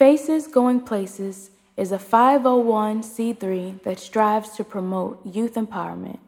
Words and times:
Faces 0.00 0.46
Going 0.46 0.80
Places 0.80 1.50
is 1.76 1.92
a 1.92 1.98
501c3 1.98 3.82
that 3.82 3.98
strives 3.98 4.48
to 4.56 4.64
promote 4.64 5.20
youth 5.26 5.56
empowerment 5.56 6.20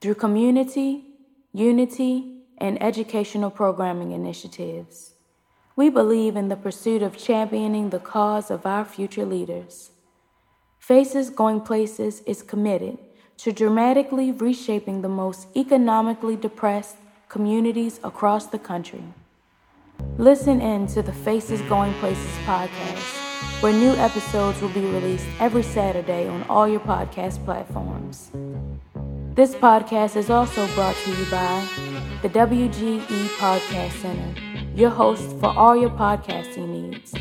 through 0.00 0.14
community, 0.14 1.06
unity, 1.52 2.44
and 2.58 2.80
educational 2.80 3.50
programming 3.50 4.12
initiatives. 4.12 5.14
We 5.74 5.90
believe 5.90 6.36
in 6.36 6.46
the 6.46 6.54
pursuit 6.54 7.02
of 7.02 7.18
championing 7.18 7.90
the 7.90 7.98
cause 7.98 8.48
of 8.48 8.64
our 8.64 8.84
future 8.84 9.26
leaders. 9.26 9.90
Faces 10.78 11.28
Going 11.28 11.62
Places 11.62 12.20
is 12.26 12.42
committed 12.42 12.96
to 13.38 13.50
dramatically 13.50 14.30
reshaping 14.30 15.02
the 15.02 15.08
most 15.08 15.48
economically 15.56 16.36
depressed 16.36 16.94
communities 17.28 17.98
across 18.04 18.46
the 18.46 18.60
country. 18.60 19.02
Listen 20.18 20.60
in 20.60 20.86
to 20.88 21.02
the 21.02 21.12
Faces 21.12 21.60
Going 21.62 21.92
Places 21.94 22.32
podcast, 22.44 23.62
where 23.62 23.72
new 23.72 23.92
episodes 23.96 24.60
will 24.60 24.70
be 24.70 24.80
released 24.80 25.26
every 25.40 25.62
Saturday 25.62 26.28
on 26.28 26.42
all 26.44 26.66
your 26.66 26.80
podcast 26.80 27.44
platforms. 27.44 28.30
This 29.34 29.54
podcast 29.54 30.16
is 30.16 30.30
also 30.30 30.66
brought 30.74 30.96
to 30.96 31.10
you 31.10 31.30
by 31.30 31.68
the 32.22 32.28
WGE 32.30 33.28
Podcast 33.36 33.92
Center, 34.00 34.40
your 34.74 34.90
host 34.90 35.28
for 35.38 35.48
all 35.48 35.76
your 35.76 35.90
podcasting 35.90 36.68
needs. 36.68 37.12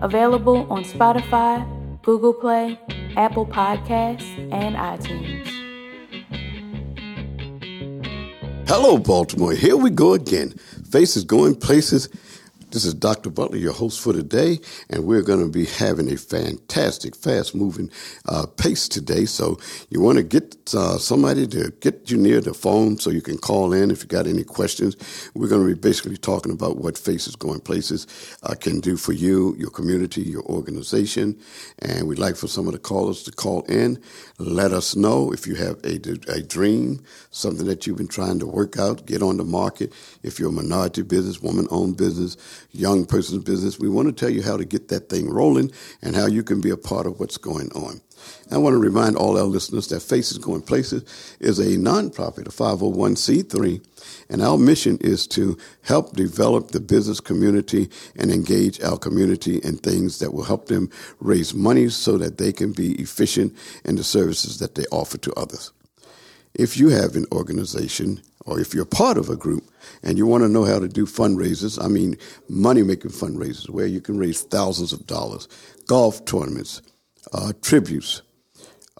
Available 0.00 0.66
on 0.72 0.84
Spotify, 0.84 1.66
Google 2.02 2.32
Play, 2.32 2.78
Apple 3.16 3.44
Podcasts, 3.44 4.26
and 4.52 4.76
iTunes. 4.76 5.46
Hello, 8.66 8.98
Baltimore. 8.98 9.52
Here 9.52 9.76
we 9.76 9.90
go 9.90 10.14
again. 10.14 10.50
Faces 10.90 11.24
going 11.24 11.54
places. 11.54 12.08
This 12.70 12.84
is 12.84 12.92
Dr. 12.94 13.30
Butler, 13.30 13.56
your 13.56 13.72
host 13.72 13.98
for 13.98 14.12
today, 14.12 14.60
and 14.90 15.06
we're 15.06 15.22
going 15.22 15.40
to 15.40 15.50
be 15.50 15.64
having 15.64 16.12
a 16.12 16.18
fantastic, 16.18 17.16
fast 17.16 17.54
moving 17.54 17.90
uh, 18.28 18.44
pace 18.44 18.88
today. 18.88 19.24
So, 19.24 19.58
you 19.88 20.02
want 20.02 20.18
to 20.18 20.24
get 20.24 20.74
uh, 20.74 20.98
somebody 20.98 21.46
to 21.48 21.72
get 21.80 22.10
you 22.10 22.18
near 22.18 22.42
the 22.42 22.54
phone 22.54 22.98
so 22.98 23.10
you 23.10 23.22
can 23.22 23.38
call 23.38 23.72
in 23.72 23.90
if 23.90 24.02
you 24.02 24.08
got 24.08 24.26
any 24.26 24.44
questions. 24.44 24.96
We're 25.34 25.48
going 25.48 25.66
to 25.66 25.74
be 25.74 25.80
basically 25.80 26.18
talking 26.18 26.52
about 26.52 26.76
what 26.76 26.98
Faces 26.98 27.36
Going 27.36 27.60
Places 27.60 28.06
uh, 28.42 28.54
can 28.54 28.80
do 28.80 28.98
for 28.98 29.14
you, 29.14 29.56
your 29.58 29.70
community, 29.70 30.22
your 30.22 30.44
organization. 30.44 31.38
And 31.80 32.06
we'd 32.06 32.18
like 32.18 32.36
for 32.36 32.48
some 32.48 32.66
of 32.66 32.74
the 32.74 32.78
callers 32.78 33.22
to 33.24 33.32
call 33.32 33.62
in. 33.62 34.02
Let 34.38 34.72
us 34.72 34.94
know 34.94 35.32
if 35.32 35.46
you 35.46 35.54
have 35.54 35.78
a, 35.84 36.00
a 36.30 36.42
dream, 36.42 37.02
something 37.30 37.66
that 37.66 37.86
you've 37.86 37.98
been 37.98 38.08
trying 38.08 38.40
to 38.40 38.46
work 38.46 38.78
out, 38.78 39.06
get 39.06 39.22
on 39.22 39.38
the 39.38 39.44
market. 39.44 39.92
If 40.22 40.38
you're 40.38 40.50
a 40.50 40.52
minority 40.52 41.02
business, 41.02 41.40
woman 41.42 41.66
owned 41.70 41.96
business, 41.96 42.36
young 42.72 43.06
person's 43.06 43.44
business. 43.44 43.78
We 43.78 43.88
want 43.88 44.08
to 44.08 44.12
tell 44.12 44.32
you 44.32 44.42
how 44.42 44.56
to 44.56 44.64
get 44.64 44.88
that 44.88 45.08
thing 45.08 45.30
rolling 45.30 45.72
and 46.02 46.14
how 46.14 46.26
you 46.26 46.42
can 46.42 46.60
be 46.60 46.70
a 46.70 46.76
part 46.76 47.06
of 47.06 47.18
what's 47.18 47.38
going 47.38 47.70
on. 47.72 48.00
I 48.50 48.58
want 48.58 48.74
to 48.74 48.78
remind 48.78 49.16
all 49.16 49.38
our 49.38 49.44
listeners 49.44 49.88
that 49.88 50.00
Faces 50.00 50.38
Going 50.38 50.62
Places 50.62 51.04
is 51.40 51.58
a 51.58 51.76
nonprofit, 51.76 52.46
a 52.46 52.50
501c3, 52.50 53.84
and 54.28 54.42
our 54.42 54.58
mission 54.58 54.98
is 55.00 55.26
to 55.28 55.56
help 55.82 56.14
develop 56.14 56.70
the 56.70 56.80
business 56.80 57.20
community 57.20 57.88
and 58.16 58.30
engage 58.30 58.80
our 58.82 58.98
community 58.98 59.58
in 59.58 59.76
things 59.76 60.18
that 60.18 60.32
will 60.32 60.44
help 60.44 60.66
them 60.66 60.90
raise 61.20 61.54
money 61.54 61.88
so 61.88 62.18
that 62.18 62.38
they 62.38 62.52
can 62.52 62.72
be 62.72 62.92
efficient 63.00 63.56
in 63.84 63.96
the 63.96 64.04
services 64.04 64.58
that 64.58 64.74
they 64.74 64.84
offer 64.90 65.18
to 65.18 65.32
others. 65.34 65.72
If 66.54 66.76
you 66.76 66.88
have 66.88 67.14
an 67.14 67.26
organization 67.32 68.20
or 68.48 68.58
if 68.58 68.74
you're 68.74 68.84
part 68.84 69.18
of 69.18 69.28
a 69.28 69.36
group 69.36 69.64
and 70.02 70.16
you 70.16 70.26
want 70.26 70.42
to 70.42 70.48
know 70.48 70.64
how 70.64 70.78
to 70.78 70.88
do 70.88 71.04
fundraisers, 71.04 71.82
I 71.82 71.88
mean, 71.88 72.16
money 72.48 72.82
making 72.82 73.10
fundraisers 73.10 73.68
where 73.68 73.86
you 73.86 74.00
can 74.00 74.18
raise 74.18 74.42
thousands 74.42 74.92
of 74.92 75.06
dollars, 75.06 75.48
golf 75.86 76.24
tournaments, 76.24 76.80
uh, 77.32 77.52
tributes, 77.60 78.22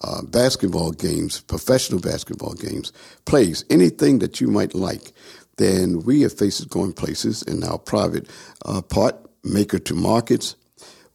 uh, 0.02 0.22
basketball 0.22 0.92
games, 0.92 1.41
professional 1.41 2.00
basketball 2.00 2.54
games, 2.54 2.92
plays, 3.25 3.64
anything 3.70 4.19
that 4.19 4.41
you 4.41 4.48
might 4.48 4.75
like, 4.75 5.12
then 5.56 6.03
we 6.04 6.25
at 6.25 6.32
Faces 6.32 6.66
Going 6.66 6.92
Places 6.92 7.42
in 7.42 7.65
our 7.65 7.78
private 7.78 8.28
uh, 8.65 8.82
part, 8.82 9.16
Maker 9.42 9.78
to 9.78 9.94
Markets, 9.94 10.56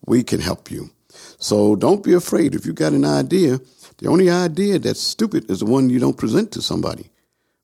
we 0.06 0.24
can 0.24 0.42
help 0.42 0.72
you. 0.72 0.90
So 1.38 1.76
don't 1.76 2.04
be 2.04 2.14
afraid. 2.14 2.56
If 2.56 2.66
you 2.66 2.74
got 2.74 2.94
an 2.94 3.06
idea, 3.06 3.60
the 4.00 4.10
only 4.10 4.30
idea 4.30 4.80
that's 4.80 5.02
stupid 5.02 5.50
is 5.50 5.60
the 5.60 5.66
one 5.66 5.90
you 5.90 6.00
don't 6.00 6.18
present 6.18 6.52
to 6.54 6.62
somebody. 6.62 7.10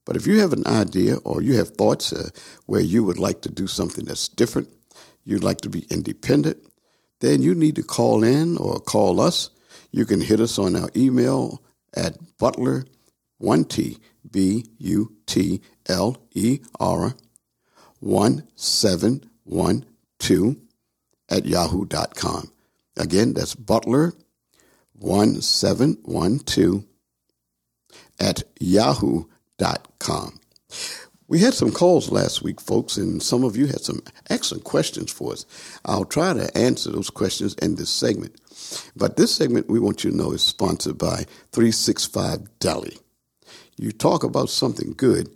But 0.09 0.17
if 0.17 0.25
you 0.25 0.39
have 0.39 0.53
an 0.53 0.65
idea 0.65 1.17
or 1.17 1.43
you 1.43 1.57
have 1.57 1.69
thoughts 1.69 2.11
uh, 2.11 2.29
where 2.65 2.81
you 2.81 3.03
would 3.03 3.19
like 3.19 3.41
to 3.41 3.51
do 3.51 3.67
something 3.67 4.05
that's 4.05 4.27
different, 4.27 4.69
you'd 5.23 5.43
like 5.43 5.61
to 5.61 5.69
be 5.69 5.85
independent, 5.91 6.57
then 7.19 7.43
you 7.43 7.53
need 7.53 7.75
to 7.75 7.83
call 7.83 8.23
in 8.23 8.57
or 8.57 8.79
call 8.79 9.21
us. 9.21 9.51
You 9.91 10.07
can 10.07 10.19
hit 10.19 10.39
us 10.39 10.57
on 10.57 10.75
our 10.75 10.89
email 10.95 11.61
at 11.93 12.17
butler, 12.39 12.85
1T, 13.39 13.99
B 14.31 14.65
U 14.79 15.15
T 15.27 15.61
L 15.87 16.17
E 16.33 16.61
R, 16.79 17.13
1712 17.99 20.55
at 21.29 21.45
yahoo.com. 21.45 22.51
Again, 22.97 23.35
that's 23.35 23.53
butler, 23.53 24.13
1712 24.93 26.83
at 28.19 28.41
yahoo.com. 28.59 29.29
We 31.27 31.39
had 31.39 31.53
some 31.53 31.71
calls 31.71 32.09
last 32.09 32.41
week, 32.41 32.59
folks, 32.59 32.97
and 32.97 33.21
some 33.21 33.43
of 33.43 33.55
you 33.55 33.67
had 33.67 33.81
some 33.81 34.01
excellent 34.31 34.63
questions 34.63 35.11
for 35.11 35.33
us. 35.33 35.45
I'll 35.85 36.05
try 36.05 36.33
to 36.33 36.57
answer 36.57 36.91
those 36.91 37.11
questions 37.11 37.53
in 37.55 37.75
this 37.75 37.91
segment. 37.91 38.35
But 38.95 39.15
this 39.15 39.35
segment, 39.35 39.69
we 39.69 39.79
want 39.79 40.03
you 40.03 40.09
to 40.09 40.17
know, 40.17 40.31
is 40.31 40.41
sponsored 40.41 40.97
by 40.97 41.25
365 41.51 42.59
Deli. 42.59 42.97
You 43.77 43.91
talk 43.91 44.23
about 44.23 44.49
something 44.49 44.93
good. 44.97 45.29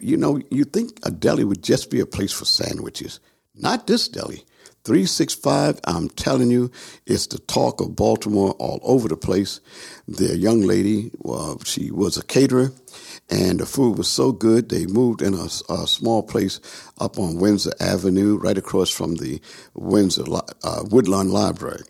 You 0.00 0.16
know, 0.16 0.40
you 0.50 0.64
think 0.64 0.98
a 1.02 1.10
deli 1.10 1.44
would 1.44 1.62
just 1.64 1.90
be 1.90 2.00
a 2.00 2.06
place 2.06 2.32
for 2.32 2.44
sandwiches. 2.44 3.18
Not 3.54 3.86
this 3.88 4.08
deli. 4.08 4.44
365, 4.88 5.80
I'm 5.84 6.08
telling 6.08 6.50
you, 6.50 6.70
it's 7.04 7.26
the 7.26 7.38
talk 7.40 7.82
of 7.82 7.94
Baltimore 7.94 8.52
all 8.52 8.80
over 8.82 9.06
the 9.06 9.18
place. 9.18 9.60
The 10.08 10.34
young 10.34 10.62
lady, 10.62 11.10
well, 11.18 11.60
she 11.62 11.90
was 11.90 12.16
a 12.16 12.24
caterer, 12.24 12.72
and 13.28 13.60
the 13.60 13.66
food 13.66 13.98
was 13.98 14.08
so 14.08 14.32
good, 14.32 14.70
they 14.70 14.86
moved 14.86 15.20
in 15.20 15.34
a, 15.34 15.48
a 15.68 15.86
small 15.86 16.22
place 16.22 16.58
up 16.98 17.18
on 17.18 17.38
Windsor 17.38 17.72
Avenue, 17.78 18.38
right 18.38 18.56
across 18.56 18.88
from 18.88 19.16
the 19.16 19.42
Windsor 19.74 20.24
uh, 20.64 20.84
Woodlawn 20.90 21.28
Library. 21.28 21.82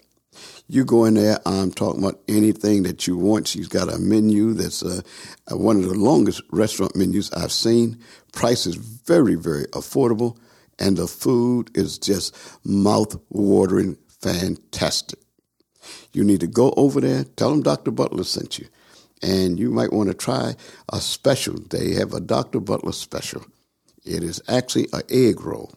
You 0.66 0.84
go 0.84 1.04
in 1.04 1.14
there, 1.14 1.38
I'm 1.46 1.70
talking 1.70 2.02
about 2.02 2.18
anything 2.26 2.82
that 2.82 3.06
you 3.06 3.16
want. 3.16 3.46
She's 3.46 3.68
got 3.68 3.94
a 3.94 3.98
menu 3.98 4.54
that's 4.54 4.82
uh, 4.82 5.02
one 5.52 5.76
of 5.76 5.84
the 5.88 5.94
longest 5.94 6.42
restaurant 6.50 6.96
menus 6.96 7.30
I've 7.32 7.52
seen. 7.52 8.02
Price 8.32 8.66
is 8.66 8.74
very, 8.74 9.36
very 9.36 9.66
affordable 9.66 10.36
and 10.78 10.96
the 10.96 11.06
food 11.06 11.70
is 11.74 11.98
just 11.98 12.36
mouth 12.64 13.16
watering 13.30 13.96
fantastic. 14.20 15.18
You 16.12 16.24
need 16.24 16.40
to 16.40 16.46
go 16.46 16.72
over 16.76 17.00
there, 17.00 17.24
tell 17.24 17.50
them 17.50 17.62
Dr. 17.62 17.90
Butler 17.90 18.24
sent 18.24 18.58
you, 18.58 18.66
and 19.22 19.58
you 19.58 19.70
might 19.70 19.92
want 19.92 20.08
to 20.08 20.14
try 20.14 20.54
a 20.92 21.00
special. 21.00 21.54
They 21.70 21.94
have 21.94 22.12
a 22.12 22.20
Dr. 22.20 22.60
Butler 22.60 22.92
special. 22.92 23.44
It 24.04 24.22
is 24.22 24.40
actually 24.48 24.88
an 24.92 25.02
egg 25.10 25.42
roll, 25.42 25.72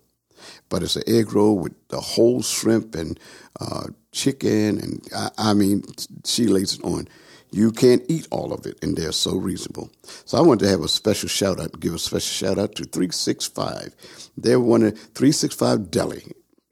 but 0.70 0.84
it's 0.84 0.96
an 0.96 1.04
egg 1.08 1.34
roll 1.34 1.58
with 1.58 1.74
the 1.90 2.00
whole 2.00 2.42
shrimp 2.42 2.96
and 2.96 3.20
uh, 3.60 3.88
chicken, 4.12 4.80
and 4.80 5.08
I, 5.16 5.30
I 5.38 5.54
mean, 5.54 5.84
she 6.26 6.48
lays 6.48 6.74
it 6.74 6.84
on. 6.84 7.08
You 7.52 7.72
can't 7.72 8.04
eat 8.08 8.28
all 8.32 8.54
of 8.54 8.66
it, 8.66 8.78
and 8.82 8.96
they're 8.96 9.12
so 9.12 9.36
reasonable. 9.36 9.92
So 10.26 10.38
I 10.38 10.42
want 10.42 10.62
to 10.62 10.70
have 10.70 10.82
a 10.82 10.88
special 10.88 11.28
shout 11.28 11.60
out, 11.60 11.80
give 11.80 11.94
a 11.94 12.00
special 12.00 12.48
shout 12.48 12.58
out 12.58 12.76
to 12.76 12.86
365. 12.86 13.94
They're 14.38 14.60
one 14.60 14.84
of 14.84 14.98
365 14.98 15.92
Deli. 15.92 16.24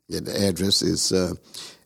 Yeah, 0.08 0.22
the 0.22 0.48
address 0.48 0.82
is, 0.82 1.12
uh, 1.12 1.34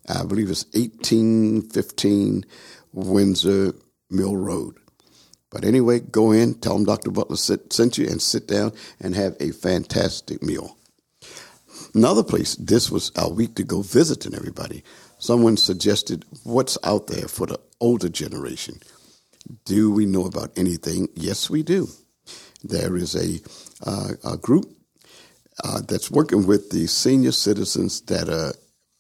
I 0.08 0.24
believe 0.24 0.50
it's 0.52 0.66
1815 0.74 2.46
Windsor 2.94 3.74
Mill 4.12 4.38
Road. 4.38 4.78
But 5.50 5.66
anyway, 5.66 6.00
go 6.00 6.32
in, 6.32 6.56
tell 6.56 6.76
them 6.76 6.86
Dr. 6.86 7.12
Butler 7.12 7.38
sent 7.38 7.98
you, 7.98 8.08
and 8.08 8.22
sit 8.22 8.48
down 8.48 8.74
and 9.00 9.16
have 9.16 9.36
a 9.40 9.52
fantastic 9.52 10.44
meal. 10.44 10.78
Another 11.96 12.24
place, 12.24 12.56
this 12.56 12.90
was 12.92 13.12
our 13.16 13.30
week 13.30 13.56
to 13.56 13.64
go 13.64 13.82
visiting 13.82 14.36
everybody. 14.36 14.84
Someone 15.24 15.56
suggested 15.56 16.26
what's 16.44 16.78
out 16.84 17.08
there 17.08 17.30
for 17.30 17.48
the 17.48 17.58
older 17.80 18.10
generation. 18.10 18.80
Do 19.64 19.90
we 19.90 20.06
know 20.06 20.26
about 20.26 20.52
anything? 20.58 21.08
Yes, 21.16 21.50
we 21.50 21.64
do. 21.64 21.88
There 22.62 22.98
is 22.98 23.16
a, 23.16 23.40
uh, 23.90 24.16
a 24.26 24.36
group 24.36 24.66
uh, 25.64 25.80
that's 25.88 26.12
working 26.12 26.46
with 26.46 26.72
the 26.72 26.88
senior 26.88 27.32
citizens 27.32 28.02
that 28.02 28.28
are 28.28 28.54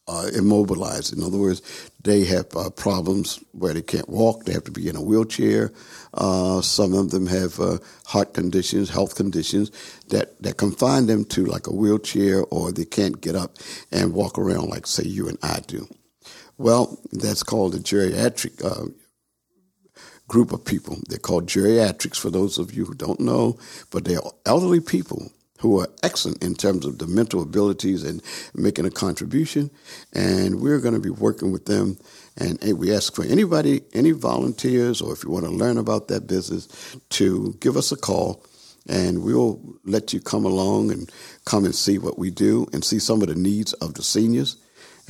uh, 0.08 0.30
immobilized. 0.34 1.12
In 1.14 1.22
other 1.22 1.38
words, 1.38 1.62
they 2.02 2.24
have 2.24 2.48
uh, 2.56 2.70
problems 2.70 3.44
where 3.52 3.74
they 3.74 3.82
can't 3.82 4.08
walk, 4.08 4.46
they 4.46 4.54
have 4.54 4.64
to 4.64 4.72
be 4.72 4.88
in 4.88 4.96
a 4.96 5.02
wheelchair. 5.02 5.74
Uh, 6.14 6.62
some 6.62 6.94
of 6.94 7.12
them 7.12 7.28
have 7.28 7.60
uh, 7.60 7.80
heart 8.06 8.34
conditions, 8.34 8.90
health 8.90 9.16
conditions 9.16 9.72
that, 10.08 10.42
that 10.42 10.56
confine 10.56 11.08
them 11.08 11.26
to 11.26 11.44
like 11.44 11.68
a 11.68 11.76
wheelchair 11.76 12.46
or 12.46 12.72
they 12.72 12.86
can't 12.86 13.20
get 13.20 13.36
up 13.36 13.58
and 13.92 14.14
walk 14.14 14.40
around 14.40 14.70
like, 14.70 14.88
say, 14.88 15.04
you 15.04 15.28
and 15.28 15.38
I 15.44 15.60
do. 15.68 15.86
Well, 16.58 17.00
that's 17.12 17.44
called 17.44 17.76
a 17.76 17.80
geriatric 17.80 18.64
uh, 18.64 18.90
group 20.28 20.52
of 20.52 20.64
people. 20.64 21.00
They're 21.10 21.20
called 21.20 21.48
geriatrics 21.48 22.18
for 22.18 22.30
those 22.30 22.58
of 22.58 22.74
you 22.74 22.86
who 22.86 22.94
don't 22.94 23.20
know, 23.20 23.58
but 23.90 24.06
they're 24.06 24.20
elderly 24.46 24.80
people 24.80 25.32
who 25.60 25.80
are 25.80 25.88
excellent 26.04 26.44
in 26.44 26.54
terms 26.54 26.86
of 26.86 26.98
the 26.98 27.08
mental 27.08 27.42
abilities 27.42 28.04
and 28.04 28.22
making 28.54 28.86
a 28.86 28.92
contribution. 28.92 29.72
And 30.14 30.60
we're 30.60 30.80
going 30.80 30.94
to 30.94 31.00
be 31.00 31.10
working 31.10 31.52
with 31.52 31.66
them. 31.66 31.98
And 32.38 32.60
we 32.78 32.94
ask 32.94 33.16
for 33.16 33.24
anybody, 33.24 33.82
any 33.94 34.12
volunteers, 34.12 35.02
or 35.02 35.14
if 35.14 35.24
you 35.24 35.30
want 35.30 35.46
to 35.46 35.52
learn 35.52 35.78
about 35.78 36.10
that 36.10 36.28
business, 36.28 36.68
to 37.12 37.56
give 37.62 37.78
us 37.78 37.92
a 37.92 37.96
call 37.96 38.46
and 38.88 39.24
we'll 39.24 39.62
let 39.86 40.12
you 40.14 40.20
come 40.20 40.44
along 40.46 40.92
and 40.92 41.10
come 41.46 41.64
and 41.64 41.74
see 41.74 41.98
what 41.98 42.20
we 42.20 42.30
do 42.30 42.68
and 42.74 42.84
see 42.84 43.00
some 43.00 43.22
of 43.22 43.30
the 43.30 43.36
needs 43.36 43.72
of 43.74 43.94
the 43.94 44.04
seniors. 44.04 44.58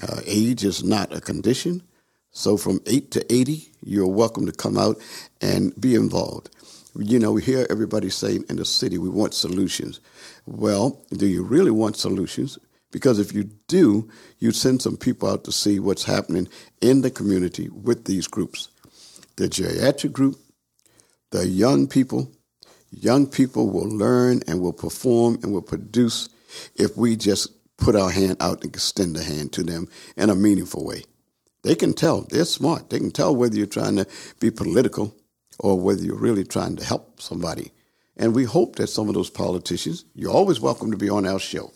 Uh, 0.02 0.22
age 0.26 0.64
is 0.64 0.84
not 0.84 1.14
a 1.14 1.22
condition. 1.22 1.84
So 2.32 2.58
from 2.58 2.82
8 2.88 3.12
to 3.12 3.34
80, 3.34 3.72
you're 3.84 4.08
welcome 4.08 4.46
to 4.46 4.52
come 4.52 4.78
out 4.78 4.98
and 5.42 5.80
be 5.80 5.96
involved. 5.96 6.50
You 6.98 7.20
know, 7.20 7.32
we 7.32 7.42
hear 7.42 7.68
everybody 7.70 8.10
saying 8.10 8.46
in 8.50 8.56
the 8.56 8.66
city, 8.66 8.98
we 8.98 9.10
want 9.10 9.34
solutions. 9.34 10.00
Well, 10.46 11.02
do 11.12 11.28
you 11.28 11.44
really 11.44 11.72
want 11.72 11.98
solutions? 11.98 12.58
Because 12.92 13.20
if 13.20 13.34
you 13.34 13.46
do, 13.68 14.10
you 14.40 14.52
send 14.52 14.82
some 14.82 14.98
people 14.98 15.30
out 15.30 15.44
to 15.46 15.52
see 15.52 15.80
what's 15.80 16.04
happening 16.04 16.48
in 16.82 17.02
the 17.02 17.10
community 17.10 17.70
with 17.70 18.06
these 18.06 18.28
groups. 18.28 18.70
The 19.38 19.50
geriatric 19.50 20.12
group, 20.12 20.38
the 21.32 21.48
young 21.48 21.88
people, 21.88 22.32
young 22.92 23.26
people 23.26 23.70
will 23.70 23.90
learn 23.90 24.42
and 24.48 24.62
will 24.62 24.74
perform 24.74 25.40
and 25.42 25.52
will 25.52 25.64
produce 25.64 26.30
if 26.76 26.96
we 26.96 27.16
just 27.16 27.52
put 27.84 27.96
our 27.98 28.12
hand 28.12 28.38
out 28.40 28.64
and 28.64 28.74
extend 28.74 29.18
a 29.18 29.24
hand 29.24 29.52
to 29.52 29.62
them 29.62 29.90
in 30.16 30.30
a 30.30 30.36
meaningful 30.36 30.86
way. 30.86 31.04
They 31.64 31.76
can 31.76 31.94
tell, 31.94 32.22
they're 32.22 32.46
smart. 32.46 32.90
They 32.90 32.98
can 32.98 33.12
tell 33.12 33.36
whether 33.36 33.58
you're 33.58 33.68
trying 33.68 33.98
to 33.98 34.08
be 34.40 34.52
political 34.52 35.14
or 35.60 35.78
whether 35.78 36.02
you're 36.02 36.16
really 36.16 36.46
trying 36.46 36.78
to 36.78 36.86
help 36.86 37.22
somebody. 37.22 37.72
And 38.16 38.34
we 38.34 38.46
hope 38.46 38.78
that 38.78 38.88
some 38.88 39.10
of 39.10 39.16
those 39.16 39.30
politicians, 39.30 40.06
you're 40.16 40.32
always 40.32 40.62
welcome 40.62 40.92
to 40.92 40.98
be 40.98 41.10
on 41.10 41.26
our 41.26 41.40
show. 41.40 41.74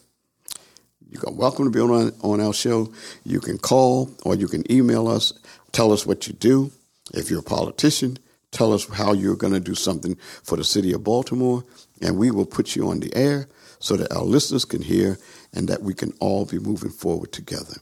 You're 1.10 1.24
welcome 1.32 1.66
to 1.66 1.72
be 1.72 1.80
on, 1.80 2.14
on 2.22 2.40
our 2.40 2.54
show. 2.54 2.92
You 3.26 3.42
can 3.42 3.58
call 3.58 4.10
or 4.24 4.36
you 4.36 4.48
can 4.48 4.70
email 4.72 5.10
us. 5.10 5.34
Tell 5.74 5.92
us 5.92 6.06
what 6.06 6.26
you 6.26 6.34
do. 6.34 6.72
If 7.14 7.30
you're 7.30 7.42
a 7.42 7.44
politician, 7.44 8.18
tell 8.52 8.72
us 8.72 8.88
how 8.88 9.12
you're 9.12 9.36
going 9.36 9.54
to 9.54 9.60
do 9.60 9.76
something 9.76 10.16
for 10.44 10.56
the 10.58 10.64
city 10.64 10.94
of 10.94 11.04
Baltimore, 11.04 11.66
and 12.02 12.18
we 12.18 12.32
will 12.32 12.46
put 12.46 12.76
you 12.76 12.90
on 12.90 13.00
the 13.00 13.14
air 13.16 13.48
so 13.80 13.96
that 13.96 14.12
our 14.12 14.24
listeners 14.24 14.66
can 14.66 14.82
hear 14.82 15.18
and 15.58 15.68
that 15.68 15.82
we 15.82 15.96
can 15.96 16.14
all 16.20 16.46
be 16.46 16.60
moving 16.60 16.92
forward 16.92 17.32
together. 17.32 17.78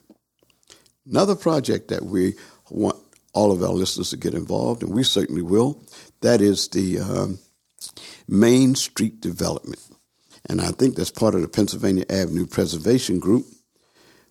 Another 1.06 1.36
project 1.36 1.90
that 1.90 2.04
we 2.04 2.36
want 2.70 2.96
all 3.34 3.52
of 3.52 3.62
our 3.62 3.74
listeners 3.74 4.12
to 4.12 4.18
get 4.18 4.34
involved, 4.34 4.82
and 4.82 4.94
we 4.94 5.04
certainly 5.04 5.42
will, 5.42 5.84
that 6.22 6.40
is 6.40 6.70
the 6.70 7.00
um, 7.00 7.38
Main 8.30 8.76
Street 8.76 9.20
Development. 9.20 9.82
And 10.48 10.62
I 10.62 10.70
think 10.72 10.96
that's 10.96 11.12
part 11.12 11.36
of 11.36 11.42
the 11.42 11.50
Pennsylvania 11.50 12.06
Avenue 12.10 12.46
Preservation 12.46 13.20
Group. 13.20 13.46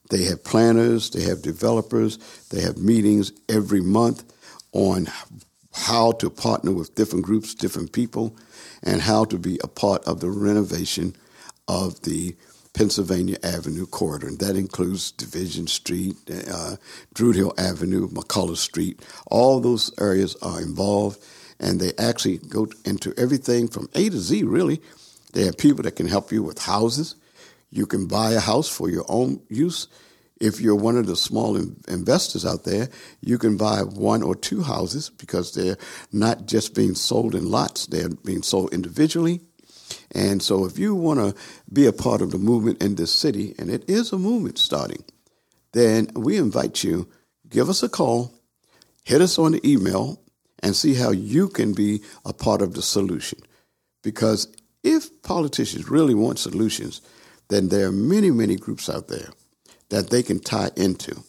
They 0.08 0.24
have 0.24 0.42
planners, 0.42 1.10
they 1.10 1.24
have 1.24 1.42
developers, 1.42 2.18
they 2.48 2.62
have 2.62 2.78
meetings 2.78 3.30
every 3.50 3.82
month 3.82 4.24
on 4.72 5.06
how 5.74 6.12
to 6.12 6.30
partner 6.30 6.72
with 6.72 6.94
different 6.94 7.26
groups, 7.26 7.54
different 7.54 7.92
people, 7.92 8.38
and 8.82 9.02
how 9.02 9.26
to 9.26 9.38
be 9.38 9.60
a 9.62 9.68
part 9.68 10.02
of 10.04 10.20
the 10.20 10.30
renovation 10.30 11.14
of 11.68 12.00
the 12.02 12.36
Pennsylvania 12.74 13.38
Avenue 13.42 13.86
corridor. 13.86 14.26
And 14.26 14.38
that 14.40 14.56
includes 14.56 15.12
Division 15.12 15.66
Street, 15.66 16.16
uh, 16.50 16.76
Druid 17.14 17.36
Hill 17.36 17.54
Avenue, 17.56 18.08
McCullough 18.08 18.56
Street. 18.56 19.00
All 19.28 19.60
those 19.60 19.92
areas 19.98 20.36
are 20.42 20.60
involved 20.60 21.24
and 21.58 21.80
they 21.80 21.92
actually 21.98 22.38
go 22.38 22.68
into 22.84 23.14
everything 23.16 23.68
from 23.68 23.88
A 23.94 24.10
to 24.10 24.18
Z, 24.18 24.42
really. 24.42 24.82
They 25.32 25.44
have 25.44 25.56
people 25.56 25.84
that 25.84 25.96
can 25.96 26.08
help 26.08 26.32
you 26.32 26.42
with 26.42 26.58
houses. 26.58 27.14
You 27.70 27.86
can 27.86 28.06
buy 28.06 28.32
a 28.32 28.40
house 28.40 28.68
for 28.68 28.90
your 28.90 29.04
own 29.08 29.40
use. 29.48 29.88
If 30.40 30.60
you're 30.60 30.74
one 30.74 30.96
of 30.96 31.06
the 31.06 31.16
small 31.16 31.56
investors 31.56 32.44
out 32.44 32.64
there, 32.64 32.88
you 33.20 33.38
can 33.38 33.56
buy 33.56 33.80
one 33.82 34.22
or 34.22 34.34
two 34.34 34.62
houses 34.62 35.10
because 35.10 35.54
they're 35.54 35.78
not 36.12 36.46
just 36.46 36.74
being 36.74 36.94
sold 36.94 37.34
in 37.34 37.50
lots, 37.50 37.86
they're 37.86 38.08
being 38.08 38.42
sold 38.42 38.74
individually. 38.74 39.40
And 40.14 40.42
so, 40.42 40.64
if 40.64 40.78
you 40.78 40.94
want 40.94 41.18
to 41.18 41.34
be 41.72 41.86
a 41.86 41.92
part 41.92 42.22
of 42.22 42.30
the 42.30 42.38
movement 42.38 42.82
in 42.82 42.94
this 42.94 43.12
city, 43.12 43.54
and 43.58 43.68
it 43.68 43.88
is 43.88 44.12
a 44.12 44.18
movement 44.18 44.58
starting, 44.58 45.04
then 45.72 46.08
we 46.14 46.36
invite 46.36 46.84
you, 46.84 47.08
give 47.48 47.68
us 47.68 47.82
a 47.82 47.88
call, 47.88 48.32
hit 49.04 49.20
us 49.20 49.38
on 49.38 49.52
the 49.52 49.70
email, 49.70 50.20
and 50.62 50.76
see 50.76 50.94
how 50.94 51.10
you 51.10 51.48
can 51.48 51.74
be 51.74 52.00
a 52.24 52.32
part 52.32 52.62
of 52.62 52.74
the 52.74 52.82
solution. 52.82 53.40
Because 54.02 54.48
if 54.82 55.22
politicians 55.22 55.90
really 55.90 56.14
want 56.14 56.38
solutions, 56.38 57.00
then 57.48 57.68
there 57.68 57.88
are 57.88 57.92
many, 57.92 58.30
many 58.30 58.56
groups 58.56 58.88
out 58.88 59.08
there 59.08 59.30
that 59.90 60.10
they 60.10 60.22
can 60.22 60.40
tie 60.40 60.70
into. 60.76 61.24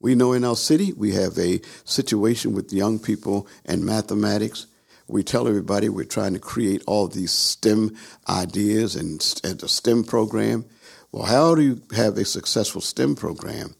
We 0.00 0.14
know 0.14 0.32
in 0.32 0.44
our 0.44 0.56
city 0.56 0.92
we 0.92 1.12
have 1.12 1.38
a 1.38 1.60
situation 1.84 2.54
with 2.54 2.72
young 2.72 2.98
people 2.98 3.46
and 3.64 3.84
mathematics. 3.84 4.66
We 5.10 5.24
tell 5.24 5.48
everybody 5.48 5.88
we're 5.88 6.04
trying 6.04 6.34
to 6.34 6.38
create 6.38 6.84
all 6.86 7.08
these 7.08 7.32
STEM 7.32 7.96
ideas 8.28 8.94
and, 8.94 9.20
and 9.42 9.60
a 9.60 9.68
STEM 9.68 10.04
program. 10.04 10.64
Well, 11.10 11.24
how 11.24 11.56
do 11.56 11.62
you 11.62 11.82
have 11.96 12.16
a 12.16 12.24
successful 12.24 12.80
STEM 12.80 13.16
program 13.16 13.74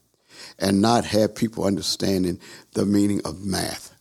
and 0.58 0.82
not 0.82 1.04
have 1.04 1.36
people 1.36 1.64
understanding 1.64 2.40
the 2.72 2.84
meaning 2.84 3.20
of 3.24 3.44
math? 3.44 3.94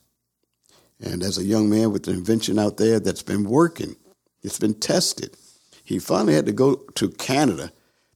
And 1.00 1.22
as 1.22 1.38
a 1.38 1.44
young 1.44 1.70
man 1.70 1.92
with 1.92 2.08
an 2.08 2.14
invention 2.14 2.58
out 2.58 2.78
there 2.78 2.98
that's 2.98 3.22
been 3.22 3.44
working, 3.44 3.94
it's 4.42 4.58
been 4.58 4.74
tested. 4.74 5.36
He 5.84 6.00
finally 6.00 6.34
had 6.34 6.46
to 6.46 6.52
go 6.52 6.74
to 6.96 7.10
Canada 7.10 7.70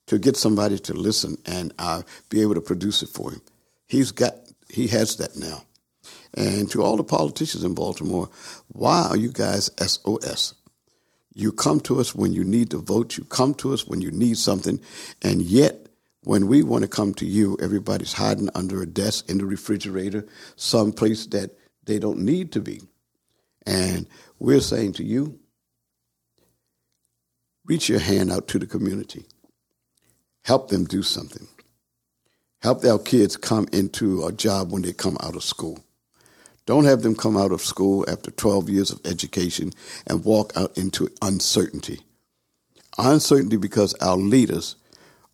to 0.07 0.19
get 0.19 0.37
somebody 0.37 0.79
to 0.81 0.93
listen 0.93 1.39
and 1.47 1.73
uh, 1.79 2.03
be 2.31 2.43
able 2.43 2.55
to 2.55 2.61
produce 2.61 3.03
it 3.05 3.11
for 3.11 3.31
him. 3.31 3.43
He's 3.87 4.11
got, 4.11 4.35
he 4.69 4.89
has 4.89 5.17
that 5.19 5.37
now. 5.37 5.63
And 6.37 6.71
to 6.71 6.83
all 6.83 6.97
the 6.97 7.05
politicians 7.05 7.65
in 7.65 7.75
Baltimore, 7.75 8.29
why 8.69 9.07
are 9.09 9.17
you 9.17 9.31
guys 9.31 9.71
SOS? 9.79 10.55
You 11.33 11.53
come 11.53 11.81
to 11.81 12.01
us 12.01 12.15
when 12.15 12.33
you 12.33 12.45
need 12.45 12.71
to 12.71 12.79
vote. 12.79 13.17
You 13.17 13.25
come 13.25 13.55
to 13.55 13.73
us 13.73 13.87
when 13.87 14.01
you 14.01 14.11
need 14.11 14.39
something. 14.39 14.81
And 15.23 15.43
yet, 15.43 15.87
when 16.23 16.47
we 16.47 16.63
want 16.63 16.83
to 16.83 16.89
come 16.89 17.13
to 17.15 17.27
you, 17.27 17.57
everybody's 17.61 18.15
hiding 18.15 18.49
under 18.55 18.83
a 18.83 18.87
desk 18.87 19.29
in 19.29 19.39
the 19.39 19.47
refrigerator, 19.47 20.27
someplace 20.57 21.27
that 21.27 21.51
they 21.85 21.99
don't 21.99 22.21
need 22.21 22.53
to 22.53 22.61
be. 22.61 22.83
And 23.67 24.07
we're 24.39 24.61
saying 24.61 24.95
to 24.95 25.05
you, 25.05 25.39
reach 27.65 27.89
your 27.89 28.01
hand 28.01 28.33
out 28.33 28.49
to 28.49 28.59
the 28.59 28.67
community. 28.67 29.25
Help 30.45 30.69
them 30.69 30.85
do 30.85 31.03
something. 31.03 31.47
Help 32.63 32.85
our 32.85 32.99
kids 32.99 33.37
come 33.37 33.67
into 33.73 34.25
a 34.25 34.33
job 34.33 34.73
when 34.73 34.83
they 34.83 34.93
come 34.93 35.17
out 35.21 35.37
of 35.37 35.43
school. 35.43 35.85
Don't 36.67 36.85
have 36.85 37.03
them 37.03 37.15
come 37.15 37.37
out 37.37 37.53
of 37.53 37.61
school 37.61 38.05
after 38.09 38.31
12 38.31 38.71
years 38.71 38.91
of 38.91 39.01
education 39.05 39.73
and 40.07 40.25
walk 40.25 40.53
out 40.57 40.77
into 40.79 41.11
uncertainty. 41.21 42.01
Uncertainty 42.97 43.57
because 43.57 43.95
our 43.95 44.17
leaders 44.17 44.77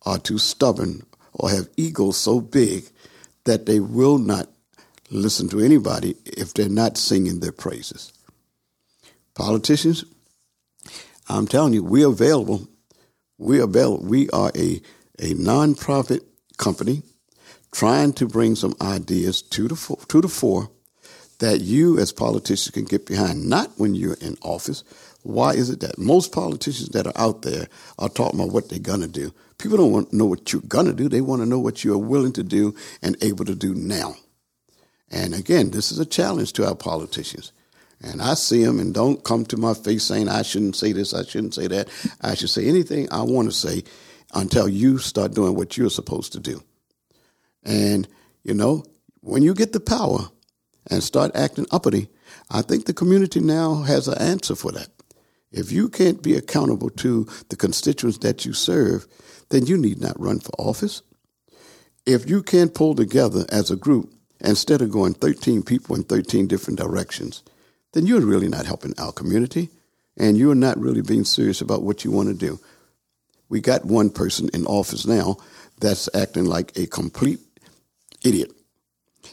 are 0.05 0.17
too 0.17 0.37
stubborn 0.37 1.05
or 1.33 1.49
have 1.49 1.69
egos 1.77 2.17
so 2.17 2.41
big 2.41 2.85
that 3.45 3.65
they 3.65 3.79
will 3.79 4.17
not 4.17 4.49
listen 5.09 5.47
to 5.49 5.59
anybody 5.59 6.15
if 6.25 6.53
they're 6.53 6.69
not 6.69 6.97
singing 6.97 7.39
their 7.39 7.51
praises. 7.51 8.11
Politicians, 9.35 10.03
I'm 11.29 11.47
telling 11.47 11.73
you, 11.73 11.83
we're 11.83 12.07
available. 12.09 12.67
We're 13.37 13.63
available. 13.63 14.05
We 14.05 14.29
are 14.31 14.51
a, 14.55 14.81
a 15.19 15.33
nonprofit 15.35 16.21
company 16.57 17.03
trying 17.71 18.11
to 18.13 18.27
bring 18.27 18.55
some 18.55 18.75
ideas 18.81 19.41
to 19.41 19.69
the, 19.69 19.75
fore, 19.75 19.99
to 20.09 20.19
the 20.21 20.27
fore 20.27 20.69
that 21.41 21.61
you 21.61 21.97
as 21.97 22.11
politicians 22.11 22.69
can 22.69 22.85
get 22.85 23.07
behind, 23.07 23.49
not 23.49 23.71
when 23.77 23.95
you're 23.95 24.17
in 24.21 24.37
office. 24.43 24.83
Why 25.23 25.53
is 25.53 25.71
it 25.71 25.79
that 25.79 25.97
most 25.97 26.31
politicians 26.31 26.89
that 26.89 27.07
are 27.07 27.17
out 27.17 27.41
there 27.41 27.67
are 27.97 28.09
talking 28.09 28.39
about 28.39 28.53
what 28.53 28.69
they're 28.69 28.79
going 28.79 29.01
to 29.01 29.07
do? 29.07 29.33
People 29.57 29.77
don't 29.77 29.91
want 29.91 30.11
to 30.11 30.15
know 30.15 30.25
what 30.25 30.53
you're 30.53 30.61
going 30.61 30.85
to 30.85 30.93
do. 30.93 31.09
They 31.09 31.21
want 31.21 31.41
to 31.41 31.47
know 31.47 31.59
what 31.59 31.83
you're 31.83 31.97
willing 31.97 32.33
to 32.33 32.43
do 32.43 32.75
and 33.01 33.17
able 33.21 33.45
to 33.45 33.55
do 33.55 33.73
now. 33.73 34.15
And 35.09 35.33
again, 35.33 35.71
this 35.71 35.91
is 35.91 35.97
a 35.97 36.05
challenge 36.05 36.53
to 36.53 36.67
our 36.67 36.75
politicians. 36.75 37.51
And 38.01 38.21
I 38.21 38.35
see 38.35 38.63
them 38.63 38.79
and 38.79 38.93
don't 38.93 39.23
come 39.23 39.45
to 39.47 39.57
my 39.57 39.73
face 39.73 40.03
saying, 40.03 40.29
I 40.29 40.43
shouldn't 40.43 40.75
say 40.75 40.91
this, 40.91 41.13
I 41.13 41.23
shouldn't 41.23 41.55
say 41.55 41.67
that. 41.67 41.89
I 42.21 42.35
should 42.35 42.49
say 42.51 42.67
anything 42.67 43.07
I 43.11 43.23
want 43.23 43.49
to 43.49 43.55
say 43.55 43.83
until 44.33 44.69
you 44.69 44.99
start 44.99 45.33
doing 45.33 45.55
what 45.55 45.75
you're 45.75 45.89
supposed 45.89 46.33
to 46.33 46.39
do. 46.39 46.63
And, 47.63 48.07
you 48.43 48.53
know, 48.53 48.85
when 49.21 49.41
you 49.41 49.55
get 49.55 49.73
the 49.73 49.79
power 49.79 50.29
and 50.91 51.01
start 51.03 51.31
acting 51.35 51.65
uppity, 51.71 52.09
I 52.51 52.61
think 52.61 52.85
the 52.85 52.93
community 52.93 53.39
now 53.39 53.81
has 53.83 54.07
an 54.07 54.19
answer 54.19 54.55
for 54.55 54.71
that. 54.73 54.89
If 55.51 55.71
you 55.71 55.89
can't 55.89 56.21
be 56.21 56.35
accountable 56.35 56.89
to 56.91 57.27
the 57.49 57.55
constituents 57.55 58.19
that 58.19 58.45
you 58.45 58.53
serve, 58.53 59.07
then 59.49 59.65
you 59.65 59.77
need 59.77 59.99
not 59.99 60.19
run 60.19 60.39
for 60.39 60.51
office. 60.59 61.01
if 62.05 62.29
you 62.29 62.41
can't 62.43 62.73
pull 62.73 62.95
together 62.95 63.45
as 63.49 63.71
a 63.71 63.75
group, 63.75 64.11
instead 64.39 64.81
of 64.81 64.91
going 64.91 65.13
13 65.13 65.63
people 65.63 65.95
in 65.95 66.03
13 66.03 66.47
different 66.47 66.79
directions, 66.79 67.43
then 67.93 68.05
you're 68.07 68.21
really 68.21 68.47
not 68.47 68.65
helping 68.65 68.93
our 68.99 69.11
community 69.11 69.69
and 70.17 70.37
you're 70.37 70.55
not 70.55 70.79
really 70.79 71.01
being 71.01 71.23
serious 71.23 71.61
about 71.61 71.83
what 71.83 72.03
you 72.03 72.11
want 72.11 72.27
to 72.27 72.33
do. 72.33 72.59
We 73.49 73.61
got 73.61 73.85
one 73.85 74.09
person 74.09 74.49
in 74.53 74.65
office 74.65 75.05
now 75.05 75.37
that's 75.79 76.09
acting 76.15 76.45
like 76.45 76.75
a 76.77 76.87
complete 76.87 77.39
idiot. 78.23 78.51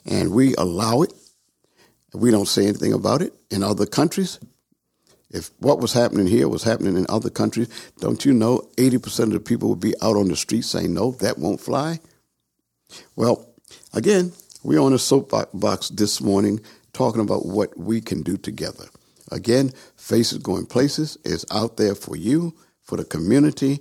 And 0.04 0.32
we 0.32 0.54
allow 0.56 1.02
it. 1.02 1.12
We 2.18 2.32
don't 2.32 2.48
say 2.48 2.64
anything 2.64 2.92
about 2.92 3.22
it. 3.22 3.32
In 3.50 3.62
other 3.62 3.86
countries, 3.86 4.40
if 5.30 5.50
what 5.58 5.78
was 5.78 5.92
happening 5.92 6.26
here 6.26 6.48
was 6.48 6.64
happening 6.64 6.96
in 6.96 7.06
other 7.08 7.30
countries, 7.30 7.68
don't 7.98 8.24
you 8.24 8.32
know 8.32 8.68
80% 8.76 9.24
of 9.24 9.30
the 9.30 9.40
people 9.40 9.68
would 9.68 9.80
be 9.80 9.94
out 10.02 10.16
on 10.16 10.28
the 10.28 10.36
street 10.36 10.64
saying, 10.64 10.92
no, 10.92 11.12
that 11.12 11.38
won't 11.38 11.60
fly? 11.60 12.00
Well, 13.14 13.46
again, 13.94 14.32
we're 14.64 14.80
on 14.80 14.92
a 14.92 14.98
soapbox 14.98 15.90
this 15.90 16.20
morning 16.20 16.60
talking 16.92 17.20
about 17.20 17.46
what 17.46 17.78
we 17.78 18.00
can 18.00 18.22
do 18.22 18.36
together. 18.36 18.86
Again, 19.30 19.70
Faces 19.96 20.38
Going 20.38 20.66
Places 20.66 21.18
is 21.24 21.44
out 21.52 21.76
there 21.76 21.94
for 21.94 22.16
you, 22.16 22.54
for 22.82 22.96
the 22.96 23.04
community, 23.04 23.80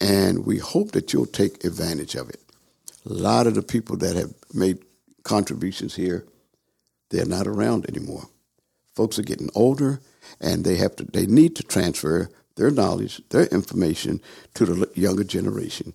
and 0.00 0.44
we 0.44 0.58
hope 0.58 0.92
that 0.92 1.12
you'll 1.12 1.26
take 1.26 1.62
advantage 1.64 2.16
of 2.16 2.30
it. 2.30 2.40
A 3.08 3.12
lot 3.12 3.46
of 3.46 3.54
the 3.54 3.62
people 3.62 3.96
that 3.98 4.16
have 4.16 4.34
made 4.52 4.78
contributions 5.22 5.94
here, 5.94 6.26
they're 7.10 7.26
not 7.26 7.46
around 7.46 7.88
anymore. 7.88 8.28
Folks 8.94 9.18
are 9.18 9.22
getting 9.22 9.50
older 9.54 10.00
and 10.40 10.64
they 10.64 10.76
have 10.76 10.96
to 10.96 11.04
they 11.04 11.26
need 11.26 11.56
to 11.56 11.62
transfer 11.62 12.30
their 12.56 12.70
knowledge, 12.70 13.20
their 13.28 13.46
information 13.46 14.20
to 14.54 14.64
the 14.64 14.90
younger 14.94 15.24
generation. 15.24 15.92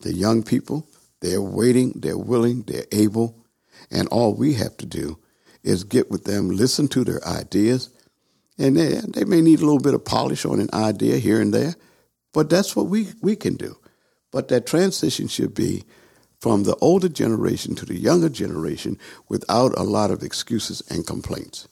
The 0.00 0.14
young 0.14 0.42
people, 0.42 0.86
they're 1.20 1.42
waiting, 1.42 1.92
they're 1.96 2.18
willing, 2.18 2.62
they're 2.62 2.86
able, 2.92 3.44
and 3.90 4.08
all 4.08 4.34
we 4.34 4.54
have 4.54 4.76
to 4.78 4.86
do 4.86 5.18
is 5.62 5.84
get 5.84 6.10
with 6.10 6.24
them, 6.24 6.48
listen 6.50 6.88
to 6.88 7.04
their 7.04 7.26
ideas, 7.26 7.90
and 8.58 8.76
they, 8.76 9.00
they 9.08 9.24
may 9.24 9.40
need 9.40 9.60
a 9.60 9.64
little 9.64 9.80
bit 9.80 9.94
of 9.94 10.04
polish 10.04 10.44
on 10.44 10.60
an 10.60 10.70
idea 10.72 11.18
here 11.18 11.40
and 11.40 11.52
there, 11.52 11.74
but 12.32 12.48
that's 12.48 12.74
what 12.74 12.86
we, 12.86 13.08
we 13.20 13.36
can 13.36 13.56
do. 13.56 13.76
But 14.30 14.48
that 14.48 14.66
transition 14.66 15.28
should 15.28 15.54
be 15.54 15.84
from 16.40 16.64
the 16.64 16.76
older 16.76 17.08
generation 17.08 17.74
to 17.74 17.86
the 17.86 17.98
younger 17.98 18.28
generation 18.28 18.98
without 19.28 19.76
a 19.76 19.82
lot 19.82 20.10
of 20.10 20.22
excuses 20.22 20.82
and 20.88 21.06
complaints. 21.06 21.68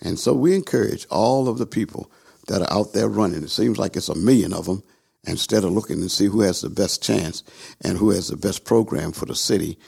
And 0.00 0.18
so 0.18 0.32
we 0.32 0.54
encourage 0.54 1.06
all 1.10 1.48
of 1.48 1.58
the 1.58 1.66
people 1.66 2.10
that 2.48 2.62
are 2.62 2.72
out 2.72 2.92
there 2.92 3.08
running. 3.08 3.42
It 3.42 3.50
seems 3.50 3.78
like 3.78 3.96
it's 3.96 4.08
a 4.08 4.14
million 4.14 4.52
of 4.52 4.66
them. 4.66 4.82
Instead 5.24 5.64
of 5.64 5.72
looking 5.72 6.00
and 6.00 6.10
see 6.10 6.26
who 6.26 6.40
has 6.40 6.62
the 6.62 6.70
best 6.70 7.02
chance 7.02 7.42
and 7.82 7.98
who 7.98 8.10
has 8.10 8.28
the 8.28 8.36
best 8.36 8.64
program 8.64 9.12
for 9.12 9.26
the 9.26 9.34
city, 9.34 9.78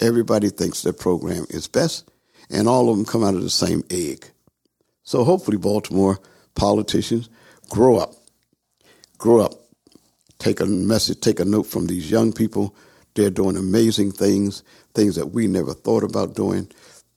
everybody 0.00 0.48
thinks 0.50 0.82
their 0.82 0.92
program 0.92 1.46
is 1.48 1.68
best, 1.68 2.10
and 2.50 2.66
all 2.66 2.90
of 2.90 2.96
them 2.96 3.06
come 3.06 3.22
out 3.22 3.34
of 3.34 3.42
the 3.42 3.50
same 3.50 3.84
egg. 3.88 4.26
So 5.04 5.22
hopefully, 5.22 5.58
Baltimore 5.58 6.18
politicians 6.56 7.28
grow 7.68 7.98
up, 7.98 8.14
grow 9.16 9.40
up, 9.40 9.52
take 10.40 10.58
a 10.58 10.66
message, 10.66 11.20
take 11.20 11.38
a 11.38 11.44
note 11.44 11.66
from 11.66 11.86
these 11.86 12.10
young 12.10 12.32
people. 12.32 12.74
They're 13.14 13.30
doing 13.30 13.56
amazing 13.56 14.12
things, 14.12 14.62
things 14.94 15.16
that 15.16 15.28
we 15.28 15.46
never 15.46 15.74
thought 15.74 16.04
about 16.04 16.34
doing. 16.34 16.70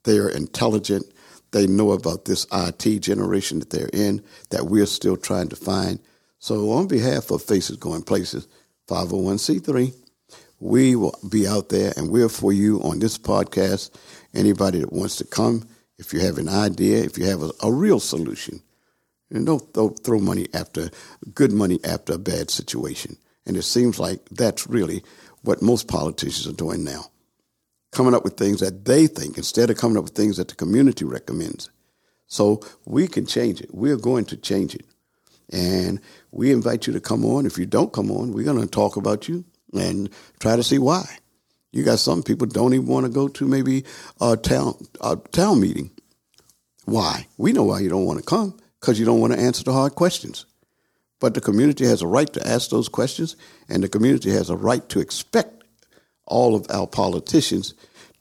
They're 0.04 0.30
intelligent. 0.30 1.06
They 1.52 1.68
know 1.68 1.92
about 1.92 2.26
this 2.26 2.48
IT 2.52 3.00
generation 3.00 3.60
that 3.60 3.70
they're 3.70 3.90
in 3.94 4.24
that 4.50 4.66
we're 4.66 4.88
still 4.88 5.18
trying 5.18 5.50
to 5.50 5.56
find. 5.56 6.00
So, 6.40 6.72
on 6.72 6.88
behalf 6.88 7.32
of 7.32 7.42
Faces 7.42 7.78
Going 7.78 8.02
Places, 8.02 8.48
501c3, 8.88 9.94
we 10.60 10.96
will 10.96 11.18
be 11.30 11.48
out 11.48 11.70
there 11.70 11.94
and 11.96 12.10
we're 12.10 12.30
for 12.30 12.52
you 12.52 12.82
on 12.82 13.00
this 13.00 13.18
podcast. 13.18 13.92
Anybody 14.34 14.80
that 14.80 14.92
wants 14.92 15.18
to 15.18 15.26
come, 15.26 15.68
if 15.98 16.12
you 16.12 16.20
have 16.22 16.38
an 16.38 16.50
idea, 16.50 17.04
if 17.04 17.18
you 17.18 17.26
have 17.26 17.44
a, 17.44 17.52
a 17.62 17.72
real 17.72 18.00
solution, 18.00 18.62
and 19.30 19.46
don't, 19.46 19.74
don't 19.74 19.98
throw 20.04 20.20
money 20.20 20.48
after 20.54 20.90
good 21.34 21.52
money 21.52 21.80
after 21.84 22.14
a 22.14 22.18
bad 22.18 22.50
situation. 22.50 23.18
And 23.46 23.58
it 23.58 23.64
seems 23.64 24.00
like 24.00 24.24
that's 24.30 24.68
really 24.68 25.04
what 25.44 25.62
most 25.62 25.88
politicians 25.88 26.48
are 26.48 26.58
doing 26.58 26.84
now 26.84 27.06
coming 27.94 28.14
up 28.14 28.24
with 28.24 28.36
things 28.36 28.60
that 28.60 28.86
they 28.86 29.08
think 29.08 29.38
instead 29.38 29.70
of 29.70 29.78
coming 29.78 29.98
up 29.98 30.04
with 30.04 30.16
things 30.16 30.38
that 30.38 30.48
the 30.50 30.56
community 30.56 31.06
recommends. 31.06 31.70
So 32.28 32.62
we 32.86 33.08
can 33.08 33.26
change 33.26 33.62
it. 33.62 33.74
We're 33.74 33.98
going 33.98 34.26
to 34.26 34.38
change 34.38 34.76
it. 34.76 34.86
And 35.52 36.02
we 36.32 36.52
invite 36.52 36.88
you 36.88 36.94
to 36.94 37.00
come 37.00 37.24
on. 37.24 37.46
If 37.46 37.58
you 37.58 37.66
don't 37.66 37.94
come 37.94 38.10
on, 38.10 38.34
we're 38.34 38.46
going 38.46 38.60
to 38.60 38.68
talk 38.68 38.98
about 38.98 39.28
you 39.30 39.46
and 39.74 40.10
try 40.40 40.56
to 40.56 40.64
see 40.64 40.80
why. 40.80 41.06
You 41.72 41.84
got 41.84 42.00
some 42.00 42.24
people 42.24 42.48
don't 42.48 42.74
even 42.74 42.88
want 42.88 43.06
to 43.06 43.12
go 43.12 43.28
to 43.28 43.48
maybe 43.48 43.84
a 44.20 44.38
town 44.38 44.76
a 45.02 45.16
town 45.16 45.60
meeting. 45.60 45.92
Why? 46.86 47.28
We 47.38 47.52
know 47.52 47.64
why 47.64 47.80
you 47.80 47.90
don't 47.90 48.06
want 48.06 48.20
to 48.20 48.26
come 48.26 48.58
because 48.80 49.00
you 49.00 49.06
don't 49.06 49.20
want 49.20 49.34
to 49.34 49.40
answer 49.40 49.64
the 49.64 49.74
hard 49.74 49.96
questions. 49.96 50.46
But 51.24 51.36
the 51.36 51.40
community 51.40 51.86
has 51.86 52.02
a 52.02 52.06
right 52.08 52.34
to 52.34 52.46
ask 52.46 52.70
those 52.70 52.90
questions, 52.90 53.38
and 53.70 53.82
the 53.82 53.88
community 53.88 54.30
has 54.32 54.50
a 54.50 54.58
right 54.58 54.90
to 54.90 55.00
expect 55.00 55.64
all 56.26 56.54
of 56.54 56.70
our 56.70 56.86
politicians 56.86 57.74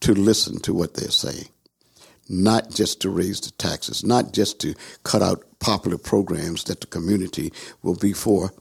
to 0.02 0.14
listen 0.14 0.60
to 0.60 0.72
what 0.72 0.94
they're 0.94 1.10
saying, 1.10 1.48
not 2.28 2.70
just 2.70 3.00
to 3.00 3.10
raise 3.10 3.40
the 3.40 3.50
taxes, 3.58 4.04
not 4.04 4.32
just 4.32 4.60
to 4.60 4.76
cut 5.02 5.20
out 5.20 5.42
popular 5.58 5.98
programs 5.98 6.62
that 6.62 6.80
the 6.80 6.86
community 6.86 7.52
will 7.82 7.96
be 7.96 8.12
for. 8.12 8.52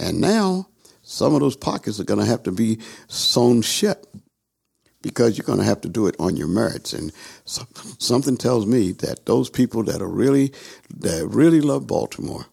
And 0.00 0.20
now 0.20 0.66
some 1.02 1.36
of 1.36 1.40
those 1.40 1.56
pockets 1.56 2.00
are 2.00 2.04
going 2.10 2.18
to 2.18 2.26
have 2.26 2.42
to 2.42 2.50
be 2.50 2.80
sewn 3.06 3.62
shut 3.62 4.04
because 5.00 5.38
you're 5.38 5.46
going 5.46 5.60
to 5.60 5.64
have 5.64 5.82
to 5.82 5.88
do 5.88 6.08
it 6.08 6.16
on 6.18 6.36
your 6.36 6.48
merits. 6.48 6.92
And 6.92 7.12
so, 7.44 7.68
something 8.00 8.36
tells 8.36 8.66
me 8.66 8.90
that 8.94 9.26
those 9.26 9.48
people 9.48 9.84
that 9.84 10.02
are 10.02 10.10
really 10.10 10.52
that 10.92 11.24
really 11.28 11.60
love 11.60 11.86
Baltimore 11.86 12.46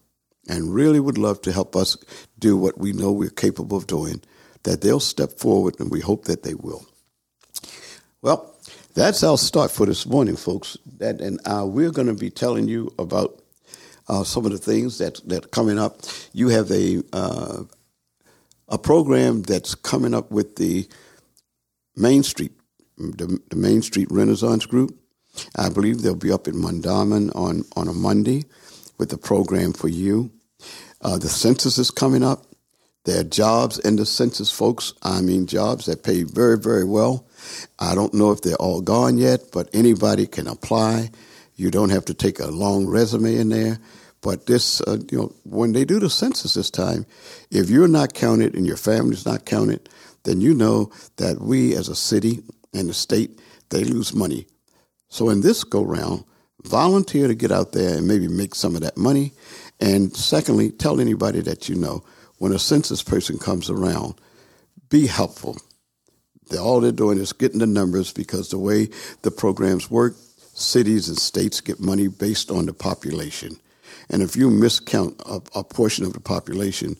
and 0.48 0.74
really 0.74 1.00
would 1.00 1.18
love 1.18 1.40
to 1.42 1.52
help 1.52 1.76
us 1.76 1.96
do 2.38 2.56
what 2.56 2.78
we 2.78 2.92
know 2.92 3.12
we're 3.12 3.30
capable 3.30 3.76
of 3.76 3.86
doing 3.86 4.22
that 4.64 4.80
they'll 4.80 5.00
step 5.00 5.32
forward, 5.32 5.76
and 5.78 5.90
we 5.90 6.00
hope 6.00 6.24
that 6.24 6.42
they 6.42 6.54
will. 6.54 6.86
Well, 8.22 8.54
that's 8.94 9.22
our 9.22 9.38
start 9.38 9.70
for 9.70 9.86
this 9.86 10.06
morning, 10.06 10.36
folks. 10.36 10.76
That, 10.98 11.20
and 11.20 11.40
uh, 11.46 11.64
we're 11.66 11.90
going 11.90 12.08
to 12.08 12.14
be 12.14 12.30
telling 12.30 12.68
you 12.68 12.92
about 12.98 13.40
uh, 14.08 14.24
some 14.24 14.44
of 14.44 14.52
the 14.52 14.58
things 14.58 14.98
that 14.98 15.20
that 15.28 15.44
are 15.44 15.48
coming 15.48 15.78
up. 15.78 16.00
You 16.32 16.48
have 16.48 16.70
a 16.70 17.02
uh, 17.12 17.62
a 18.68 18.78
program 18.78 19.42
that's 19.42 19.74
coming 19.74 20.14
up 20.14 20.30
with 20.30 20.56
the 20.56 20.88
Main 21.96 22.22
Street, 22.22 22.52
the, 22.96 23.40
the 23.50 23.56
Main 23.56 23.82
Street 23.82 24.08
Renaissance 24.10 24.66
Group. 24.66 24.98
I 25.56 25.68
believe 25.68 26.02
they'll 26.02 26.14
be 26.14 26.32
up 26.32 26.48
in 26.48 26.54
Mondawmin 26.54 27.34
on 27.36 27.64
on 27.76 27.88
a 27.88 27.94
Monday 27.94 28.44
with 28.98 29.12
a 29.12 29.18
program 29.18 29.72
for 29.72 29.88
you. 29.88 30.30
Uh, 31.00 31.18
the 31.18 31.28
census 31.28 31.78
is 31.78 31.90
coming 31.90 32.22
up. 32.22 32.44
There 33.04 33.20
are 33.20 33.24
jobs 33.24 33.78
in 33.78 33.96
the 33.96 34.04
census, 34.04 34.50
folks. 34.50 34.92
I 35.02 35.20
mean, 35.20 35.46
jobs 35.46 35.86
that 35.86 36.02
pay 36.02 36.24
very, 36.24 36.58
very 36.58 36.84
well. 36.84 37.26
I 37.78 37.94
don't 37.94 38.12
know 38.12 38.32
if 38.32 38.42
they're 38.42 38.56
all 38.56 38.80
gone 38.80 39.16
yet, 39.16 39.50
but 39.52 39.70
anybody 39.72 40.26
can 40.26 40.46
apply. 40.46 41.10
You 41.54 41.70
don't 41.70 41.90
have 41.90 42.04
to 42.06 42.14
take 42.14 42.38
a 42.38 42.48
long 42.48 42.86
resume 42.86 43.36
in 43.36 43.48
there. 43.48 43.78
But 44.20 44.46
this, 44.46 44.80
uh, 44.82 44.98
you 45.10 45.18
know, 45.18 45.32
when 45.44 45.72
they 45.72 45.84
do 45.84 46.00
the 46.00 46.10
census 46.10 46.54
this 46.54 46.70
time, 46.70 47.06
if 47.50 47.70
you're 47.70 47.88
not 47.88 48.14
counted 48.14 48.54
and 48.54 48.66
your 48.66 48.76
family's 48.76 49.24
not 49.24 49.46
counted, 49.46 49.88
then 50.24 50.40
you 50.40 50.52
know 50.52 50.90
that 51.16 51.40
we 51.40 51.74
as 51.74 51.88
a 51.88 51.94
city 51.94 52.42
and 52.74 52.88
the 52.88 52.94
state, 52.94 53.40
they 53.70 53.84
lose 53.84 54.12
money. 54.12 54.46
So 55.08 55.30
in 55.30 55.40
this 55.40 55.64
go 55.64 55.82
round, 55.82 56.24
volunteer 56.64 57.28
to 57.28 57.34
get 57.34 57.52
out 57.52 57.72
there 57.72 57.96
and 57.96 58.08
maybe 58.08 58.28
make 58.28 58.54
some 58.54 58.74
of 58.74 58.82
that 58.82 58.96
money. 58.96 59.32
And 59.80 60.14
secondly, 60.16 60.70
tell 60.70 61.00
anybody 61.00 61.40
that 61.42 61.68
you 61.68 61.74
know 61.74 62.04
when 62.38 62.52
a 62.52 62.58
census 62.58 63.02
person 63.02 63.38
comes 63.38 63.70
around, 63.70 64.14
be 64.88 65.06
helpful. 65.06 65.56
All 66.58 66.80
they're 66.80 66.92
doing 66.92 67.18
is 67.18 67.32
getting 67.32 67.58
the 67.58 67.66
numbers 67.66 68.12
because 68.12 68.48
the 68.48 68.58
way 68.58 68.88
the 69.22 69.30
programs 69.30 69.90
work, 69.90 70.14
cities 70.54 71.08
and 71.08 71.18
states 71.18 71.60
get 71.60 71.78
money 71.78 72.08
based 72.08 72.50
on 72.50 72.66
the 72.66 72.72
population. 72.72 73.58
And 74.08 74.22
if 74.22 74.34
you 74.34 74.48
miscount 74.48 75.20
a, 75.26 75.58
a 75.58 75.62
portion 75.62 76.04
of 76.04 76.14
the 76.14 76.20
population, 76.20 76.96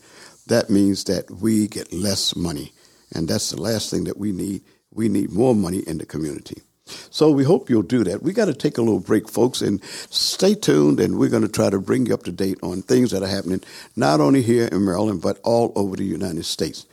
that 0.46 0.70
means 0.70 1.04
that 1.04 1.30
we 1.30 1.66
get 1.66 1.92
less 1.92 2.36
money. 2.36 2.72
And 3.14 3.28
that's 3.28 3.50
the 3.50 3.60
last 3.60 3.90
thing 3.90 4.04
that 4.04 4.18
we 4.18 4.32
need. 4.32 4.62
We 4.92 5.08
need 5.08 5.30
more 5.30 5.54
money 5.54 5.78
in 5.78 5.98
the 5.98 6.06
community. 6.06 6.62
So 7.10 7.30
we 7.30 7.44
hope 7.44 7.70
you'll 7.70 7.82
do 7.82 8.04
that. 8.04 8.22
We 8.22 8.32
got 8.32 8.46
to 8.46 8.54
take 8.54 8.78
a 8.78 8.82
little 8.82 9.00
break, 9.00 9.28
folks, 9.28 9.60
and 9.60 9.82
stay 9.84 10.54
tuned. 10.54 11.00
And 11.00 11.18
we're 11.18 11.28
going 11.28 11.42
to 11.42 11.48
try 11.48 11.70
to 11.70 11.80
bring 11.80 12.06
you 12.06 12.14
up 12.14 12.24
to 12.24 12.32
date 12.32 12.58
on 12.62 12.82
things 12.82 13.10
that 13.10 13.22
are 13.22 13.28
happening 13.28 13.62
not 13.96 14.20
only 14.20 14.42
here 14.42 14.66
in 14.66 14.84
Maryland, 14.84 15.22
but 15.22 15.40
all 15.44 15.72
over 15.76 15.96
the 15.96 16.04
United 16.04 16.44
States. 16.44 16.86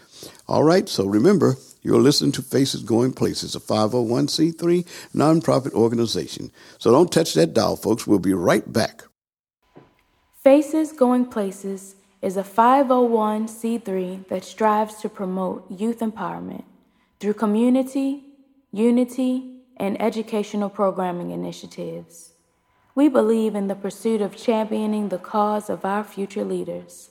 All 0.47 0.63
right, 0.63 0.87
so 0.87 1.05
remember, 1.05 1.55
you're 1.81 2.01
listening 2.01 2.31
to 2.33 2.41
Faces 2.41 2.83
Going 2.83 3.13
Places, 3.13 3.55
a 3.55 3.59
501c3 3.59 4.85
nonprofit 5.13 5.73
organization. 5.73 6.51
So 6.77 6.91
don't 6.91 7.11
touch 7.11 7.33
that 7.33 7.53
dial, 7.53 7.75
folks. 7.75 8.07
We'll 8.07 8.19
be 8.19 8.33
right 8.33 8.71
back. 8.71 9.03
Faces 10.43 10.91
Going 10.91 11.25
Places 11.25 11.95
is 12.21 12.37
a 12.37 12.43
501c3 12.43 14.27
that 14.29 14.43
strives 14.43 14.95
to 15.01 15.09
promote 15.09 15.69
youth 15.69 15.99
empowerment 15.99 16.63
through 17.19 17.33
community, 17.33 18.23
unity, 18.71 19.54
and 19.77 20.01
educational 20.01 20.69
programming 20.69 21.31
initiatives. 21.31 22.33
We 22.93 23.09
believe 23.09 23.55
in 23.55 23.67
the 23.67 23.75
pursuit 23.75 24.21
of 24.21 24.37
championing 24.37 25.09
the 25.09 25.17
cause 25.17 25.69
of 25.69 25.83
our 25.83 26.03
future 26.03 26.45
leaders. 26.45 27.09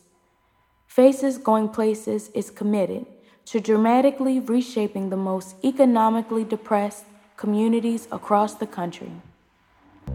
Faces 0.87 1.39
Going 1.39 1.69
Places 1.69 2.31
is 2.35 2.51
committed 2.51 3.07
to 3.47 3.61
dramatically 3.61 4.41
reshaping 4.41 5.11
the 5.11 5.17
most 5.17 5.57
economically 5.65 6.45
depressed 6.45 7.05
communities 7.37 8.09
across 8.11 8.55
the 8.55 8.67
country. 8.67 9.11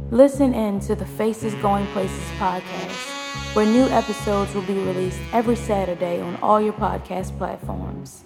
Listen 0.10 0.54
in 0.54 0.80
to 0.82 0.96
the 0.96 1.06
Faces 1.06 1.54
Going 1.56 1.86
Places 1.88 2.24
podcast, 2.40 3.56
where 3.56 3.66
new 3.66 3.88
episodes 3.90 4.54
will 4.56 4.64
be 4.64 4.74
released 4.74 5.20
every 5.34 5.56
Saturday 5.56 6.22
on 6.22 6.36
all 6.38 6.60
your 6.62 6.74
podcast 6.74 7.38
platforms. 7.38 8.24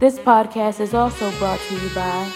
This 0.00 0.18
podcast 0.18 0.80
is 0.80 0.94
also 0.94 1.30
brought 1.32 1.60
to 1.60 1.74
you 1.74 1.94
by 1.94 2.32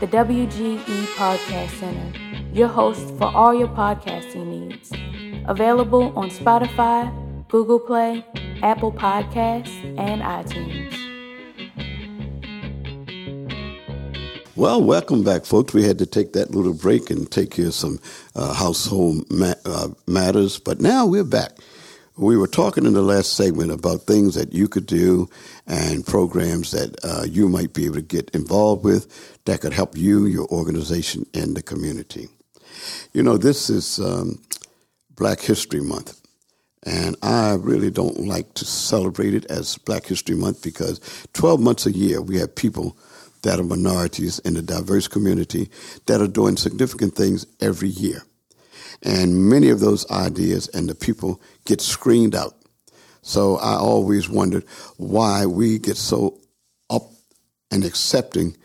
the 0.00 0.08
WGE 0.08 1.04
Podcast 1.14 1.70
Center, 1.78 2.18
your 2.52 2.66
host 2.66 3.06
for 3.18 3.26
all 3.26 3.54
your 3.54 3.68
podcasting 3.68 4.46
needs. 4.48 4.90
Available 5.46 6.12
on 6.18 6.28
Spotify, 6.30 7.14
Google 7.46 7.78
Play, 7.78 8.26
Apple 8.64 8.90
Podcasts, 8.90 9.70
and 9.96 10.22
iTunes. 10.22 10.90
Well, 14.56 14.82
welcome 14.82 15.22
back, 15.22 15.44
folks. 15.44 15.72
We 15.72 15.84
had 15.84 16.00
to 16.00 16.06
take 16.06 16.32
that 16.32 16.50
little 16.50 16.74
break 16.74 17.10
and 17.10 17.30
take 17.30 17.52
care 17.52 17.66
of 17.68 17.74
some 17.74 18.00
uh, 18.34 18.54
household 18.54 19.24
ma- 19.30 19.54
uh, 19.64 19.90
matters, 20.08 20.58
but 20.58 20.80
now 20.80 21.06
we're 21.06 21.22
back. 21.22 21.52
We 22.16 22.36
were 22.36 22.46
talking 22.46 22.86
in 22.86 22.92
the 22.92 23.02
last 23.02 23.34
segment 23.34 23.72
about 23.72 24.02
things 24.02 24.36
that 24.36 24.52
you 24.52 24.68
could 24.68 24.86
do 24.86 25.28
and 25.66 26.06
programs 26.06 26.70
that 26.70 26.96
uh, 27.02 27.24
you 27.24 27.48
might 27.48 27.72
be 27.72 27.86
able 27.86 27.96
to 27.96 28.02
get 28.02 28.30
involved 28.30 28.84
with 28.84 29.42
that 29.46 29.60
could 29.60 29.72
help 29.72 29.96
you, 29.96 30.26
your 30.26 30.46
organization, 30.46 31.26
and 31.34 31.56
the 31.56 31.62
community. 31.62 32.28
You 33.12 33.24
know, 33.24 33.36
this 33.36 33.68
is 33.68 33.98
um, 33.98 34.40
Black 35.10 35.40
History 35.40 35.80
Month. 35.80 36.20
And 36.86 37.16
I 37.22 37.54
really 37.54 37.90
don't 37.90 38.26
like 38.26 38.54
to 38.54 38.64
celebrate 38.64 39.34
it 39.34 39.46
as 39.46 39.76
Black 39.78 40.06
History 40.06 40.36
Month 40.36 40.62
because 40.62 41.00
12 41.32 41.58
months 41.58 41.86
a 41.86 41.90
year 41.90 42.20
we 42.20 42.38
have 42.38 42.54
people 42.54 42.96
that 43.42 43.58
are 43.58 43.64
minorities 43.64 44.38
in 44.40 44.54
the 44.54 44.62
diverse 44.62 45.08
community 45.08 45.68
that 46.06 46.20
are 46.20 46.28
doing 46.28 46.56
significant 46.56 47.14
things 47.14 47.46
every 47.60 47.88
year. 47.88 48.22
And 49.04 49.48
many 49.48 49.68
of 49.68 49.80
those 49.80 50.10
ideas 50.10 50.68
and 50.68 50.88
the 50.88 50.94
people 50.94 51.40
get 51.66 51.80
screened 51.80 52.34
out. 52.34 52.54
So 53.22 53.56
I 53.56 53.74
always 53.76 54.28
wondered 54.28 54.64
why 54.96 55.46
we 55.46 55.78
get 55.78 55.96
so 55.96 56.40
up 56.90 57.10
and 57.70 57.84
accepting 57.84 58.56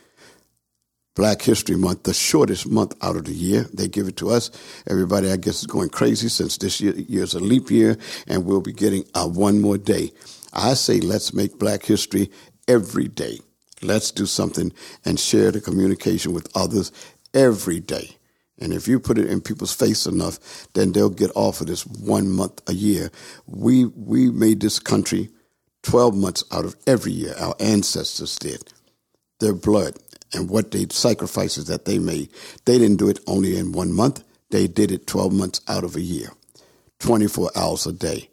Black 1.15 1.41
History 1.41 1.75
Month, 1.75 2.03
the 2.03 2.13
shortest 2.13 2.67
month 2.67 2.95
out 3.01 3.17
of 3.17 3.25
the 3.25 3.33
year. 3.33 3.67
They 3.73 3.89
give 3.89 4.07
it 4.07 4.15
to 4.17 4.29
us. 4.29 4.51
Everybody, 4.87 5.31
I 5.31 5.35
guess, 5.35 5.59
is 5.59 5.67
going 5.67 5.89
crazy 5.89 6.29
since 6.29 6.57
this 6.57 6.79
year 6.79 6.93
is 6.95 7.33
a 7.33 7.39
leap 7.39 7.69
year 7.69 7.97
and 8.27 8.45
we'll 8.45 8.61
be 8.61 8.73
getting 8.73 9.03
uh, 9.13 9.27
one 9.27 9.59
more 9.59 9.77
day. 9.77 10.11
I 10.53 10.73
say 10.75 10.99
let's 10.99 11.33
make 11.33 11.59
Black 11.59 11.83
History 11.83 12.31
every 12.67 13.07
day. 13.07 13.39
Let's 13.81 14.11
do 14.11 14.25
something 14.25 14.71
and 15.05 15.19
share 15.19 15.51
the 15.51 15.61
communication 15.61 16.33
with 16.33 16.47
others 16.55 16.91
every 17.33 17.79
day. 17.79 18.18
And 18.61 18.73
if 18.73 18.87
you 18.87 18.99
put 18.99 19.17
it 19.17 19.29
in 19.29 19.41
people's 19.41 19.73
face 19.73 20.05
enough, 20.05 20.67
then 20.73 20.91
they'll 20.91 21.09
get 21.09 21.31
off 21.35 21.61
of 21.61 21.67
this 21.67 21.85
one 21.85 22.29
month 22.29 22.61
a 22.67 22.73
year. 22.73 23.09
We 23.47 23.85
we 23.85 24.29
made 24.29 24.59
this 24.59 24.79
country 24.79 25.29
12 25.83 26.15
months 26.15 26.43
out 26.51 26.65
of 26.65 26.75
every 26.85 27.13
year. 27.13 27.35
Our 27.39 27.55
ancestors 27.59 28.35
did. 28.35 28.73
Their 29.39 29.53
blood 29.53 29.95
and 30.33 30.49
what 30.49 30.71
they 30.71 30.85
sacrifices 30.89 31.65
that 31.65 31.85
they 31.85 31.99
made. 31.99 32.29
They 32.65 32.77
didn't 32.77 32.97
do 32.97 33.09
it 33.09 33.19
only 33.27 33.57
in 33.57 33.71
one 33.71 33.93
month. 33.93 34.23
They 34.51 34.67
did 34.67 34.91
it 34.91 35.07
12 35.07 35.31
months 35.31 35.61
out 35.67 35.83
of 35.83 35.95
a 35.95 36.01
year, 36.01 36.29
24 36.99 37.51
hours 37.55 37.85
a 37.85 37.93
day. 37.93 38.29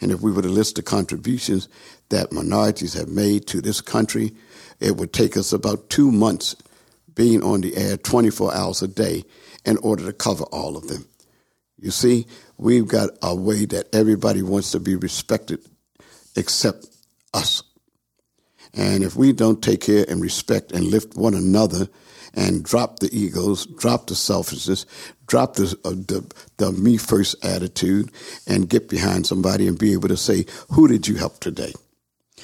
And 0.00 0.10
if 0.10 0.20
we 0.20 0.32
were 0.32 0.42
to 0.42 0.48
list 0.48 0.76
the 0.76 0.82
contributions 0.82 1.68
that 2.08 2.32
minorities 2.32 2.94
have 2.94 3.08
made 3.08 3.46
to 3.48 3.60
this 3.60 3.80
country, 3.80 4.34
it 4.80 4.96
would 4.96 5.12
take 5.12 5.36
us 5.36 5.52
about 5.52 5.90
two 5.90 6.10
months 6.10 6.56
being 7.14 7.42
on 7.42 7.60
the 7.60 7.76
air 7.76 7.96
24 7.96 8.54
hours 8.54 8.82
a 8.82 8.88
day 8.88 9.24
in 9.64 9.76
order 9.78 10.04
to 10.06 10.12
cover 10.12 10.44
all 10.44 10.76
of 10.76 10.88
them. 10.88 11.06
You 11.78 11.90
see, 11.90 12.26
we've 12.58 12.86
got 12.86 13.10
a 13.22 13.34
way 13.34 13.64
that 13.66 13.94
everybody 13.94 14.42
wants 14.42 14.72
to 14.72 14.80
be 14.80 14.96
respected 14.96 15.60
except 16.36 16.86
us. 17.32 17.62
And 18.74 19.02
if 19.02 19.16
we 19.16 19.32
don't 19.32 19.62
take 19.62 19.80
care 19.82 20.04
and 20.08 20.20
respect 20.20 20.72
and 20.72 20.84
lift 20.84 21.16
one 21.16 21.34
another 21.34 21.88
and 22.34 22.62
drop 22.62 23.00
the 23.00 23.10
egos, 23.12 23.66
drop 23.66 24.06
the 24.06 24.14
selfishness, 24.14 24.86
drop 25.26 25.54
the, 25.54 25.76
uh, 25.84 25.90
the, 25.90 26.32
the 26.58 26.70
me 26.72 26.96
first 26.96 27.44
attitude 27.44 28.10
and 28.46 28.68
get 28.68 28.88
behind 28.88 29.26
somebody 29.26 29.66
and 29.66 29.78
be 29.78 29.92
able 29.92 30.08
to 30.08 30.16
say, 30.16 30.46
who 30.70 30.86
did 30.86 31.08
you 31.08 31.16
help 31.16 31.40
today? 31.40 31.72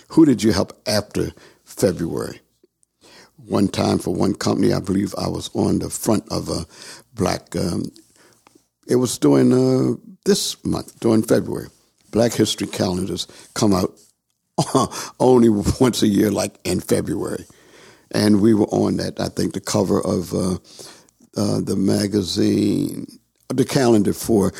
Who 0.08 0.24
did 0.24 0.42
you 0.42 0.52
help 0.52 0.72
after 0.86 1.32
February? 1.64 2.40
One 3.36 3.68
time 3.68 3.98
for 3.98 4.12
one 4.12 4.34
company, 4.34 4.72
I 4.72 4.80
believe 4.80 5.14
I 5.16 5.28
was 5.28 5.50
on 5.54 5.78
the 5.78 5.90
front 5.90 6.24
of 6.32 6.48
a 6.48 6.66
black, 7.16 7.56
um, 7.56 7.90
it 8.86 8.96
was 8.96 9.18
during 9.18 9.52
uh, 9.52 9.96
this 10.24 10.64
month, 10.64 10.98
during 11.00 11.22
February. 11.22 11.68
Black 12.12 12.32
History 12.32 12.66
calendars 12.66 13.26
come 13.54 13.74
out 13.74 13.98
only 15.20 15.48
once 15.80 16.02
a 16.02 16.06
year, 16.06 16.30
like 16.30 16.58
in 16.64 16.80
February. 16.80 17.44
And 18.12 18.40
we 18.40 18.54
were 18.54 18.66
on 18.66 18.98
that, 18.98 19.20
I 19.20 19.28
think, 19.28 19.54
the 19.54 19.60
cover 19.60 20.00
of 20.00 20.32
uh, 20.32 20.58
uh, 21.36 21.60
the 21.60 21.76
magazine, 21.76 23.06
the 23.48 23.64
calendar 23.64 24.12
for 24.12 24.52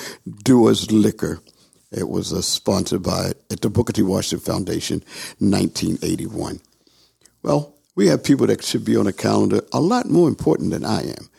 Dewar's 0.44 0.90
Liquor. 0.90 1.40
It 1.92 2.08
was 2.08 2.32
uh, 2.32 2.42
sponsored 2.42 3.02
by 3.02 3.32
at 3.50 3.60
the 3.60 3.70
Booker 3.70 3.92
T. 3.92 4.02
Washington 4.02 4.44
Foundation, 4.44 4.98
1981. 5.38 6.60
Well, 7.42 7.74
we 7.94 8.08
have 8.08 8.24
people 8.24 8.48
that 8.48 8.64
should 8.64 8.84
be 8.84 8.96
on 8.96 9.06
a 9.06 9.12
calendar 9.12 9.60
a 9.72 9.80
lot 9.80 10.10
more 10.10 10.28
important 10.28 10.72
than 10.72 10.84
I 10.84 11.02
am. 11.02 11.30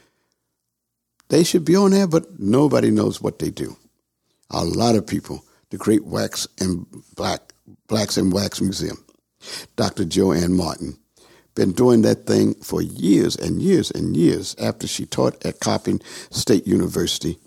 They 1.29 1.43
should 1.43 1.65
be 1.65 1.75
on 1.75 1.91
there, 1.91 2.07
but 2.07 2.39
nobody 2.39 2.91
knows 2.91 3.21
what 3.21 3.39
they 3.39 3.49
do. 3.49 3.75
A 4.49 4.63
lot 4.63 4.95
of 4.95 5.05
people, 5.05 5.43
the 5.69 5.77
Great 5.77 6.05
Wax 6.05 6.47
and 6.59 6.85
Black 7.15 7.53
Blacks 7.87 8.17
in 8.17 8.29
Wax 8.29 8.61
Museum, 8.61 9.03
Dr. 9.75 10.05
Joanne 10.05 10.53
Martin, 10.53 10.97
been 11.53 11.73
doing 11.73 12.03
that 12.03 12.25
thing 12.27 12.53
for 12.55 12.81
years 12.81 13.35
and 13.35 13.61
years 13.61 13.91
and 13.91 14.15
years 14.15 14.55
after 14.59 14.87
she 14.87 15.05
taught 15.05 15.43
at 15.43 15.59
Coppin 15.59 15.99
State 16.29 16.67
University. 16.67 17.39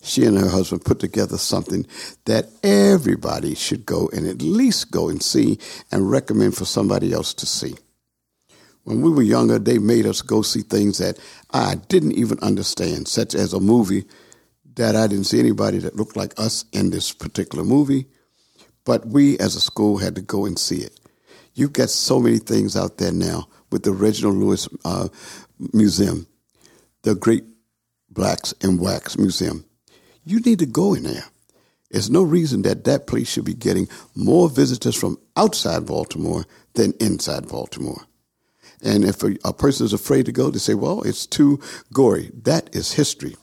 She 0.00 0.24
and 0.24 0.38
her 0.38 0.48
husband 0.48 0.84
put 0.84 1.00
together 1.00 1.36
something 1.36 1.84
that 2.24 2.46
everybody 2.62 3.54
should 3.54 3.84
go 3.84 4.08
and 4.12 4.26
at 4.26 4.40
least 4.40 4.90
go 4.90 5.08
and 5.08 5.22
see 5.22 5.58
and 5.90 6.10
recommend 6.10 6.56
for 6.56 6.64
somebody 6.64 7.12
else 7.12 7.34
to 7.34 7.46
see. 7.46 7.74
When 8.88 9.02
we 9.02 9.10
were 9.10 9.20
younger, 9.20 9.58
they 9.58 9.76
made 9.76 10.06
us 10.06 10.22
go 10.22 10.40
see 10.40 10.62
things 10.62 10.96
that 10.96 11.18
I 11.50 11.74
didn't 11.74 12.12
even 12.12 12.38
understand, 12.38 13.06
such 13.06 13.34
as 13.34 13.52
a 13.52 13.60
movie 13.60 14.06
that 14.76 14.96
I 14.96 15.06
didn't 15.06 15.26
see 15.26 15.38
anybody 15.38 15.76
that 15.80 15.94
looked 15.94 16.16
like 16.16 16.32
us 16.40 16.64
in 16.72 16.88
this 16.88 17.12
particular 17.12 17.66
movie, 17.66 18.06
but 18.86 19.06
we 19.06 19.38
as 19.40 19.56
a 19.56 19.60
school 19.60 19.98
had 19.98 20.14
to 20.14 20.22
go 20.22 20.46
and 20.46 20.58
see 20.58 20.78
it. 20.78 20.98
You've 21.52 21.74
got 21.74 21.90
so 21.90 22.18
many 22.18 22.38
things 22.38 22.78
out 22.78 22.96
there 22.96 23.12
now 23.12 23.48
with 23.70 23.82
the 23.82 23.92
Reginald 23.92 24.36
Lewis 24.36 24.66
uh, 24.86 25.08
Museum, 25.74 26.26
the 27.02 27.14
Great 27.14 27.44
Blacks 28.08 28.52
in 28.52 28.78
Wax 28.78 29.18
Museum. 29.18 29.66
You 30.24 30.40
need 30.40 30.60
to 30.60 30.66
go 30.66 30.94
in 30.94 31.02
there. 31.02 31.26
There's 31.90 32.08
no 32.08 32.22
reason 32.22 32.62
that 32.62 32.84
that 32.84 33.06
place 33.06 33.28
should 33.28 33.44
be 33.44 33.52
getting 33.52 33.86
more 34.14 34.48
visitors 34.48 34.96
from 34.96 35.18
outside 35.36 35.84
Baltimore 35.84 36.46
than 36.72 36.94
inside 37.00 37.48
Baltimore. 37.48 38.07
And 38.82 39.04
if 39.04 39.22
a, 39.22 39.36
a 39.44 39.52
person 39.52 39.86
is 39.86 39.92
afraid 39.92 40.26
to 40.26 40.32
go, 40.32 40.50
they 40.50 40.58
say, 40.58 40.74
well, 40.74 41.02
it's 41.02 41.26
too 41.26 41.60
gory. 41.92 42.30
That 42.42 42.74
is 42.74 42.92
history. 42.92 43.36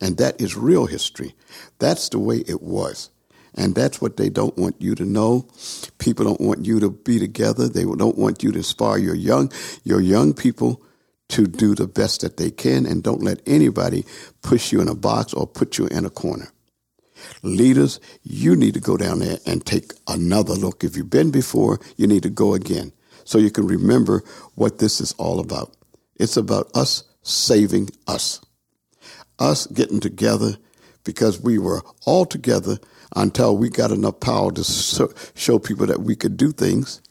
And 0.00 0.18
that 0.18 0.40
is 0.40 0.56
real 0.56 0.86
history. 0.86 1.34
That's 1.78 2.08
the 2.08 2.18
way 2.18 2.38
it 2.46 2.62
was. 2.62 3.10
And 3.54 3.74
that's 3.74 4.00
what 4.02 4.18
they 4.18 4.28
don't 4.28 4.56
want 4.58 4.80
you 4.80 4.94
to 4.94 5.04
know. 5.04 5.48
People 5.98 6.26
don't 6.26 6.40
want 6.40 6.66
you 6.66 6.78
to 6.80 6.90
be 6.90 7.18
together. 7.18 7.68
They 7.68 7.84
don't 7.84 8.18
want 8.18 8.42
you 8.42 8.52
to 8.52 8.58
inspire 8.58 8.98
your 8.98 9.14
young, 9.14 9.50
your 9.82 10.00
young 10.00 10.34
people 10.34 10.82
to 11.28 11.46
do 11.46 11.74
the 11.74 11.86
best 11.86 12.20
that 12.20 12.36
they 12.36 12.50
can 12.50 12.86
and 12.86 13.02
don't 13.02 13.22
let 13.22 13.40
anybody 13.46 14.04
push 14.42 14.72
you 14.72 14.80
in 14.80 14.88
a 14.88 14.94
box 14.94 15.32
or 15.32 15.46
put 15.46 15.78
you 15.78 15.86
in 15.86 16.04
a 16.04 16.10
corner. 16.10 16.52
Leaders, 17.42 17.98
you 18.22 18.54
need 18.54 18.74
to 18.74 18.80
go 18.80 18.96
down 18.96 19.20
there 19.20 19.38
and 19.46 19.64
take 19.64 19.92
another 20.06 20.52
look. 20.52 20.84
If 20.84 20.96
you've 20.96 21.10
been 21.10 21.30
before, 21.30 21.80
you 21.96 22.06
need 22.06 22.22
to 22.24 22.30
go 22.30 22.52
again 22.54 22.92
so 23.26 23.38
you 23.38 23.50
can 23.50 23.66
remember 23.66 24.22
what 24.54 24.78
this 24.78 25.00
is 25.00 25.12
all 25.18 25.40
about. 25.40 25.76
It's 26.14 26.36
about 26.36 26.70
us 26.74 27.02
saving 27.22 27.90
us, 28.06 28.40
us 29.38 29.66
getting 29.66 30.00
together 30.00 30.56
because 31.04 31.40
we 31.40 31.58
were 31.58 31.82
all 32.06 32.24
together 32.24 32.78
until 33.14 33.56
we 33.56 33.68
got 33.68 33.90
enough 33.90 34.20
power 34.20 34.52
to 34.52 34.64
show 35.34 35.58
people 35.58 35.86
that 35.86 36.00
we 36.00 36.14
could 36.14 36.36
do 36.36 36.52
things. 36.52 37.02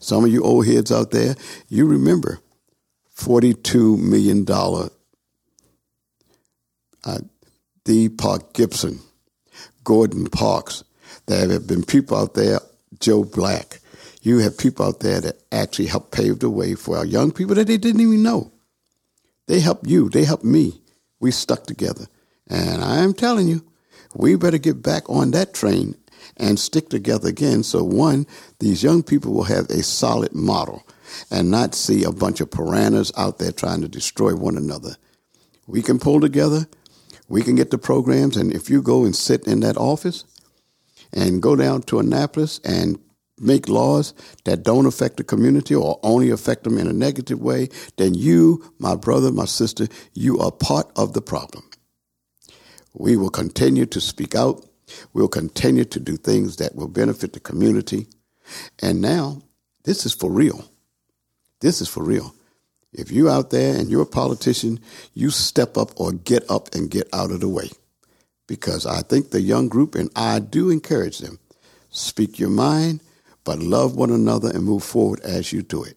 Some 0.00 0.24
of 0.24 0.30
you 0.30 0.42
old 0.42 0.66
heads 0.66 0.92
out 0.92 1.10
there, 1.10 1.34
you 1.68 1.86
remember 1.86 2.38
$42 3.16 3.98
million. 3.98 4.46
Uh, 7.04 7.18
D. 7.84 8.08
Parke 8.08 8.52
Gibson, 8.52 9.00
Gordon 9.82 10.26
Parks. 10.26 10.84
There 11.26 11.48
have 11.50 11.66
been 11.66 11.82
people 11.82 12.16
out 12.16 12.34
there, 12.34 12.60
Joe 13.00 13.24
Black. 13.24 13.80
You 14.22 14.38
have 14.38 14.56
people 14.56 14.86
out 14.86 15.00
there 15.00 15.20
that 15.20 15.42
actually 15.50 15.86
helped 15.86 16.12
pave 16.12 16.38
the 16.38 16.48
way 16.48 16.74
for 16.76 16.96
our 16.96 17.04
young 17.04 17.32
people 17.32 17.56
that 17.56 17.66
they 17.66 17.76
didn't 17.76 18.00
even 18.00 18.22
know. 18.22 18.52
They 19.48 19.58
helped 19.58 19.88
you, 19.88 20.08
they 20.08 20.24
helped 20.24 20.44
me. 20.44 20.80
We 21.18 21.32
stuck 21.32 21.66
together. 21.66 22.06
And 22.46 22.82
I'm 22.82 23.14
telling 23.14 23.48
you, 23.48 23.64
we 24.14 24.36
better 24.36 24.58
get 24.58 24.82
back 24.82 25.08
on 25.10 25.32
that 25.32 25.54
train 25.54 25.96
and 26.36 26.58
stick 26.58 26.88
together 26.88 27.28
again. 27.28 27.64
So, 27.64 27.82
one, 27.82 28.26
these 28.60 28.82
young 28.82 29.02
people 29.02 29.32
will 29.32 29.44
have 29.44 29.68
a 29.70 29.82
solid 29.82 30.34
model 30.34 30.86
and 31.30 31.50
not 31.50 31.74
see 31.74 32.04
a 32.04 32.12
bunch 32.12 32.40
of 32.40 32.50
piranhas 32.50 33.12
out 33.16 33.38
there 33.38 33.52
trying 33.52 33.80
to 33.82 33.88
destroy 33.88 34.34
one 34.34 34.56
another. 34.56 34.96
We 35.66 35.82
can 35.82 35.98
pull 35.98 36.20
together, 36.20 36.68
we 37.28 37.42
can 37.42 37.56
get 37.56 37.70
the 37.70 37.78
programs, 37.78 38.36
and 38.36 38.52
if 38.52 38.70
you 38.70 38.82
go 38.82 39.04
and 39.04 39.14
sit 39.14 39.46
in 39.46 39.60
that 39.60 39.76
office 39.76 40.24
and 41.12 41.42
go 41.42 41.56
down 41.56 41.82
to 41.82 41.98
Annapolis 41.98 42.60
and 42.64 42.98
make 43.42 43.68
laws 43.68 44.14
that 44.44 44.62
don't 44.62 44.86
affect 44.86 45.16
the 45.16 45.24
community 45.24 45.74
or 45.74 45.98
only 46.02 46.30
affect 46.30 46.64
them 46.64 46.78
in 46.78 46.86
a 46.86 46.92
negative 46.92 47.40
way, 47.40 47.68
then 47.96 48.14
you, 48.14 48.72
my 48.78 48.94
brother, 48.94 49.32
my 49.32 49.44
sister, 49.44 49.88
you 50.14 50.38
are 50.38 50.52
part 50.52 50.90
of 50.96 51.12
the 51.12 51.22
problem. 51.22 51.64
We 52.94 53.16
will 53.16 53.30
continue 53.30 53.86
to 53.86 54.00
speak 54.00 54.34
out. 54.34 54.64
We'll 55.12 55.28
continue 55.28 55.84
to 55.86 56.00
do 56.00 56.16
things 56.16 56.56
that 56.56 56.74
will 56.74 56.88
benefit 56.88 57.32
the 57.32 57.40
community. 57.40 58.06
And 58.80 59.00
now, 59.00 59.42
this 59.84 60.04
is 60.06 60.12
for 60.12 60.30
real. 60.30 60.68
This 61.60 61.80
is 61.80 61.88
for 61.88 62.02
real. 62.02 62.34
If 62.92 63.10
you're 63.10 63.30
out 63.30 63.50
there 63.50 63.74
and 63.76 63.88
you're 63.88 64.02
a 64.02 64.06
politician, 64.06 64.80
you 65.14 65.30
step 65.30 65.78
up 65.78 65.98
or 65.98 66.12
get 66.12 66.48
up 66.50 66.74
and 66.74 66.90
get 66.90 67.08
out 67.12 67.30
of 67.30 67.40
the 67.40 67.48
way. 67.48 67.70
Because 68.46 68.84
I 68.84 69.00
think 69.00 69.30
the 69.30 69.40
young 69.40 69.68
group, 69.68 69.94
and 69.94 70.10
I 70.14 70.40
do 70.40 70.68
encourage 70.68 71.18
them, 71.18 71.38
speak 71.90 72.38
your 72.38 72.50
mind, 72.50 73.00
but 73.44 73.58
love 73.58 73.96
one 73.96 74.10
another 74.10 74.50
and 74.50 74.64
move 74.64 74.84
forward 74.84 75.20
as 75.20 75.52
you 75.52 75.62
do 75.62 75.82
it. 75.82 75.96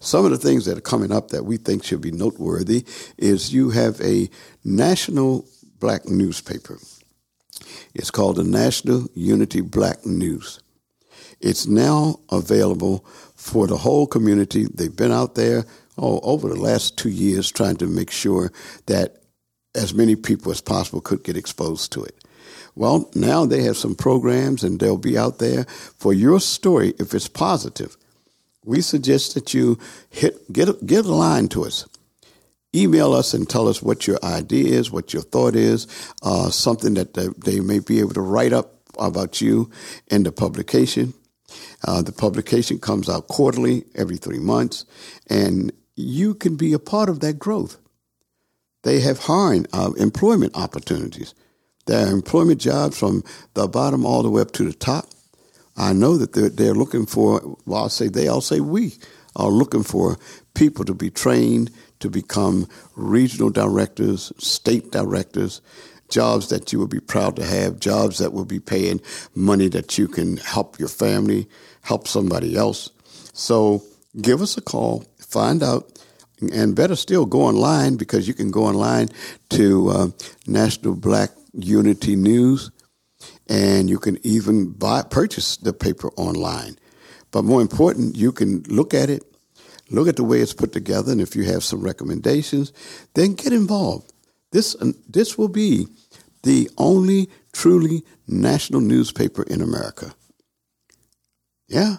Some 0.00 0.24
of 0.24 0.32
the 0.32 0.38
things 0.38 0.64
that 0.64 0.76
are 0.76 0.82
coming 0.82 1.12
up 1.12 1.28
that 1.28 1.44
we 1.44 1.56
think 1.56 1.84
should 1.84 2.00
be 2.00 2.10
noteworthy 2.10 2.84
is 3.16 3.54
you 3.54 3.70
have 3.70 4.00
a 4.00 4.28
national 4.64 5.46
black 5.78 6.06
newspaper. 6.06 6.78
It's 7.94 8.10
called 8.10 8.36
the 8.36 8.44
National 8.44 9.08
Unity 9.14 9.60
Black 9.60 10.04
News. 10.04 10.60
It's 11.40 11.66
now 11.66 12.18
available 12.30 13.04
for 13.36 13.66
the 13.66 13.76
whole 13.76 14.06
community. 14.06 14.66
They've 14.72 14.94
been 14.94 15.12
out 15.12 15.36
there 15.36 15.64
oh, 15.96 16.20
over 16.22 16.48
the 16.48 16.60
last 16.60 16.98
two 16.98 17.10
years 17.10 17.50
trying 17.50 17.76
to 17.76 17.86
make 17.86 18.10
sure 18.10 18.52
that 18.86 19.22
as 19.74 19.94
many 19.94 20.16
people 20.16 20.50
as 20.50 20.60
possible 20.60 21.00
could 21.00 21.22
get 21.22 21.36
exposed 21.36 21.92
to 21.92 22.02
it. 22.02 22.17
Well, 22.78 23.10
now 23.12 23.44
they 23.44 23.64
have 23.64 23.76
some 23.76 23.96
programs 23.96 24.62
and 24.62 24.78
they'll 24.78 24.96
be 24.96 25.18
out 25.18 25.40
there 25.40 25.64
for 25.64 26.12
your 26.12 26.38
story 26.38 26.94
if 27.00 27.12
it's 27.12 27.26
positive. 27.26 27.96
We 28.64 28.82
suggest 28.82 29.34
that 29.34 29.52
you 29.52 29.80
hit 30.10 30.52
get 30.52 30.86
get 30.86 31.04
a 31.04 31.12
line 31.12 31.48
to 31.48 31.64
us. 31.64 31.86
Email 32.72 33.14
us 33.14 33.34
and 33.34 33.48
tell 33.48 33.66
us 33.66 33.82
what 33.82 34.06
your 34.06 34.20
idea 34.22 34.78
is, 34.78 34.92
what 34.92 35.12
your 35.12 35.22
thought 35.22 35.56
is, 35.56 35.88
uh, 36.22 36.50
something 36.50 36.94
that 36.94 37.14
they, 37.14 37.26
they 37.38 37.58
may 37.58 37.80
be 37.80 37.98
able 37.98 38.14
to 38.14 38.20
write 38.20 38.52
up 38.52 38.74
about 38.96 39.40
you 39.40 39.68
in 40.06 40.22
the 40.22 40.30
publication. 40.30 41.14
Uh, 41.84 42.00
the 42.00 42.12
publication 42.12 42.78
comes 42.78 43.08
out 43.08 43.26
quarterly, 43.26 43.86
every 43.96 44.18
three 44.18 44.38
months, 44.38 44.84
and 45.28 45.72
you 45.96 46.32
can 46.32 46.54
be 46.54 46.72
a 46.74 46.78
part 46.78 47.08
of 47.08 47.18
that 47.20 47.40
growth. 47.40 47.76
They 48.84 49.00
have 49.00 49.18
hiring 49.18 49.66
uh, 49.72 49.90
employment 49.98 50.52
opportunities. 50.54 51.34
There 51.88 52.06
are 52.06 52.12
employment 52.12 52.60
jobs 52.60 52.98
from 52.98 53.24
the 53.54 53.66
bottom 53.66 54.04
all 54.04 54.22
the 54.22 54.28
way 54.28 54.42
up 54.42 54.52
to 54.52 54.64
the 54.64 54.74
top. 54.74 55.06
I 55.74 55.94
know 55.94 56.18
that 56.18 56.34
they're, 56.34 56.50
they're 56.50 56.74
looking 56.74 57.06
for, 57.06 57.56
well, 57.64 57.84
I'll 57.84 57.88
say 57.88 58.08
they, 58.08 58.28
I'll 58.28 58.42
say 58.42 58.60
we 58.60 58.92
are 59.36 59.48
looking 59.48 59.84
for 59.84 60.18
people 60.52 60.84
to 60.84 60.92
be 60.92 61.08
trained 61.08 61.70
to 62.00 62.10
become 62.10 62.68
regional 62.94 63.48
directors, 63.48 64.30
state 64.36 64.92
directors, 64.92 65.62
jobs 66.10 66.50
that 66.50 66.74
you 66.74 66.78
will 66.78 66.88
be 66.88 67.00
proud 67.00 67.36
to 67.36 67.44
have, 67.44 67.80
jobs 67.80 68.18
that 68.18 68.34
will 68.34 68.44
be 68.44 68.60
paying 68.60 69.00
money 69.34 69.68
that 69.68 69.96
you 69.96 70.08
can 70.08 70.36
help 70.36 70.78
your 70.78 70.88
family, 70.88 71.48
help 71.80 72.06
somebody 72.06 72.54
else. 72.54 72.90
So 73.32 73.82
give 74.20 74.42
us 74.42 74.58
a 74.58 74.60
call, 74.60 75.06
find 75.18 75.62
out, 75.62 75.90
and 76.52 76.76
better 76.76 76.96
still, 76.96 77.24
go 77.24 77.44
online 77.44 77.96
because 77.96 78.28
you 78.28 78.34
can 78.34 78.50
go 78.50 78.64
online 78.64 79.08
to 79.50 79.88
uh, 79.88 80.08
National 80.46 80.94
Black 80.94 81.30
Unity 81.58 82.16
News, 82.16 82.70
and 83.48 83.90
you 83.90 83.98
can 83.98 84.18
even 84.24 84.70
buy 84.70 85.02
purchase 85.02 85.56
the 85.56 85.72
paper 85.72 86.10
online. 86.16 86.78
But 87.30 87.44
more 87.44 87.60
important, 87.60 88.16
you 88.16 88.32
can 88.32 88.62
look 88.68 88.94
at 88.94 89.10
it, 89.10 89.22
look 89.90 90.08
at 90.08 90.16
the 90.16 90.24
way 90.24 90.40
it's 90.40 90.54
put 90.54 90.72
together, 90.72 91.12
and 91.12 91.20
if 91.20 91.36
you 91.36 91.44
have 91.44 91.62
some 91.62 91.82
recommendations, 91.82 92.72
then 93.14 93.34
get 93.34 93.52
involved. 93.52 94.12
This 94.52 94.74
uh, 94.76 94.92
this 95.08 95.36
will 95.36 95.48
be 95.48 95.88
the 96.42 96.70
only 96.78 97.28
truly 97.52 98.04
national 98.26 98.80
newspaper 98.80 99.42
in 99.42 99.60
America. 99.60 100.14
Yeah, 101.66 101.96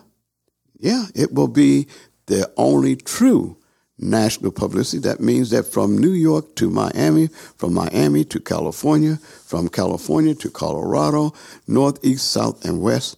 yeah, 0.79 1.05
it 1.13 1.33
will 1.33 1.47
be 1.47 1.87
the 2.25 2.51
only 2.57 2.95
true 2.95 3.58
national 3.99 4.51
publicity. 4.51 4.99
That 4.99 5.19
means 5.19 5.49
that 5.51 5.63
from 5.63 5.97
New 5.97 6.11
York 6.11 6.55
to 6.55 6.69
Miami, 6.69 7.27
from 7.57 7.73
Miami 7.73 8.23
to 8.25 8.39
California, 8.39 9.17
from 9.45 9.69
California 9.69 10.35
to 10.35 10.49
Colorado, 10.49 11.33
north, 11.67 12.03
east, 12.03 12.31
south, 12.31 12.65
and 12.65 12.81
west, 12.81 13.17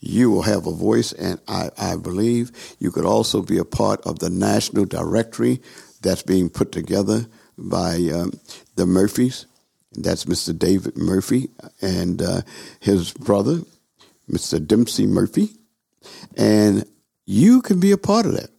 you 0.00 0.30
will 0.30 0.42
have 0.42 0.66
a 0.66 0.72
voice. 0.72 1.12
And 1.12 1.40
I, 1.48 1.70
I 1.76 1.96
believe 1.96 2.52
you 2.78 2.90
could 2.90 3.04
also 3.04 3.42
be 3.42 3.58
a 3.58 3.64
part 3.64 4.00
of 4.02 4.18
the 4.18 4.30
national 4.30 4.86
directory 4.86 5.60
that's 6.00 6.22
being 6.22 6.48
put 6.48 6.72
together 6.72 7.26
by 7.58 7.96
um, 8.12 8.32
the 8.76 8.86
Murphys. 8.86 9.46
That's 9.92 10.24
Mr. 10.24 10.56
David 10.56 10.96
Murphy 10.96 11.50
and 11.82 12.22
uh, 12.22 12.42
his 12.78 13.12
brother, 13.12 13.60
Mr. 14.30 14.64
Dempsey 14.64 15.06
Murphy. 15.06 15.50
And 16.36 16.84
you 17.26 17.60
can 17.60 17.80
be 17.80 17.92
a 17.92 17.98
part 17.98 18.24
of 18.24 18.32
that. 18.32 18.50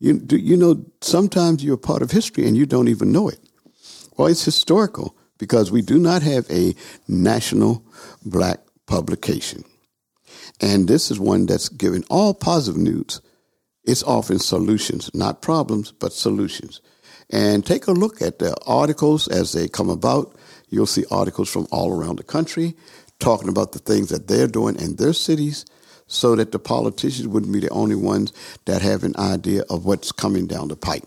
You, 0.00 0.18
do, 0.18 0.36
you 0.36 0.56
know, 0.56 0.84
sometimes 1.00 1.64
you're 1.64 1.76
part 1.76 2.02
of 2.02 2.10
history 2.10 2.46
and 2.46 2.56
you 2.56 2.66
don't 2.66 2.88
even 2.88 3.12
know 3.12 3.28
it. 3.28 3.38
Well, 4.16 4.28
it's 4.28 4.44
historical 4.44 5.16
because 5.38 5.70
we 5.70 5.82
do 5.82 5.98
not 5.98 6.22
have 6.22 6.48
a 6.50 6.74
national 7.08 7.84
black 8.24 8.60
publication. 8.86 9.64
And 10.60 10.88
this 10.88 11.10
is 11.10 11.18
one 11.18 11.46
that's 11.46 11.68
giving 11.68 12.04
all 12.10 12.34
positive 12.34 12.80
news. 12.80 13.20
It's 13.84 14.02
offering 14.02 14.38
solutions, 14.38 15.10
not 15.14 15.42
problems, 15.42 15.92
but 15.92 16.12
solutions. 16.12 16.80
And 17.30 17.64
take 17.64 17.86
a 17.86 17.92
look 17.92 18.22
at 18.22 18.38
the 18.38 18.56
articles 18.66 19.28
as 19.28 19.52
they 19.52 19.68
come 19.68 19.90
about. 19.90 20.34
You'll 20.68 20.86
see 20.86 21.04
articles 21.10 21.50
from 21.50 21.66
all 21.70 21.92
around 21.92 22.16
the 22.16 22.24
country 22.24 22.74
talking 23.18 23.48
about 23.48 23.72
the 23.72 23.78
things 23.78 24.08
that 24.10 24.28
they're 24.28 24.46
doing 24.46 24.76
in 24.76 24.96
their 24.96 25.12
cities 25.12 25.64
so 26.14 26.36
that 26.36 26.52
the 26.52 26.58
politicians 26.58 27.28
wouldn't 27.28 27.52
be 27.52 27.60
the 27.60 27.70
only 27.70 27.96
ones 27.96 28.32
that 28.66 28.82
have 28.82 29.04
an 29.04 29.16
idea 29.16 29.64
of 29.68 29.84
what's 29.84 30.12
coming 30.12 30.46
down 30.46 30.68
the 30.68 30.76
pipe. 30.76 31.06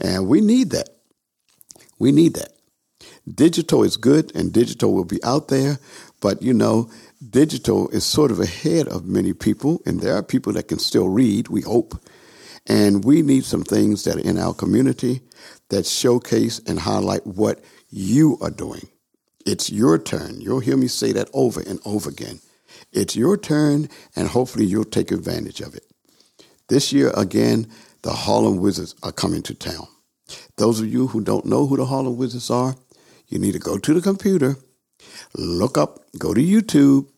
And 0.00 0.26
we 0.26 0.40
need 0.40 0.70
that. 0.70 0.88
We 1.98 2.10
need 2.10 2.34
that. 2.34 2.52
Digital 3.32 3.84
is 3.84 3.96
good 3.96 4.34
and 4.34 4.52
digital 4.52 4.92
will 4.92 5.04
be 5.04 5.22
out 5.22 5.48
there, 5.48 5.78
but 6.20 6.42
you 6.42 6.52
know, 6.52 6.90
digital 7.30 7.88
is 7.90 8.04
sort 8.04 8.32
of 8.32 8.40
ahead 8.40 8.88
of 8.88 9.06
many 9.06 9.32
people, 9.32 9.80
and 9.86 10.00
there 10.00 10.14
are 10.16 10.22
people 10.22 10.52
that 10.54 10.66
can 10.66 10.80
still 10.80 11.08
read, 11.08 11.48
we 11.48 11.60
hope. 11.60 11.94
And 12.66 13.04
we 13.04 13.22
need 13.22 13.44
some 13.44 13.62
things 13.62 14.04
that 14.04 14.16
are 14.16 14.28
in 14.28 14.38
our 14.38 14.54
community 14.54 15.20
that 15.68 15.86
showcase 15.86 16.60
and 16.66 16.80
highlight 16.80 17.26
what 17.26 17.60
you 17.90 18.38
are 18.40 18.50
doing. 18.50 18.88
It's 19.46 19.70
your 19.70 19.98
turn. 19.98 20.40
You'll 20.40 20.60
hear 20.60 20.76
me 20.76 20.88
say 20.88 21.12
that 21.12 21.28
over 21.32 21.60
and 21.60 21.80
over 21.84 22.10
again. 22.10 22.40
It's 22.92 23.16
your 23.16 23.36
turn, 23.36 23.88
and 24.14 24.28
hopefully 24.28 24.66
you'll 24.66 24.84
take 24.84 25.10
advantage 25.10 25.60
of 25.60 25.74
it. 25.74 25.84
This 26.68 26.92
year, 26.92 27.10
again, 27.16 27.66
the 28.02 28.12
Harlem 28.12 28.58
Wizards 28.58 28.94
are 29.02 29.12
coming 29.12 29.42
to 29.42 29.54
town. 29.54 29.86
Those 30.56 30.80
of 30.80 30.92
you 30.92 31.08
who 31.08 31.20
don't 31.20 31.46
know 31.46 31.66
who 31.66 31.76
the 31.76 31.86
Harlem 31.86 32.16
Wizards 32.16 32.50
are, 32.50 32.76
you 33.28 33.38
need 33.38 33.52
to 33.52 33.58
go 33.58 33.78
to 33.78 33.94
the 33.94 34.00
computer, 34.00 34.56
look 35.36 35.78
up, 35.78 36.00
go 36.18 36.34
to 36.34 36.40
YouTube, 36.40 37.08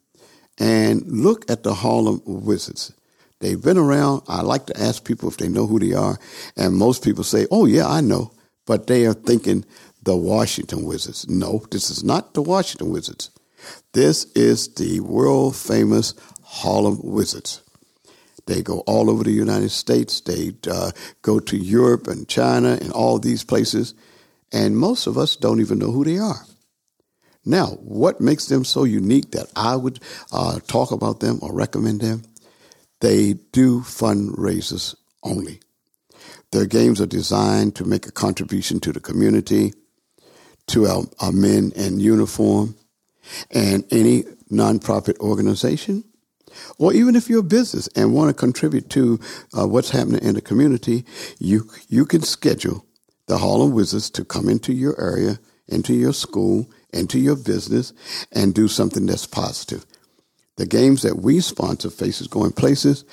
and 0.58 1.02
look 1.06 1.50
at 1.50 1.64
the 1.64 1.74
Harlem 1.74 2.22
Wizards. 2.24 2.92
They've 3.40 3.60
been 3.60 3.78
around. 3.78 4.22
I 4.28 4.42
like 4.42 4.66
to 4.66 4.80
ask 4.80 5.04
people 5.04 5.28
if 5.28 5.36
they 5.36 5.48
know 5.48 5.66
who 5.66 5.78
they 5.78 5.92
are, 5.92 6.18
and 6.56 6.76
most 6.76 7.02
people 7.02 7.24
say, 7.24 7.46
"Oh 7.50 7.66
yeah, 7.66 7.86
I 7.88 8.00
know," 8.00 8.32
but 8.64 8.86
they 8.86 9.04
are 9.06 9.14
thinking 9.14 9.64
the 10.02 10.16
Washington 10.16 10.84
Wizards. 10.84 11.28
No, 11.28 11.64
this 11.70 11.90
is 11.90 12.04
not 12.04 12.34
the 12.34 12.42
Washington 12.42 12.90
Wizards. 12.90 13.30
This 13.92 14.24
is 14.32 14.74
the 14.74 15.00
world 15.00 15.56
famous 15.56 16.14
Harlem 16.42 17.00
Wizards. 17.02 17.62
They 18.46 18.62
go 18.62 18.80
all 18.80 19.10
over 19.10 19.24
the 19.24 19.32
United 19.32 19.70
States. 19.70 20.20
They 20.20 20.52
uh, 20.70 20.90
go 21.22 21.40
to 21.40 21.56
Europe 21.56 22.06
and 22.08 22.28
China 22.28 22.78
and 22.80 22.92
all 22.92 23.18
these 23.18 23.44
places. 23.44 23.94
And 24.52 24.76
most 24.76 25.06
of 25.06 25.16
us 25.16 25.36
don't 25.36 25.60
even 25.60 25.78
know 25.78 25.90
who 25.90 26.04
they 26.04 26.18
are. 26.18 26.44
Now, 27.44 27.66
what 27.80 28.20
makes 28.20 28.46
them 28.46 28.64
so 28.64 28.84
unique 28.84 29.30
that 29.32 29.50
I 29.56 29.76
would 29.76 30.00
uh, 30.32 30.60
talk 30.66 30.92
about 30.92 31.20
them 31.20 31.38
or 31.42 31.52
recommend 31.52 32.00
them? 32.00 32.22
They 33.00 33.34
do 33.52 33.80
fundraisers 33.80 34.94
only. 35.22 35.60
Their 36.52 36.66
games 36.66 37.00
are 37.00 37.06
designed 37.06 37.74
to 37.76 37.84
make 37.84 38.06
a 38.06 38.12
contribution 38.12 38.80
to 38.80 38.92
the 38.92 39.00
community, 39.00 39.74
to 40.68 40.86
our, 40.86 41.04
our 41.20 41.32
men 41.32 41.72
in 41.74 42.00
uniform, 42.00 42.76
and 43.50 43.84
any 43.90 44.24
nonprofit 44.50 45.18
organization, 45.18 46.04
or 46.78 46.92
even 46.92 47.16
if 47.16 47.28
you're 47.28 47.40
a 47.40 47.42
business 47.42 47.88
and 47.96 48.14
want 48.14 48.28
to 48.28 48.34
contribute 48.34 48.88
to 48.90 49.18
uh, 49.58 49.66
what's 49.66 49.90
happening 49.90 50.22
in 50.22 50.34
the 50.34 50.40
community, 50.40 51.04
you 51.38 51.68
you 51.88 52.04
can 52.04 52.22
schedule 52.22 52.86
the 53.26 53.38
Harlem 53.38 53.72
Wizards 53.72 54.10
to 54.10 54.24
come 54.24 54.48
into 54.48 54.72
your 54.72 55.00
area, 55.00 55.38
into 55.68 55.94
your 55.94 56.12
school, 56.12 56.70
into 56.92 57.18
your 57.18 57.36
business, 57.36 57.92
and 58.32 58.54
do 58.54 58.68
something 58.68 59.06
that's 59.06 59.26
positive. 59.26 59.84
The 60.56 60.66
games 60.66 61.02
that 61.02 61.18
we 61.18 61.40
sponsor, 61.40 61.90
Faces 61.90 62.28
Going 62.28 62.52
Places, 62.52 63.04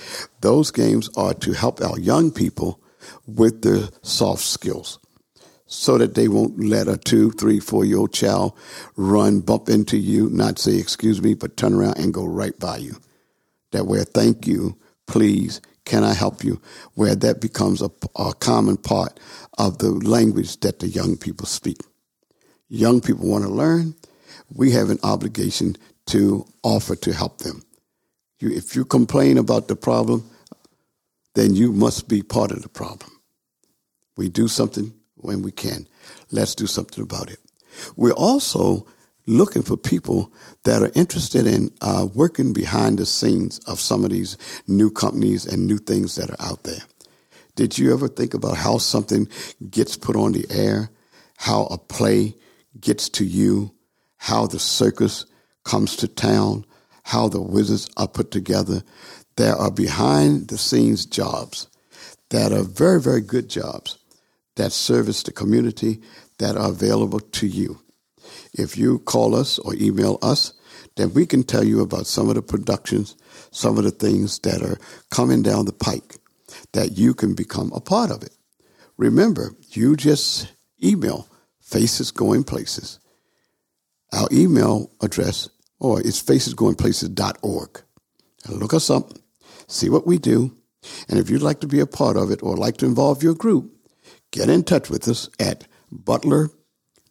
those 0.41 0.69
games 0.69 1.09
are 1.17 1.33
to 1.35 1.53
help 1.53 1.81
our 1.81 1.99
young 1.99 2.31
people 2.31 2.79
with 3.25 3.63
their 3.63 3.89
soft 4.03 4.43
skills 4.43 4.99
so 5.71 5.97
that 5.97 6.15
they 6.15 6.27
won't 6.27 6.59
let 6.59 6.89
a 6.89 6.97
two, 6.97 7.31
three, 7.31 7.59
four 7.59 7.85
year 7.85 7.97
old 7.97 8.13
child 8.13 8.53
run, 8.97 9.39
bump 9.39 9.69
into 9.69 9.97
you, 9.97 10.29
not 10.29 10.59
say 10.59 10.75
excuse 10.75 11.21
me, 11.21 11.33
but 11.33 11.55
turn 11.55 11.73
around 11.73 11.97
and 11.97 12.13
go 12.13 12.25
right 12.25 12.59
by 12.59 12.75
you. 12.75 12.97
That 13.71 13.87
where 13.87 14.03
thank 14.03 14.45
you, 14.45 14.77
please, 15.07 15.61
can 15.85 16.03
I 16.03 16.13
help 16.13 16.43
you? 16.43 16.61
Where 16.95 17.15
that 17.15 17.39
becomes 17.39 17.81
a, 17.81 17.89
a 18.17 18.33
common 18.33 18.75
part 18.75 19.17
of 19.57 19.77
the 19.77 19.91
language 19.91 20.59
that 20.59 20.79
the 20.79 20.89
young 20.89 21.15
people 21.15 21.45
speak. 21.45 21.79
Young 22.67 22.99
people 22.99 23.29
want 23.29 23.45
to 23.45 23.49
learn. 23.49 23.95
We 24.53 24.71
have 24.71 24.89
an 24.89 24.99
obligation 25.03 25.77
to 26.07 26.45
offer 26.63 26.97
to 26.97 27.13
help 27.13 27.37
them. 27.39 27.63
You, 28.39 28.49
if 28.49 28.75
you 28.75 28.83
complain 28.83 29.37
about 29.37 29.69
the 29.69 29.77
problem, 29.77 30.29
then 31.33 31.55
you 31.55 31.71
must 31.71 32.09
be 32.09 32.21
part 32.21 32.51
of 32.51 32.61
the 32.61 32.69
problem. 32.69 33.09
We 34.17 34.27
do 34.27 34.49
something 34.49 34.93
when 35.23 35.41
we 35.41 35.51
can. 35.51 35.87
Let's 36.31 36.55
do 36.55 36.67
something 36.67 37.03
about 37.03 37.31
it. 37.31 37.39
We're 37.95 38.11
also 38.13 38.85
looking 39.27 39.61
for 39.61 39.77
people 39.77 40.31
that 40.63 40.81
are 40.81 40.91
interested 40.95 41.45
in 41.45 41.71
uh, 41.81 42.07
working 42.13 42.53
behind 42.53 42.99
the 42.99 43.05
scenes 43.05 43.59
of 43.59 43.79
some 43.79 44.03
of 44.03 44.11
these 44.11 44.37
new 44.67 44.89
companies 44.89 45.45
and 45.45 45.67
new 45.67 45.77
things 45.77 46.15
that 46.15 46.29
are 46.29 46.41
out 46.45 46.63
there. 46.63 46.81
Did 47.55 47.77
you 47.77 47.93
ever 47.93 48.07
think 48.07 48.33
about 48.33 48.57
how 48.57 48.77
something 48.77 49.27
gets 49.69 49.97
put 49.97 50.15
on 50.15 50.31
the 50.31 50.45
air, 50.49 50.89
how 51.37 51.65
a 51.65 51.77
play 51.77 52.35
gets 52.79 53.09
to 53.09 53.25
you, 53.25 53.73
how 54.17 54.47
the 54.47 54.59
circus 54.59 55.25
comes 55.63 55.95
to 55.97 56.07
town, 56.07 56.65
how 57.03 57.27
the 57.27 57.41
wizards 57.41 57.89
are 57.97 58.07
put 58.07 58.31
together? 58.31 58.83
There 59.35 59.55
are 59.55 59.71
behind 59.71 60.47
the 60.47 60.57
scenes 60.57 61.05
jobs 61.05 61.67
that 62.29 62.51
are 62.51 62.63
very, 62.63 63.01
very 63.01 63.21
good 63.21 63.49
jobs 63.49 63.97
that 64.55 64.71
service 64.71 65.23
the 65.23 65.31
community 65.31 66.01
that 66.39 66.57
are 66.57 66.69
available 66.69 67.19
to 67.19 67.47
you. 67.47 67.79
If 68.53 68.77
you 68.77 68.99
call 68.99 69.35
us 69.35 69.59
or 69.59 69.73
email 69.75 70.19
us, 70.21 70.53
then 70.95 71.13
we 71.13 71.25
can 71.25 71.43
tell 71.43 71.63
you 71.63 71.81
about 71.81 72.07
some 72.07 72.29
of 72.29 72.35
the 72.35 72.41
productions, 72.41 73.15
some 73.51 73.77
of 73.77 73.83
the 73.83 73.91
things 73.91 74.39
that 74.39 74.61
are 74.61 74.77
coming 75.09 75.41
down 75.41 75.65
the 75.65 75.73
pike 75.73 76.17
that 76.73 76.97
you 76.97 77.13
can 77.13 77.33
become 77.33 77.71
a 77.73 77.79
part 77.79 78.11
of 78.11 78.23
it. 78.23 78.35
Remember, 78.97 79.55
you 79.69 79.95
just 79.95 80.51
email 80.83 81.27
Faces 81.59 82.11
Going 82.11 82.43
Places. 82.43 82.99
Our 84.11 84.27
email 84.31 84.91
address, 85.01 85.49
or 85.79 86.01
it's 86.01 86.21
facesgoingplaces.org. 86.21 87.81
Look 88.49 88.73
us 88.73 88.89
up, 88.89 89.13
see 89.67 89.89
what 89.89 90.05
we 90.05 90.17
do, 90.17 90.55
and 91.07 91.19
if 91.19 91.29
you'd 91.29 91.41
like 91.41 91.61
to 91.61 91.67
be 91.67 91.79
a 91.79 91.85
part 91.85 92.17
of 92.17 92.31
it 92.31 92.43
or 92.43 92.57
like 92.57 92.77
to 92.77 92.85
involve 92.85 93.23
your 93.23 93.35
group, 93.35 93.71
get 94.31 94.49
in 94.49 94.63
touch 94.63 94.89
with 94.89 95.07
us 95.07 95.29
at 95.39 95.67
Butler, 95.91 96.49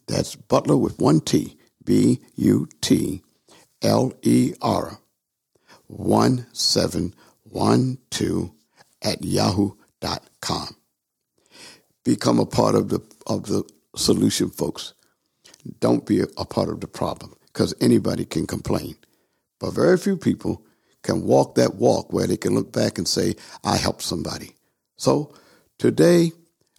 that's 0.07 0.35
Butler 0.35 0.75
with 0.77 0.99
one 0.99 1.21
T, 1.21 1.57
B 1.83 2.19
U 2.35 2.67
T 2.81 3.23
L 3.81 4.13
E 4.21 4.53
R, 4.61 4.99
1712 5.87 8.51
at 9.03 9.23
yahoo.com. 9.23 10.75
Become 12.03 12.39
a 12.39 12.45
part 12.45 12.75
of 12.75 12.89
the, 12.89 12.99
of 13.27 13.47
the 13.47 13.63
solution, 13.95 14.49
folks. 14.49 14.93
Don't 15.79 16.05
be 16.05 16.19
a, 16.21 16.25
a 16.37 16.45
part 16.45 16.69
of 16.69 16.81
the 16.81 16.87
problem 16.87 17.35
because 17.47 17.73
anybody 17.79 18.25
can 18.25 18.45
complain. 18.47 18.95
But 19.59 19.71
very 19.71 19.97
few 19.97 20.17
people 20.17 20.65
can 21.03 21.23
walk 21.23 21.55
that 21.55 21.75
walk 21.75 22.11
where 22.11 22.27
they 22.27 22.37
can 22.37 22.55
look 22.55 22.71
back 22.71 22.97
and 22.97 23.07
say, 23.07 23.35
I 23.63 23.77
helped 23.77 24.01
somebody. 24.01 24.55
So 24.97 25.33
today, 25.77 26.31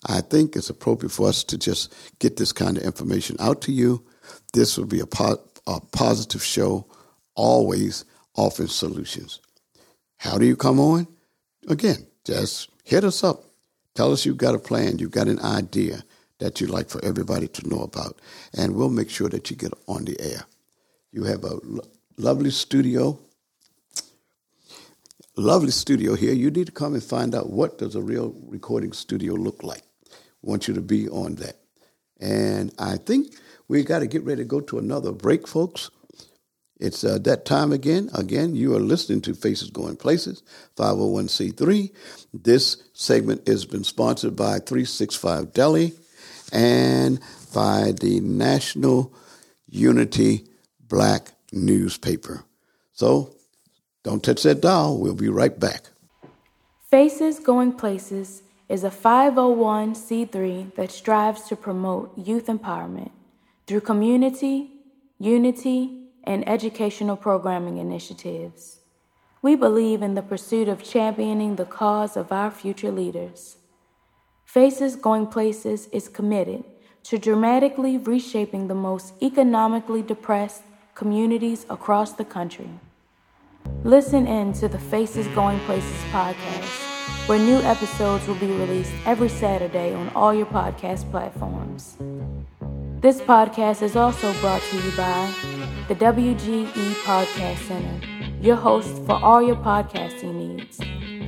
I 0.06 0.20
think 0.20 0.56
it's 0.56 0.70
appropriate 0.70 1.10
for 1.12 1.28
us 1.28 1.44
to 1.44 1.58
just 1.58 1.94
get 2.18 2.36
this 2.36 2.52
kind 2.52 2.76
of 2.76 2.84
information 2.84 3.36
out 3.40 3.62
to 3.62 3.72
you. 3.72 4.04
This 4.52 4.76
will 4.76 4.86
be 4.86 5.00
a, 5.00 5.06
po- 5.06 5.42
a 5.66 5.80
positive 5.80 6.42
show, 6.44 6.86
always 7.34 8.04
offering 8.36 8.68
solutions. 8.68 9.40
How 10.18 10.38
do 10.38 10.46
you 10.46 10.56
come 10.56 10.80
on? 10.80 11.06
Again, 11.68 12.06
just 12.24 12.70
hit 12.84 13.04
us 13.04 13.22
up. 13.24 13.44
Tell 13.94 14.12
us 14.12 14.26
you've 14.26 14.38
got 14.38 14.54
a 14.54 14.58
plan, 14.58 14.98
you've 14.98 15.10
got 15.10 15.28
an 15.28 15.40
idea 15.40 16.02
that 16.38 16.60
you'd 16.60 16.70
like 16.70 16.88
for 16.88 17.04
everybody 17.04 17.46
to 17.48 17.68
know 17.68 17.82
about, 17.82 18.20
and 18.56 18.74
we'll 18.74 18.88
make 18.90 19.10
sure 19.10 19.28
that 19.28 19.50
you 19.50 19.56
get 19.56 19.72
on 19.86 20.04
the 20.04 20.20
air. 20.20 20.44
You 21.12 21.24
have 21.24 21.44
a 21.44 21.56
lo- 21.62 21.84
lovely 22.16 22.50
studio 22.50 23.18
lovely 25.36 25.70
studio 25.70 26.14
here. 26.14 26.34
You 26.34 26.50
need 26.50 26.66
to 26.66 26.72
come 26.72 26.94
and 26.94 27.02
find 27.02 27.34
out 27.34 27.50
what 27.50 27.78
does 27.78 27.94
a 27.94 28.02
real 28.02 28.34
recording 28.46 28.92
studio 28.92 29.34
look 29.34 29.62
like 29.62 29.82
want 30.42 30.68
you 30.68 30.74
to 30.74 30.80
be 30.80 31.08
on 31.08 31.36
that. 31.36 31.56
And 32.20 32.72
I 32.78 32.96
think 32.96 33.34
we 33.68 33.82
got 33.82 34.00
to 34.00 34.06
get 34.06 34.24
ready 34.24 34.42
to 34.42 34.48
go 34.48 34.60
to 34.60 34.78
another 34.78 35.12
break, 35.12 35.48
folks. 35.48 35.90
It's 36.78 37.04
uh, 37.04 37.18
that 37.18 37.44
time 37.44 37.72
again. 37.72 38.10
Again, 38.12 38.56
you 38.56 38.74
are 38.74 38.80
listening 38.80 39.20
to 39.22 39.34
Faces 39.34 39.70
Going 39.70 39.96
Places, 39.96 40.42
501c3. 40.76 41.92
This 42.34 42.82
segment 42.92 43.46
has 43.46 43.64
been 43.64 43.84
sponsored 43.84 44.34
by 44.34 44.58
365 44.58 45.52
Deli 45.52 45.92
and 46.52 47.20
by 47.54 47.92
the 48.00 48.20
National 48.20 49.14
Unity 49.68 50.44
Black 50.80 51.32
Newspaper. 51.52 52.44
So 52.92 53.36
don't 54.02 54.22
touch 54.22 54.42
that 54.42 54.60
dial. 54.60 54.98
We'll 54.98 55.14
be 55.14 55.28
right 55.28 55.58
back. 55.58 55.84
Faces 56.90 57.38
Going 57.38 57.72
Places 57.72 58.42
is 58.68 58.84
a 58.84 58.90
501c3 58.90 60.74
that 60.76 60.90
strives 60.90 61.42
to 61.48 61.56
promote 61.56 62.16
youth 62.16 62.46
empowerment 62.46 63.10
through 63.66 63.80
community, 63.80 64.70
unity, 65.18 66.08
and 66.24 66.48
educational 66.48 67.16
programming 67.16 67.78
initiatives. 67.78 68.80
We 69.40 69.56
believe 69.56 70.02
in 70.02 70.14
the 70.14 70.22
pursuit 70.22 70.68
of 70.68 70.84
championing 70.84 71.56
the 71.56 71.64
cause 71.64 72.16
of 72.16 72.30
our 72.30 72.50
future 72.50 72.92
leaders. 72.92 73.56
Faces 74.44 74.94
Going 74.96 75.26
Places 75.26 75.88
is 75.88 76.08
committed 76.08 76.64
to 77.04 77.18
dramatically 77.18 77.98
reshaping 77.98 78.68
the 78.68 78.74
most 78.74 79.14
economically 79.22 80.02
depressed 80.02 80.62
communities 80.94 81.66
across 81.68 82.12
the 82.12 82.24
country. 82.24 82.68
Listen 83.82 84.26
in 84.26 84.52
to 84.54 84.68
the 84.68 84.78
Faces 84.78 85.26
Going 85.28 85.58
Places 85.60 86.00
podcast 86.12 86.91
where 87.26 87.38
new 87.38 87.60
episodes 87.60 88.26
will 88.26 88.36
be 88.36 88.46
released 88.46 88.92
every 89.06 89.28
Saturday 89.28 89.94
on 89.94 90.08
all 90.10 90.34
your 90.34 90.46
podcast 90.46 91.10
platforms. 91.10 91.96
This 93.00 93.20
podcast 93.20 93.82
is 93.82 93.96
also 93.96 94.32
brought 94.40 94.62
to 94.62 94.76
you 94.76 94.96
by 94.96 95.32
the 95.88 95.94
WGE 95.96 96.92
Podcast 97.04 97.58
Center, 97.66 98.06
your 98.40 98.56
host 98.56 98.94
for 99.06 99.14
all 99.14 99.42
your 99.42 99.56
podcasting 99.56 100.34
needs. 100.34 100.80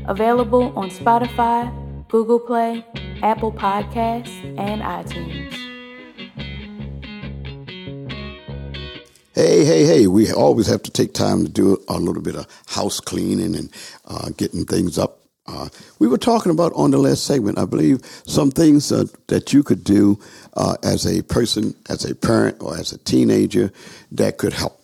Available 0.07 0.73
on 0.79 0.91
Spotify, 0.91 1.73
Google 2.09 2.39
Play, 2.39 2.85
Apple 3.23 3.51
Podcasts, 3.51 4.31
and 4.59 4.83
iTunes. 4.83 5.53
Hey, 9.35 9.65
hey, 9.65 9.85
hey, 9.85 10.07
we 10.07 10.31
always 10.31 10.69
have 10.69 10.83
to 10.85 10.93
take 10.93 11.13
time 11.13 11.45
to 11.45 11.51
do 11.51 11.83
a 11.89 11.99
little 11.99 12.23
bit 12.23 12.37
of 12.37 12.47
house 12.67 13.01
cleaning 13.01 13.57
and 13.57 13.69
uh, 14.05 14.31
getting 14.37 14.65
things 14.65 14.97
up 14.97 15.24
uh, 15.47 15.69
we 15.99 16.09
were 16.09 16.19
talking 16.19 16.51
about 16.51 16.73
on 16.75 16.91
the 16.91 16.99
last 16.99 17.25
segment, 17.25 17.59
I 17.59 17.67
believe, 17.67 18.01
some 18.27 18.51
things 18.51 18.91
uh, 18.91 19.05
that 19.27 19.53
you 19.53 19.63
could 19.63 19.85
do 19.85 20.19
uh, 20.57 20.77
as 20.83 21.07
a 21.07 21.23
person, 21.23 21.75
as 21.91 22.05
a 22.05 22.15
parent, 22.15 22.57
or 22.61 22.77
as 22.77 22.93
a 22.93 22.99
teenager 22.99 23.71
that 24.13 24.39
could 24.39 24.55
help. 24.55 24.81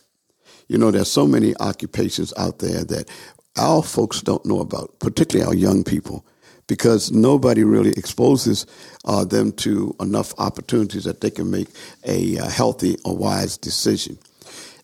You 0.67 0.77
know, 0.77 0.91
there's 0.91 1.11
so 1.11 1.27
many 1.27 1.55
occupations 1.57 2.33
out 2.37 2.59
there 2.59 2.83
that 2.85 3.09
our 3.57 3.81
folks 3.83 4.21
don't 4.21 4.45
know 4.45 4.59
about, 4.59 4.97
particularly 4.99 5.47
our 5.47 5.55
young 5.55 5.83
people, 5.83 6.25
because 6.67 7.11
nobody 7.11 7.63
really 7.63 7.91
exposes 7.91 8.65
uh, 9.05 9.25
them 9.25 9.51
to 9.53 9.95
enough 9.99 10.33
opportunities 10.37 11.03
that 11.05 11.21
they 11.21 11.31
can 11.31 11.49
make 11.49 11.69
a, 12.05 12.37
a 12.37 12.49
healthy 12.49 12.97
or 13.03 13.17
wise 13.17 13.57
decision. 13.57 14.17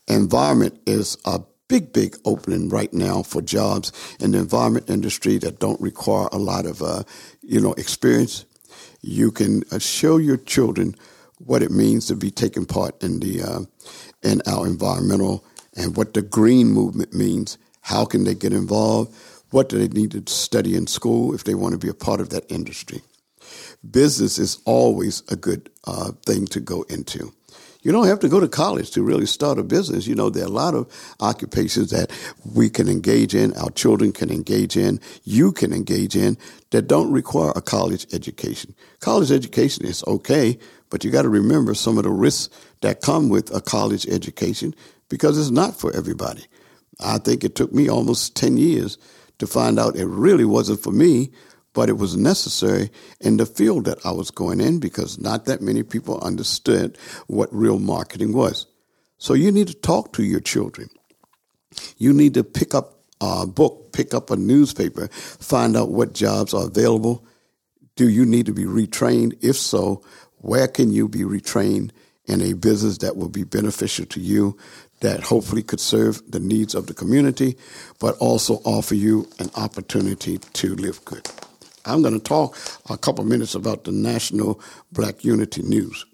Environment 0.08 0.78
is 0.88 1.18
a 1.26 1.40
big, 1.67 1.93
big 1.93 2.15
opening 2.25 2.69
right 2.69 2.93
now 2.93 3.23
for 3.23 3.41
jobs 3.41 3.91
in 4.19 4.32
the 4.32 4.39
environment 4.39 4.89
industry 4.89 5.38
that 5.39 5.60
don't 5.60 5.80
require 5.82 6.27
a 6.32 6.38
lot 6.38 6.65
of, 6.65 6.82
uh, 6.82 7.03
you 7.41 7.60
know, 7.60 7.73
experience. 7.73 8.45
You 9.01 9.32
can 9.32 9.63
uh, 9.71 9.80
show 9.80 10.17
your 10.17 10.38
children 10.38 10.95
what 11.38 11.62
it 11.62 11.71
means 11.71 12.08
to 12.08 12.15
be 12.15 12.32
taking 12.32 12.65
part 12.65 13.01
in 13.03 13.19
the 13.19 13.41
uh, 13.41 13.60
in 14.23 14.41
our 14.47 14.65
environmental 14.65 15.45
and 15.75 15.95
what 15.95 16.13
the 16.13 16.21
green 16.21 16.67
movement 16.67 17.13
means. 17.13 17.58
How 17.82 18.06
can 18.06 18.23
they 18.23 18.36
get 18.36 18.53
involved? 18.53 19.15
What 19.51 19.69
do 19.69 19.77
they 19.77 19.88
need 19.88 20.12
to 20.12 20.23
study 20.32 20.75
in 20.75 20.88
school 20.88 21.34
if 21.34 21.43
they 21.43 21.56
want 21.56 21.73
to 21.73 21.77
be 21.77 21.88
a 21.88 21.93
part 21.93 22.19
of 22.19 22.30
that 22.32 22.51
industry? 22.51 23.01
Business 23.89 24.38
is 24.39 24.60
always 24.65 25.23
a 25.30 25.36
good 25.36 25.69
uh, 25.86 26.12
thing 26.25 26.47
to 26.47 26.60
go 26.60 26.82
into. 26.84 27.32
You 27.88 27.93
don't 27.93 28.08
have 28.08 28.19
to 28.19 28.28
go 28.28 28.41
to 28.41 28.50
college 28.50 28.91
to 28.91 29.02
really 29.02 29.26
start 29.26 29.58
a 29.58 29.63
business. 29.63 30.08
You 30.08 30.15
know, 30.15 30.30
there 30.30 30.43
are 30.43 30.47
a 30.47 30.50
lot 30.50 30.76
of 30.76 30.91
occupations 31.21 31.91
that 31.91 32.12
we 32.54 32.69
can 32.69 32.89
engage 32.89 33.34
in, 33.34 33.54
our 33.54 33.69
children 33.69 34.12
can 34.12 34.30
engage 34.30 34.76
in, 34.76 35.00
you 35.23 35.54
can 35.54 35.71
engage 35.71 36.13
in 36.13 36.38
that 36.71 36.89
don't 36.89 37.13
require 37.13 37.54
a 37.56 37.62
college 37.62 38.06
education. 38.13 38.76
College 39.00 39.32
education 39.32 39.86
is 39.86 40.04
okay, 40.06 40.60
but 40.89 41.06
you 41.06 41.12
got 41.12 41.21
to 41.21 41.30
remember 41.30 41.73
some 41.73 41.97
of 41.97 42.04
the 42.04 42.10
risks 42.10 42.54
that 42.82 43.00
come 43.00 43.30
with 43.30 43.56
a 43.56 43.62
college 43.62 44.06
education 44.08 44.76
because 45.08 45.39
it's 45.39 45.50
not 45.50 45.80
for 45.80 45.95
everybody. 45.95 46.43
I 47.00 47.19
think 47.19 47.45
it 47.45 47.56
took 47.56 47.71
me 47.71 47.88
almost 47.88 48.36
10 48.36 48.58
years 48.58 48.97
to 49.39 49.47
find 49.47 49.80
out 49.80 49.95
it 49.95 50.08
really 50.08 50.43
wasn't 50.43 50.84
for 50.84 50.91
me 50.91 51.32
but 51.78 51.90
it 51.90 52.00
was 52.00 52.18
necessary 52.18 52.90
in 53.22 53.38
the 53.38 53.46
field 53.46 53.86
that 53.86 54.04
I 54.04 54.10
was 54.10 54.32
going 54.32 54.60
in 54.60 54.80
because 54.80 55.20
not 55.20 55.46
that 55.46 55.62
many 55.62 55.84
people 55.84 56.20
understood 56.22 56.98
what 57.28 57.54
real 57.54 57.78
marketing 57.78 58.34
was. 58.34 58.66
So 59.20 59.36
you 59.36 59.52
need 59.52 59.68
to 59.68 59.76
talk 59.76 60.13
to 60.13 60.24
your 60.24 60.40
children. 60.40 60.90
You 62.00 62.13
need 62.13 62.34
to 62.34 62.44
pick 62.44 62.74
up 62.74 62.96
a 63.22 63.46
book, 63.46 63.92
pick 63.94 64.16
up 64.16 64.32
a 64.32 64.36
newspaper, 64.36 65.08
find 65.10 65.78
out 65.78 65.92
what 65.92 66.16
jobs 66.16 66.52
are 66.52 66.66
available. 66.66 67.24
Do 67.96 68.10
you 68.10 68.26
need 68.26 68.48
to 68.48 68.54
be 68.54 68.66
retrained? 68.66 69.38
If 69.42 69.56
so, 69.56 70.04
where 70.38 70.68
can 70.68 70.92
you 70.92 71.08
be 71.08 71.20
retrained 71.20 71.92
in 72.26 72.42
a 72.42 72.54
business 72.54 72.98
that 72.98 73.18
will 73.18 73.30
be 73.30 73.44
beneficial 73.44 74.08
to 74.08 74.20
you, 74.20 74.58
that 75.02 75.20
hopefully 75.22 75.62
could 75.62 75.80
serve 75.80 76.24
the 76.28 76.40
needs 76.40 76.74
of 76.74 76.88
the 76.88 76.96
community, 76.96 77.56
but 78.00 78.18
also 78.18 78.56
offer 78.66 78.96
you 78.96 79.30
an 79.38 79.52
opportunity 79.56 80.40
to 80.54 80.74
live 80.74 81.06
good? 81.06 81.30
I'm 81.88 82.02
going 82.02 82.13
to 82.13 82.23
talk 82.23 82.58
a 82.89 82.97
couple 82.97 83.23
minutes 83.23 83.56
about 83.56 83.86
the 83.86 83.91
National 83.91 84.62
Black 84.91 85.23
Unity 85.23 85.63
News. 85.63 86.06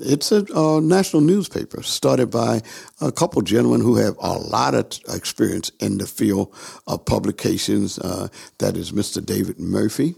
It's 0.00 0.32
a 0.32 0.44
uh, 0.54 0.80
national 0.80 1.22
newspaper 1.22 1.82
started 1.82 2.30
by 2.30 2.60
a 3.00 3.10
couple 3.10 3.40
gentlemen 3.40 3.80
who 3.80 3.96
have 3.96 4.16
a 4.20 4.34
lot 4.34 4.74
of 4.74 4.86
experience 5.08 5.70
in 5.80 5.96
the 5.96 6.06
field 6.06 6.54
of 6.86 7.06
publications. 7.06 7.98
Uh, 7.98 8.28
that 8.58 8.76
is 8.76 8.92
Mr. 8.92 9.24
David 9.24 9.58
Murphy. 9.58 10.14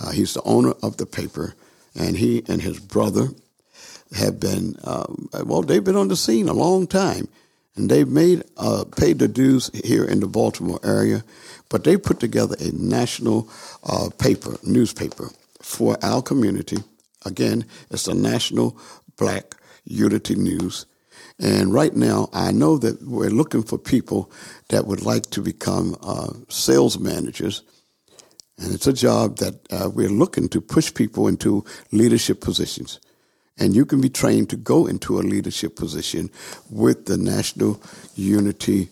Uh, 0.00 0.10
he's 0.10 0.34
the 0.34 0.42
owner 0.42 0.72
of 0.82 0.96
the 0.96 1.06
paper, 1.06 1.54
and 1.94 2.16
he 2.16 2.42
and 2.48 2.60
his 2.60 2.80
brother 2.80 3.28
have 4.16 4.40
been, 4.40 4.76
um, 4.84 5.28
well, 5.44 5.62
they've 5.62 5.84
been 5.84 5.96
on 5.96 6.08
the 6.08 6.16
scene 6.16 6.48
a 6.48 6.52
long 6.52 6.86
time 6.86 7.28
and 7.76 7.90
they've 7.90 8.08
made 8.08 8.44
uh, 8.56 8.84
paid 8.96 9.18
the 9.18 9.28
dues 9.28 9.70
here 9.84 10.04
in 10.04 10.20
the 10.20 10.26
Baltimore 10.26 10.80
area, 10.84 11.24
but 11.68 11.84
they 11.84 11.96
put 11.96 12.20
together 12.20 12.56
a 12.60 12.72
national 12.72 13.48
uh, 13.84 14.10
paper 14.18 14.56
newspaper 14.62 15.30
for 15.60 15.96
our 16.02 16.22
community. 16.22 16.78
Again, 17.24 17.64
it's 17.90 18.04
the 18.04 18.14
National 18.14 18.76
Black 19.16 19.54
Unity 19.84 20.34
News. 20.34 20.86
And 21.38 21.72
right 21.72 21.94
now, 21.94 22.28
I 22.32 22.52
know 22.52 22.78
that 22.78 23.02
we're 23.02 23.30
looking 23.30 23.62
for 23.62 23.78
people 23.78 24.30
that 24.68 24.86
would 24.86 25.02
like 25.02 25.30
to 25.30 25.40
become 25.40 25.96
uh, 26.02 26.32
sales 26.48 26.98
managers. 26.98 27.62
And 28.58 28.74
it's 28.74 28.86
a 28.86 28.92
job 28.92 29.38
that 29.38 29.54
uh, 29.72 29.88
we're 29.88 30.08
looking 30.08 30.48
to 30.50 30.60
push 30.60 30.92
people 30.92 31.26
into 31.26 31.64
leadership 31.90 32.40
positions 32.40 33.00
and 33.58 33.76
you 33.76 33.84
can 33.84 34.00
be 34.00 34.08
trained 34.08 34.48
to 34.50 34.56
go 34.56 34.86
into 34.86 35.18
a 35.18 35.22
leadership 35.22 35.76
position 35.76 36.30
with 36.70 37.06
the 37.06 37.16
National 37.16 37.82
Unity, 38.14 38.88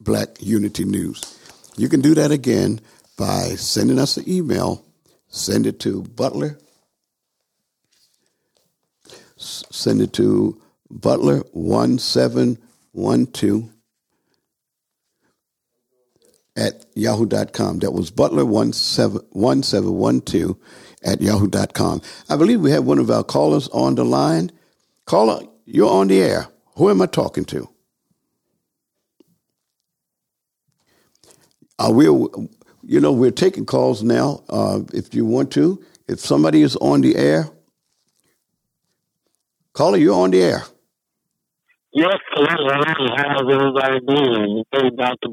Black 0.00 0.40
Unity 0.40 0.84
News. 0.84 1.38
You 1.76 1.88
can 1.88 2.00
do 2.00 2.14
that 2.14 2.30
again 2.30 2.80
by 3.16 3.56
sending 3.56 3.98
us 3.98 4.16
an 4.16 4.28
email. 4.28 4.84
Send 5.28 5.66
it 5.66 5.80
to 5.80 6.02
Butler. 6.02 6.58
Send 9.36 10.00
it 10.00 10.12
to 10.14 10.60
Butler1712 10.92 13.70
at 16.56 16.86
yahoo.com. 16.94 17.80
That 17.80 17.92
was 17.92 18.10
Butler1712 18.10 20.56
at 21.04 21.20
yahoo.com. 21.20 22.02
I 22.28 22.36
believe 22.36 22.60
we 22.60 22.70
have 22.70 22.84
one 22.84 22.98
of 22.98 23.10
our 23.10 23.24
callers 23.24 23.68
on 23.68 23.94
the 23.94 24.04
line. 24.04 24.50
Caller, 25.04 25.42
you're 25.64 25.90
on 25.90 26.08
the 26.08 26.20
air. 26.20 26.48
Who 26.76 26.90
am 26.90 27.00
I 27.02 27.06
talking 27.06 27.44
to? 27.46 27.68
Uh, 31.78 31.90
we're, 31.92 32.28
you 32.82 33.00
know, 33.00 33.12
we're 33.12 33.30
taking 33.30 33.66
calls 33.66 34.02
now. 34.02 34.42
Uh, 34.48 34.80
if 34.92 35.14
you 35.14 35.24
want 35.26 35.50
to, 35.52 35.82
if 36.08 36.20
somebody 36.20 36.62
is 36.62 36.76
on 36.76 37.02
the 37.02 37.16
air, 37.16 37.50
caller, 39.72 39.98
you're 39.98 40.14
on 40.14 40.30
the 40.30 40.42
air. 40.42 40.62
Yes, 41.92 42.18
hello. 42.32 42.48
How's 43.16 43.52
everybody 43.54 44.00
doing? 44.06 44.64
Hey, 44.70 44.90
Dr. 44.90 45.28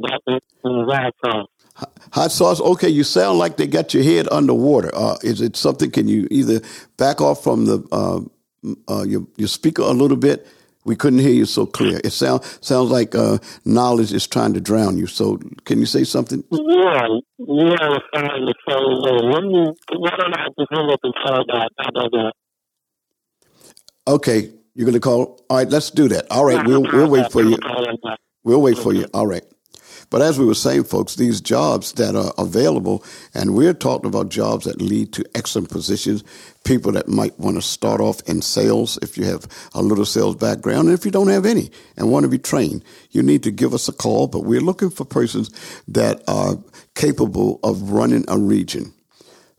Zaxxon. 0.66 1.46
Hot 1.76 2.32
sauce. 2.32 2.62
Okay, 2.62 2.90
you 2.90 3.04
sound 3.04 3.40
like 3.40 3.58
they 3.58 3.66
got 3.66 3.94
your 3.94 4.04
head 4.04 4.28
underwater. 4.32 4.92
Uh, 4.94 5.18
is 5.24 5.42
it 5.42 5.56
something? 5.56 5.90
Can 5.90 6.08
you 6.08 6.28
either 6.30 6.62
back 6.98 7.22
off 7.22 7.44
from 7.44 7.66
the 7.66 7.84
uh, 7.92 8.22
uh, 8.88 9.04
your 9.04 9.26
your 9.38 9.48
speaker 9.48 9.82
a 9.82 9.92
little 9.92 10.18
bit? 10.18 10.48
We 10.86 10.96
couldn't 10.96 11.20
hear 11.20 11.32
you 11.32 11.46
so 11.46 11.66
clear. 11.66 12.00
It 12.04 12.12
sound 12.12 12.44
sounds 12.62 12.92
like 12.92 13.16
uh, 13.16 13.40
knowledge 13.66 14.14
is 14.14 14.28
trying 14.28 14.54
to 14.54 14.62
drown 14.62 14.98
you. 14.98 15.08
So, 15.08 15.40
can 15.66 15.80
you 15.80 15.86
say 15.86 16.04
something? 16.04 16.44
Yeah, 16.52 16.60
yeah. 16.60 17.76
I 17.82 17.90
was 17.90 18.02
trying 18.14 18.30
to 18.30 18.54
say, 18.68 18.76
let 18.76 19.44
me. 19.44 19.74
Why 19.98 20.12
don't 20.18 20.38
I 20.38 20.48
just 20.60 20.72
hang 20.72 20.92
up 20.92 21.00
and 21.02 21.14
call 21.16 21.46
back? 21.48 21.70
How 21.80 21.90
about 21.90 22.12
that? 22.12 22.34
Okay, 24.08 24.52
you're 24.76 24.86
going 24.86 24.94
to 24.94 25.00
call. 25.00 25.44
All 25.50 25.58
right, 25.58 25.70
let's 25.70 25.90
do 25.90 26.10
that. 26.10 26.28
All 26.30 26.46
right, 26.46 26.64
we'll 26.68 26.84
we'll 26.84 27.10
wait 27.10 27.32
for 27.32 27.42
you. 27.42 27.58
We'll 28.46 28.62
wait 28.62 28.78
for 28.78 28.92
you. 28.94 29.06
All 29.14 29.26
right. 29.26 29.44
But 30.10 30.22
as 30.22 30.40
we 30.40 30.46
were 30.46 30.54
saying, 30.54 30.86
folks, 30.86 31.16
these 31.16 31.42
jobs 31.42 31.94
that 31.94 32.16
are 32.16 32.34
available, 32.38 33.04
and 33.34 33.56
we're 33.56 33.74
talking 33.74 34.08
about 34.08 34.30
jobs 34.30 34.66
that 34.66 34.82
lead 34.82 35.14
to 35.14 35.26
excellent 35.36 35.70
positions, 35.70 36.24
people 36.64 36.92
that 36.94 37.08
might 37.08 37.38
want 37.40 37.56
to 37.56 37.62
start 37.62 38.02
off 38.02 38.22
in 38.28 38.42
sales 38.42 38.98
if 39.02 39.18
you 39.18 39.26
have 39.26 39.46
a 39.74 39.82
little 39.82 40.06
sales 40.06 40.36
background, 40.36 40.88
and 40.88 40.98
if 40.98 41.06
you 41.06 41.12
don't 41.12 41.28
have 41.28 41.46
any 41.46 41.72
and 41.98 42.12
want 42.12 42.24
to 42.24 42.30
be 42.30 42.38
trained, 42.38 42.84
you 43.12 43.22
need 43.22 43.44
to 43.44 43.52
give 43.52 43.74
us 43.74 43.88
a 43.88 43.94
call. 43.94 44.28
But 44.28 44.42
we're 44.42 44.62
looking 44.62 44.90
for 44.90 45.06
persons 45.06 45.50
that 45.88 46.22
are 46.28 46.58
capable 46.96 47.60
of 47.64 47.92
running 47.92 48.26
a 48.28 48.38
region 48.38 48.94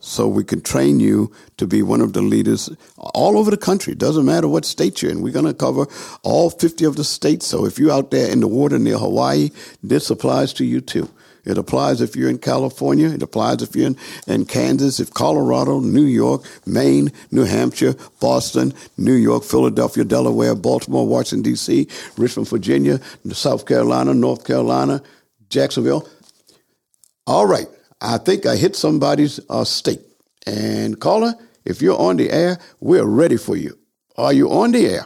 so 0.05 0.27
we 0.27 0.43
can 0.43 0.61
train 0.61 0.99
you 0.99 1.31
to 1.57 1.65
be 1.65 1.81
one 1.81 1.99
of 1.99 2.13
the 2.13 2.21
leaders 2.21 2.69
all 2.95 3.39
over 3.39 3.49
the 3.49 3.57
country. 3.57 3.93
It 3.93 3.97
doesn't 3.97 4.23
matter 4.23 4.47
what 4.47 4.63
state 4.63 5.01
you're 5.01 5.11
in. 5.11 5.23
We're 5.23 5.33
going 5.33 5.45
to 5.45 5.53
cover 5.53 5.87
all 6.21 6.51
50 6.51 6.85
of 6.85 6.95
the 6.95 7.03
states. 7.03 7.47
So 7.47 7.65
if 7.65 7.79
you're 7.79 7.91
out 7.91 8.11
there 8.11 8.31
in 8.31 8.39
the 8.39 8.47
water 8.47 8.77
near 8.77 8.99
Hawaii, 8.99 9.49
this 9.81 10.11
applies 10.11 10.53
to 10.53 10.63
you 10.63 10.79
too. 10.79 11.09
It 11.43 11.57
applies 11.57 12.01
if 12.01 12.15
you're 12.15 12.29
in 12.29 12.37
California. 12.37 13.09
It 13.09 13.23
applies 13.23 13.63
if 13.63 13.75
you're 13.75 13.87
in, 13.87 13.97
in 14.27 14.45
Kansas, 14.45 14.99
if 14.99 15.11
Colorado, 15.11 15.79
New 15.79 16.05
York, 16.05 16.43
Maine, 16.67 17.11
New 17.31 17.45
Hampshire, 17.45 17.95
Boston, 18.19 18.75
New 18.97 19.13
York, 19.13 19.43
Philadelphia, 19.43 20.03
Delaware, 20.03 20.53
Baltimore, 20.53 21.07
Washington, 21.07 21.41
D.C., 21.41 21.87
Richmond, 22.15 22.47
Virginia, 22.47 22.99
South 23.31 23.65
Carolina, 23.65 24.13
North 24.13 24.45
Carolina, 24.45 25.01
Jacksonville. 25.49 26.07
All 27.25 27.47
right. 27.47 27.67
I 28.05 28.19
think 28.19 28.45
I 28.45 28.55
hit 28.55 28.75
somebody's 28.75 29.39
uh, 29.49 29.63
stake. 29.63 30.01
And 30.45 30.99
caller, 30.99 31.33
if 31.65 31.81
you're 31.81 31.99
on 31.99 32.17
the 32.17 32.29
air, 32.29 32.59
we're 32.79 33.05
ready 33.05 33.37
for 33.37 33.57
you. 33.57 33.79
Are 34.15 34.31
you 34.31 34.51
on 34.51 34.71
the 34.71 34.85
air? 34.85 35.05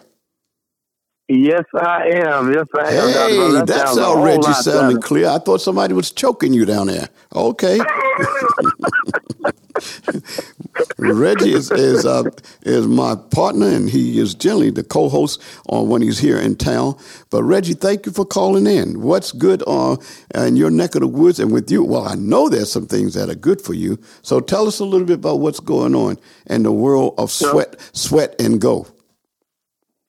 Yes, 1.29 1.63
I 1.79 2.09
am. 2.25 2.51
Yes, 2.51 2.65
I 2.75 2.91
am. 2.91 3.13
Hey, 3.13 3.51
that 3.51 3.67
that's 3.67 3.97
already 3.97 4.51
sounding 4.53 4.99
clear. 4.99 5.29
I 5.29 5.37
thought 5.37 5.61
somebody 5.61 5.93
was 5.93 6.11
choking 6.11 6.53
you 6.53 6.65
down 6.65 6.87
there. 6.87 7.07
Okay. 7.33 7.79
Reggie 10.97 11.53
is 11.53 11.71
is, 11.71 12.05
uh, 12.05 12.23
is 12.63 12.87
my 12.87 13.15
partner, 13.15 13.67
and 13.67 13.89
he 13.89 14.19
is 14.19 14.33
generally 14.35 14.69
the 14.69 14.83
co-host 14.83 15.41
on 15.67 15.89
when 15.89 16.01
he's 16.01 16.19
here 16.19 16.37
in 16.37 16.55
town. 16.55 16.95
But 17.29 17.43
Reggie, 17.43 17.73
thank 17.73 18.05
you 18.05 18.11
for 18.11 18.25
calling 18.25 18.67
in. 18.67 19.01
What's 19.01 19.31
good 19.31 19.63
on 19.63 19.97
uh, 20.35 20.41
in 20.41 20.55
your 20.55 20.71
neck 20.71 20.95
of 20.95 21.01
the 21.01 21.07
woods 21.07 21.39
and 21.39 21.51
with 21.51 21.69
you? 21.71 21.83
Well, 21.83 22.07
I 22.07 22.15
know 22.15 22.49
there's 22.49 22.71
some 22.71 22.87
things 22.87 23.13
that 23.13 23.29
are 23.29 23.35
good 23.35 23.61
for 23.61 23.73
you. 23.73 23.99
So 24.21 24.39
tell 24.39 24.67
us 24.67 24.79
a 24.79 24.85
little 24.85 25.07
bit 25.07 25.19
about 25.19 25.39
what's 25.39 25.59
going 25.59 25.95
on 25.95 26.17
in 26.47 26.63
the 26.63 26.71
world 26.71 27.15
of 27.17 27.31
sweat, 27.31 27.75
sweat 27.93 28.35
and 28.39 28.59
go. 28.59 28.87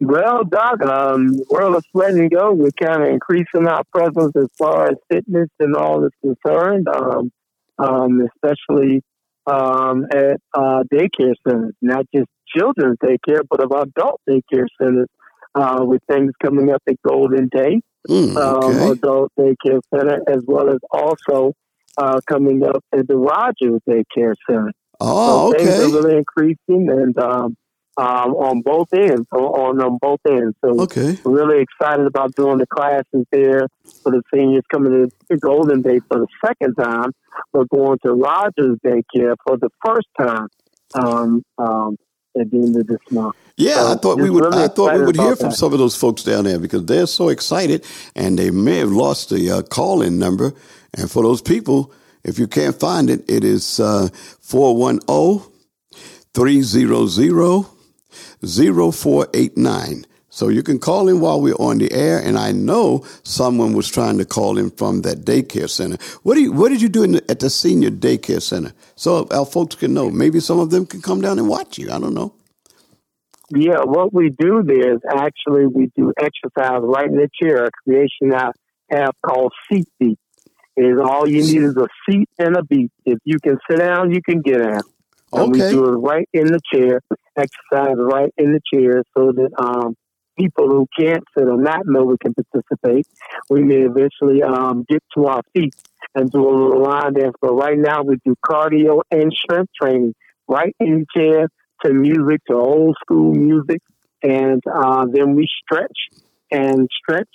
Well, 0.03 0.45
Doc, 0.45 0.83
um, 0.87 1.37
world 1.51 1.77
of 1.77 1.85
sweat 1.91 2.13
and 2.13 2.31
go, 2.31 2.53
we're 2.53 2.71
kind 2.71 3.03
of 3.03 3.09
increasing 3.11 3.67
our 3.67 3.85
presence 3.93 4.33
as 4.35 4.49
far 4.57 4.89
as 4.89 4.97
fitness 5.11 5.49
and 5.59 5.77
all 5.77 6.07
is 6.07 6.13
concerned, 6.23 6.89
um, 6.89 7.31
um, 7.79 8.27
especially 8.35 9.03
um, 9.51 10.07
at 10.13 10.37
uh, 10.55 10.85
daycare 10.93 11.35
centers, 11.47 11.75
not 11.83 12.07
just 12.15 12.29
children's 12.57 12.99
daycare, 13.03 13.41
but 13.49 13.63
of 13.63 13.71
adult 13.73 14.21
daycare 14.29 14.67
centers, 14.81 15.09
uh, 15.55 15.81
with 15.81 16.01
things 16.11 16.33
coming 16.43 16.73
up 16.73 16.83
at 16.89 16.97
Golden 17.07 17.49
Day, 17.49 17.81
mm, 18.09 18.37
okay. 18.37 18.79
um, 18.79 18.93
adult 18.93 19.33
daycare 19.39 19.81
center, 19.93 20.21
as 20.29 20.43
well 20.47 20.69
as 20.71 20.79
also 20.91 21.53
uh, 21.99 22.21
coming 22.29 22.63
up 22.65 22.85
at 22.93 23.09
the 23.09 23.17
Rogers 23.17 23.81
Daycare 23.89 24.35
Center. 24.49 24.73
Oh, 25.01 25.51
so 25.51 25.57
okay. 25.57 25.65
Things 25.65 25.81
are 25.81 26.03
really 26.03 26.17
increasing, 26.19 26.89
and 26.89 27.19
um, 27.19 27.57
um, 28.01 28.33
on 28.35 28.63
both 28.63 28.89
ends, 28.95 29.27
on, 29.31 29.79
on 29.83 29.99
both 30.01 30.21
ends. 30.27 30.57
So 30.65 30.81
okay. 30.81 31.19
really 31.25 31.61
excited 31.61 32.07
about 32.07 32.35
doing 32.35 32.57
the 32.57 32.67
classes 32.67 33.27
there 33.31 33.69
for 34.03 34.11
the 34.11 34.23
seniors 34.33 34.65
coming 34.73 35.11
to 35.31 35.37
Golden 35.37 35.83
Day 35.83 36.01
for 36.09 36.21
the 36.21 36.27
second 36.45 36.77
time. 36.77 37.13
We're 37.53 37.67
going 37.67 37.99
to 38.05 38.13
Rogers 38.13 38.79
Daycare 38.85 39.37
for 39.47 39.59
the 39.59 39.69
first 39.85 40.09
time 40.19 40.49
um, 40.95 41.43
um, 41.59 41.99
at 42.39 42.51
the 42.51 42.57
end 42.57 42.77
of 42.77 42.87
this 42.87 43.01
month. 43.11 43.37
Yeah, 43.57 43.75
so 43.75 43.93
I 43.93 43.95
thought 43.97 44.19
we 44.19 44.31
would. 44.31 44.45
Really 44.45 44.65
I 44.65 44.69
thought 44.69 44.95
we 44.95 45.05
would 45.05 45.17
hear 45.17 45.37
from 45.37 45.51
that. 45.51 45.57
some 45.57 45.75
of 45.75 45.79
those 45.79 45.95
folks 45.95 46.23
down 46.23 46.45
there 46.45 46.59
because 46.59 46.87
they're 46.87 47.07
so 47.07 47.29
excited, 47.29 47.85
and 48.17 48.39
they 48.39 48.51
may 48.51 48.79
have 48.79 48.91
lost 48.91 49.29
the 49.29 49.51
uh, 49.51 49.63
call-in 49.63 50.19
number. 50.19 50.55
And 50.95 51.11
for 51.11 51.23
those 51.23 51.43
people, 51.43 51.93
if 52.25 52.39
you 52.39 52.49
can't 52.49 52.75
find 52.75 53.11
it, 53.11 53.29
it 53.29 53.45
is 53.45 53.79
uh, 53.79 54.09
410 54.41 55.47
300 56.33 57.80
0489. 58.45 60.07
So 60.33 60.49
you 60.49 60.63
can 60.63 60.79
call 60.79 61.09
in 61.09 61.21
while 61.21 61.41
we're 61.41 61.55
on 61.55 61.79
the 61.79 61.93
air, 61.93 62.21
and 62.21 62.39
I 62.39 62.53
know 62.53 63.05
someone 63.25 63.73
was 63.73 63.89
trying 63.89 64.19
to 64.19 64.25
call 64.25 64.59
in 64.59 64.71
from 64.71 65.03
that 65.03 65.25
daycare 65.25 65.69
center. 65.69 65.97
What 66.23 66.35
do 66.37 66.41
you, 66.43 66.53
what 66.53 66.69
did 66.69 66.81
you 66.81 66.89
do 66.89 67.05
the, 67.07 67.25
at 67.29 67.41
the 67.41 67.51
senior 67.51 67.91
daycare 67.91 68.41
center? 68.41 68.73
So 68.95 69.27
our 69.33 69.45
folks 69.45 69.75
can 69.75 69.93
know. 69.93 70.09
Maybe 70.09 70.39
some 70.39 70.61
of 70.61 70.71
them 70.71 70.87
can 70.87 71.03
come 71.03 71.21
down 71.21 71.39
and 71.41 71.49
watch 71.49 71.79
you. 71.79 71.91
I 71.91 71.99
don't 71.99 72.15
know. 72.15 72.35
Yeah, 73.53 73.81
what 73.83 74.15
we 74.15 74.31
do 74.31 74.63
there 74.65 74.95
is 74.95 75.01
actually 75.11 75.67
we 75.67 75.91
do 75.97 76.13
exercise 76.17 76.81
right 76.83 77.07
in 77.07 77.17
the 77.17 77.29
chair, 77.43 77.65
a 77.65 77.71
creation 77.83 78.33
I 78.33 78.53
have 78.91 79.15
called 79.27 79.53
Seat 79.71 79.89
Beat. 79.99 80.19
Is 80.77 80.99
all 81.03 81.29
you 81.29 81.43
need 81.43 81.63
is 81.63 81.77
a 81.77 81.89
seat 82.09 82.29
and 82.39 82.57
a 82.57 82.63
beat. 82.63 82.93
If 83.05 83.19
you 83.25 83.41
can 83.41 83.59
sit 83.69 83.81
down, 83.81 84.13
you 84.13 84.23
can 84.23 84.41
get 84.41 84.59
down. 84.59 84.83
And 85.33 85.51
Okay. 85.51 85.65
we 85.65 85.71
do 85.77 85.85
it 85.87 85.97
right 85.97 86.29
in 86.33 86.47
the 86.47 86.61
chair, 86.73 87.01
exercise 87.37 87.97
right 87.97 88.33
in 88.37 88.53
the 88.53 88.61
chair 88.73 89.03
so 89.17 89.33
that 89.33 89.51
um, 89.59 89.95
people 90.39 90.69
who 90.69 90.87
can't 90.99 91.23
sit 91.37 91.49
or 91.49 91.57
not 91.57 91.81
know 91.87 92.05
we 92.05 92.17
can 92.19 92.35
participate. 92.35 93.07
We 93.49 93.63
may 93.63 93.83
eventually 93.83 94.43
um, 94.43 94.85
get 94.89 95.03
to 95.17 95.27
our 95.27 95.43
feet 95.55 95.75
and 96.15 96.31
do 96.31 96.49
a 96.49 96.51
little 96.51 96.83
line 96.83 97.15
dance. 97.15 97.35
But 97.41 97.53
right 97.53 97.79
now 97.79 98.03
we 98.03 98.17
do 98.25 98.35
cardio 98.45 99.03
and 99.11 99.33
strength 99.33 99.71
training 99.81 100.15
right 100.49 100.75
in 100.81 101.07
the 101.15 101.21
chair 101.21 101.49
to 101.85 101.93
music, 101.93 102.41
to 102.49 102.55
old 102.55 102.97
school 103.01 103.35
music. 103.35 103.81
And 104.23 104.63
uh, 104.73 105.07
then 105.11 105.35
we 105.35 105.49
stretch 105.63 105.89
and 106.51 106.89
stretch, 107.03 107.29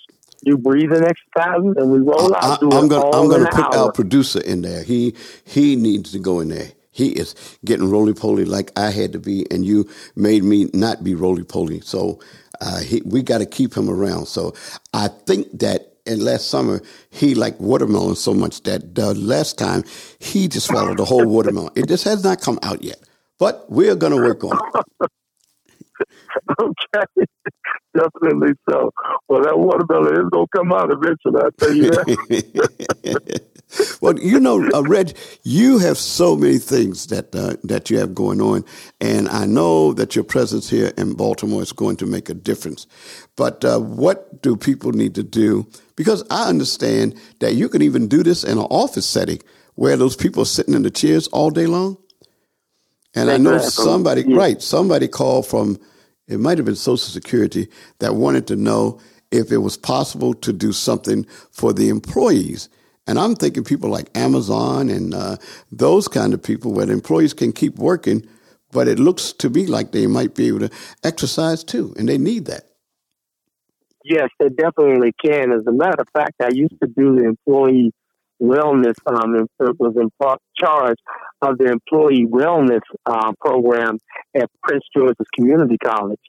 do 0.43 0.57
breathing 0.57 1.03
exercises, 1.03 1.75
and 1.77 1.91
we 1.91 1.99
roll 1.99 2.35
out. 2.35 2.61
I, 2.61 2.65
am 2.65 2.71
I'm 2.71 2.87
gonna 2.87 3.49
put 3.49 3.73
hour. 3.73 3.85
our 3.85 3.91
producer 3.91 4.39
in 4.41 4.61
there. 4.61 4.83
He 4.83 5.15
he 5.45 5.75
needs 5.75 6.11
to 6.11 6.19
go 6.19 6.41
in 6.41 6.49
there. 6.49 6.71
He 6.95 7.09
is 7.09 7.35
getting 7.65 7.91
roly 7.91 8.15
poly 8.15 8.45
like 8.45 8.71
I 8.77 8.91
had 8.91 9.13
to 9.13 9.19
be, 9.19 9.45
and 9.51 9.65
you 9.65 9.89
made 10.15 10.43
me 10.45 10.69
not 10.73 11.03
be 11.03 11.15
roly 11.15 11.43
poly. 11.43 11.81
So 11.81 12.21
uh, 12.61 12.79
he, 12.81 13.01
we 13.05 13.23
got 13.23 13.39
to 13.39 13.47
keep 13.47 13.75
him 13.77 13.89
around. 13.89 14.27
So 14.27 14.55
I 14.93 15.09
think 15.09 15.59
that 15.59 15.93
in 16.07 16.21
last 16.25 16.49
summer 16.49 16.81
he 17.11 17.35
liked 17.35 17.61
watermelon 17.61 18.15
so 18.15 18.33
much 18.33 18.63
that 18.63 18.95
the 18.95 19.13
last 19.15 19.59
time 19.59 19.83
he 20.19 20.47
just 20.47 20.67
swallowed 20.67 20.97
the 20.97 21.05
whole 21.05 21.27
watermelon. 21.27 21.73
It 21.75 21.89
just 21.89 22.05
has 22.05 22.23
not 22.23 22.41
come 22.41 22.59
out 22.63 22.83
yet, 22.83 22.99
but 23.39 23.69
we're 23.69 23.95
gonna 23.97 24.17
work 24.19 24.43
on 24.45 24.57
it. 24.59 24.65
okay, 26.61 27.05
definitely 27.95 28.53
so. 28.69 28.91
Well, 29.27 29.43
that 29.43 29.57
watermelon 29.57 30.25
is 30.25 30.29
gonna 30.31 30.47
come 30.55 30.73
out 30.73 30.91
eventually. 30.91 31.41
I 31.41 31.49
tell 31.59 31.75
you 31.75 31.89
that. 31.89 33.41
well, 34.01 34.19
you 34.19 34.39
know, 34.39 34.69
uh, 34.73 34.83
Reg, 34.83 35.15
you 35.43 35.79
have 35.79 35.97
so 35.97 36.35
many 36.35 36.57
things 36.57 37.07
that 37.07 37.35
uh, 37.35 37.55
that 37.63 37.89
you 37.89 37.97
have 37.99 38.13
going 38.13 38.41
on, 38.41 38.65
and 39.01 39.27
I 39.29 39.45
know 39.45 39.93
that 39.93 40.15
your 40.15 40.23
presence 40.23 40.69
here 40.69 40.91
in 40.97 41.13
Baltimore 41.13 41.61
is 41.61 41.71
going 41.71 41.97
to 41.97 42.05
make 42.05 42.29
a 42.29 42.33
difference. 42.33 42.87
But 43.35 43.65
uh, 43.65 43.79
what 43.79 44.41
do 44.41 44.55
people 44.55 44.91
need 44.91 45.15
to 45.15 45.23
do? 45.23 45.67
Because 45.95 46.23
I 46.29 46.49
understand 46.49 47.15
that 47.39 47.55
you 47.55 47.69
can 47.69 47.81
even 47.81 48.07
do 48.07 48.23
this 48.23 48.43
in 48.43 48.57
an 48.57 48.65
office 48.69 49.05
setting 49.05 49.39
where 49.75 49.97
those 49.97 50.15
people 50.15 50.43
are 50.43 50.45
sitting 50.47 50.73
in 50.73 50.83
the 50.83 50.91
chairs 50.91 51.27
all 51.27 51.49
day 51.49 51.67
long. 51.67 51.97
And 53.13 53.31
I 53.31 53.37
know 53.37 53.57
somebody, 53.59 54.23
right? 54.33 54.61
Somebody 54.61 55.07
called 55.07 55.47
from, 55.47 55.79
it 56.27 56.39
might 56.39 56.57
have 56.57 56.65
been 56.65 56.75
Social 56.75 56.97
Security 56.97 57.67
that 57.99 58.15
wanted 58.15 58.47
to 58.47 58.55
know 58.55 58.99
if 59.31 59.51
it 59.51 59.57
was 59.57 59.77
possible 59.77 60.33
to 60.33 60.53
do 60.53 60.71
something 60.71 61.25
for 61.51 61.73
the 61.73 61.89
employees. 61.89 62.69
And 63.07 63.19
I'm 63.19 63.35
thinking 63.35 63.63
people 63.63 63.89
like 63.89 64.15
Amazon 64.17 64.89
and 64.89 65.13
uh, 65.13 65.37
those 65.71 66.07
kind 66.07 66.33
of 66.33 66.41
people 66.41 66.73
where 66.73 66.87
the 66.87 66.93
employees 66.93 67.33
can 67.33 67.51
keep 67.51 67.77
working, 67.77 68.27
but 68.71 68.87
it 68.87 68.97
looks 68.97 69.31
to 69.33 69.49
me 69.49 69.67
like 69.67 69.91
they 69.91 70.07
might 70.07 70.33
be 70.33 70.47
able 70.47 70.59
to 70.59 70.69
exercise 71.03 71.63
too, 71.63 71.93
and 71.97 72.09
they 72.09 72.17
need 72.17 72.45
that. 72.45 72.63
Yes, 74.03 74.29
they 74.39 74.49
definitely 74.49 75.13
can. 75.23 75.51
As 75.51 75.65
a 75.67 75.71
matter 75.71 76.01
of 76.01 76.07
fact, 76.13 76.35
I 76.41 76.49
used 76.49 76.75
to 76.81 76.87
do 76.87 77.15
the 77.15 77.25
employee 77.25 77.91
wellness. 78.41 78.95
Um, 79.05 79.47
was 79.59 79.95
in 79.95 80.09
charge 80.59 80.97
of 81.45 81.57
the 81.57 81.65
employee 81.65 82.25
wellness 82.25 82.81
uh, 83.05 83.31
program 83.39 83.97
at 84.35 84.49
Prince 84.63 84.83
George's 84.95 85.27
Community 85.35 85.77
College. 85.83 86.19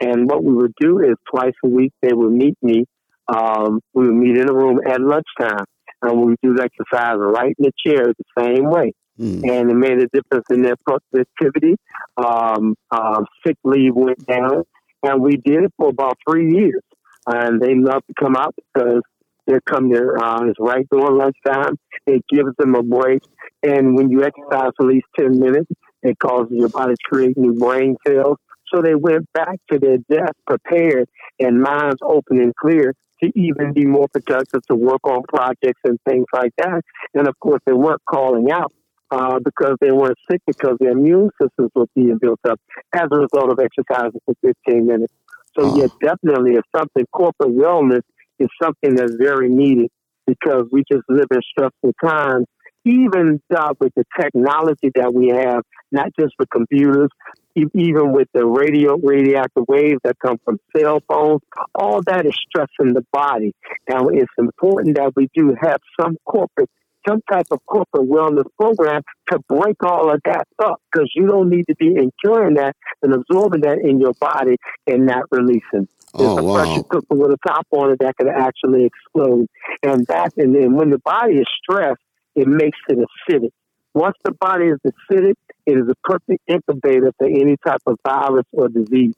And 0.00 0.28
what 0.28 0.44
we 0.44 0.52
would 0.52 0.74
do 0.78 1.00
is 1.00 1.16
twice 1.30 1.54
a 1.64 1.68
week 1.68 1.92
they 2.02 2.12
would 2.12 2.32
meet 2.32 2.56
me. 2.62 2.84
Um, 3.28 3.80
we 3.94 4.06
would 4.06 4.14
meet 4.14 4.36
in 4.36 4.48
a 4.48 4.52
room 4.52 4.80
at 4.86 5.00
lunchtime, 5.00 5.64
and 6.02 6.18
we 6.18 6.26
would 6.26 6.38
do 6.42 6.54
the 6.54 6.62
exercise 6.62 7.16
right 7.18 7.54
in 7.58 7.64
the 7.64 7.72
chair 7.84 8.06
the 8.06 8.42
same 8.44 8.70
way. 8.70 8.92
Hmm. 9.16 9.48
And 9.48 9.70
it 9.70 9.74
made 9.74 9.98
a 9.98 10.06
difference 10.12 10.44
in 10.50 10.62
their 10.62 10.76
productivity. 10.86 11.76
Um, 12.18 12.76
um, 12.90 13.24
sick 13.46 13.56
leave 13.64 13.94
went 13.94 14.24
down, 14.26 14.64
and 15.02 15.22
we 15.22 15.38
did 15.38 15.64
it 15.64 15.72
for 15.78 15.88
about 15.88 16.18
three 16.28 16.54
years 16.54 16.82
and 17.26 17.60
they 17.60 17.74
loved 17.74 18.06
to 18.06 18.14
come 18.18 18.36
out 18.36 18.54
because 18.56 19.02
they 19.46 19.58
come 19.66 19.90
there. 19.90 20.18
Uh, 20.18 20.44
it's 20.46 20.58
right 20.60 20.86
during 20.90 21.16
lunchtime. 21.16 21.76
It 22.06 22.24
gives 22.28 22.50
them 22.58 22.74
a 22.74 22.82
break, 22.82 23.22
and 23.62 23.96
when 23.96 24.10
you 24.10 24.22
exercise 24.24 24.70
for 24.76 24.86
at 24.88 24.94
least 24.94 25.06
ten 25.18 25.38
minutes, 25.38 25.70
it 26.02 26.18
causes 26.18 26.52
your 26.52 26.68
body 26.68 26.94
to 26.94 26.98
create 27.04 27.36
new 27.36 27.54
brain 27.54 27.96
cells. 28.06 28.38
So 28.74 28.82
they 28.82 28.94
went 28.94 29.32
back 29.32 29.58
to 29.70 29.78
their 29.78 29.98
desk 30.10 30.34
prepared 30.46 31.08
and 31.38 31.62
minds 31.62 31.98
open 32.02 32.38
and 32.40 32.54
clear 32.56 32.94
to 33.22 33.30
even 33.34 33.72
be 33.72 33.86
more 33.86 34.08
productive 34.12 34.62
to 34.66 34.74
work 34.74 35.00
on 35.04 35.22
projects 35.28 35.80
and 35.84 35.98
things 36.08 36.26
like 36.32 36.52
that. 36.58 36.82
And 37.14 37.28
of 37.28 37.38
course, 37.38 37.60
they 37.64 37.72
weren't 37.72 38.02
calling 38.08 38.50
out 38.50 38.72
uh, 39.10 39.38
because 39.38 39.76
they 39.80 39.92
weren't 39.92 40.18
sick 40.30 40.42
because 40.46 40.76
their 40.80 40.90
immune 40.90 41.30
systems 41.40 41.70
were 41.74 41.86
being 41.94 42.18
built 42.18 42.40
up 42.48 42.60
as 42.92 43.06
a 43.10 43.16
result 43.18 43.50
of 43.52 43.58
exercising 43.60 44.20
for 44.26 44.34
15 44.44 44.86
minutes. 44.86 45.12
So, 45.58 45.64
Oh. 45.64 45.76
yeah, 45.78 45.86
definitely, 46.02 46.54
it's 46.54 46.68
something. 46.76 47.06
Corporate 47.12 47.50
wellness 47.56 48.02
is 48.38 48.48
something 48.62 48.94
that's 48.94 49.14
very 49.16 49.48
needed 49.48 49.90
because 50.26 50.66
we 50.70 50.82
just 50.90 51.04
live 51.08 51.26
in 51.30 51.40
stressful 51.50 51.92
times. 52.02 52.46
Even 52.84 53.40
uh, 53.54 53.74
with 53.80 53.92
the 53.96 54.04
technology 54.20 54.92
that 54.94 55.12
we 55.12 55.28
have, 55.28 55.62
not 55.90 56.10
just 56.18 56.34
with 56.38 56.48
computers, 56.50 57.08
even 57.56 58.12
with 58.12 58.28
the 58.32 58.46
radio 58.46 58.96
radioactive 58.96 59.64
waves 59.66 59.98
that 60.04 60.16
come 60.24 60.38
from 60.44 60.60
cell 60.76 61.00
phones, 61.08 61.40
all 61.74 62.00
that 62.02 62.26
is 62.26 62.36
stressing 62.48 62.94
the 62.94 63.04
body. 63.12 63.52
Now, 63.88 64.06
it's 64.08 64.32
important 64.38 64.96
that 64.96 65.16
we 65.16 65.28
do 65.34 65.56
have 65.60 65.80
some 66.00 66.16
corporate 66.24 66.70
some 67.08 67.20
type 67.30 67.46
of 67.50 67.64
corporate 67.66 68.08
wellness 68.08 68.46
program 68.58 69.02
to 69.30 69.38
break 69.48 69.76
all 69.82 70.12
of 70.12 70.20
that 70.24 70.46
up 70.58 70.80
because 70.90 71.10
you 71.14 71.26
don't 71.26 71.48
need 71.48 71.64
to 71.68 71.74
be 71.76 71.94
incurring 71.94 72.54
that 72.54 72.74
and 73.02 73.14
absorbing 73.14 73.60
that 73.60 73.78
in 73.78 74.00
your 74.00 74.12
body 74.14 74.56
and 74.86 75.06
not 75.06 75.22
releasing. 75.30 75.88
There's 76.18 76.30
Oh, 76.30 76.38
a 76.38 76.42
wow. 76.42 76.54
pressure 76.54 76.82
cooker 76.88 77.06
with 77.14 77.30
a 77.32 77.38
top 77.46 77.66
on 77.72 77.92
it 77.92 77.98
that 78.00 78.16
could 78.16 78.28
actually 78.28 78.84
explode. 78.86 79.46
And 79.82 80.06
that, 80.08 80.32
and 80.36 80.54
then 80.54 80.74
when 80.74 80.90
the 80.90 80.98
body 80.98 81.34
is 81.34 81.46
stressed, 81.62 82.00
it 82.34 82.46
makes 82.46 82.78
it 82.88 82.98
acidic, 82.98 83.50
Once 83.94 84.16
the 84.24 84.32
body 84.32 84.66
is 84.66 84.78
acidic, 84.86 85.34
it 85.66 85.78
is 85.78 85.88
a 85.88 85.94
perfect 86.04 86.42
incubator 86.46 87.12
for 87.18 87.26
any 87.26 87.56
type 87.66 87.80
of 87.86 87.96
virus 88.06 88.44
or 88.52 88.68
disease. 88.68 89.14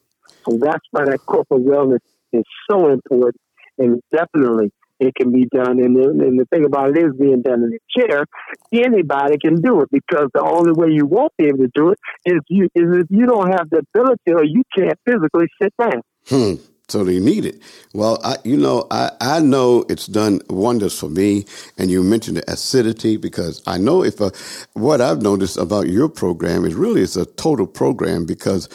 So 0.48 0.58
that's 0.60 0.84
why 0.92 1.04
that 1.04 1.18
corporate 1.26 1.64
wellness 1.64 1.98
is 2.32 2.44
so 2.70 2.88
important. 2.90 3.40
And 3.78 4.00
definitely, 4.12 4.70
it 5.00 5.14
can 5.14 5.32
be 5.32 5.46
done. 5.46 5.78
And 5.80 5.96
the, 5.96 6.10
and 6.10 6.38
the 6.38 6.46
thing 6.52 6.64
about 6.64 6.96
it 6.96 6.98
is 7.04 7.12
being 7.18 7.42
done 7.42 7.62
in 7.64 7.72
a 7.78 8.00
chair. 8.00 8.24
Anybody 8.72 9.36
can 9.38 9.60
do 9.60 9.82
it 9.82 9.88
because 9.92 10.28
the 10.34 10.42
only 10.42 10.72
way 10.72 10.88
you 10.90 11.06
won't 11.06 11.32
be 11.36 11.46
able 11.46 11.58
to 11.58 11.70
do 11.74 11.90
it 11.90 11.98
is 12.24 12.40
you 12.48 12.64
is 12.74 12.84
if 13.02 13.06
you 13.10 13.26
don't 13.26 13.50
have 13.50 13.68
the 13.70 13.82
ability 13.94 14.32
or 14.32 14.44
you 14.44 14.62
can't 14.76 14.98
physically 15.06 15.46
sit 15.60 15.72
down. 15.80 16.02
Hmm. 16.28 16.54
So 16.88 17.04
they 17.04 17.20
need 17.20 17.44
it. 17.44 17.60
Well, 17.92 18.18
I, 18.24 18.36
you 18.44 18.56
know, 18.56 18.86
I, 18.90 19.10
I 19.20 19.40
know 19.40 19.84
it's 19.90 20.06
done 20.06 20.40
wonders 20.48 20.98
for 20.98 21.10
me. 21.10 21.44
And 21.76 21.90
you 21.90 22.02
mentioned 22.02 22.38
the 22.38 22.50
acidity 22.50 23.18
because 23.18 23.62
I 23.66 23.76
know 23.76 24.02
if 24.02 24.20
a, 24.20 24.24
uh, 24.24 24.30
what 24.72 25.02
I've 25.02 25.20
noticed 25.20 25.58
about 25.58 25.88
your 25.88 26.08
program 26.08 26.64
is 26.64 26.74
really 26.74 27.02
it's 27.02 27.16
a 27.16 27.26
total 27.26 27.66
program 27.66 28.24
because 28.24 28.68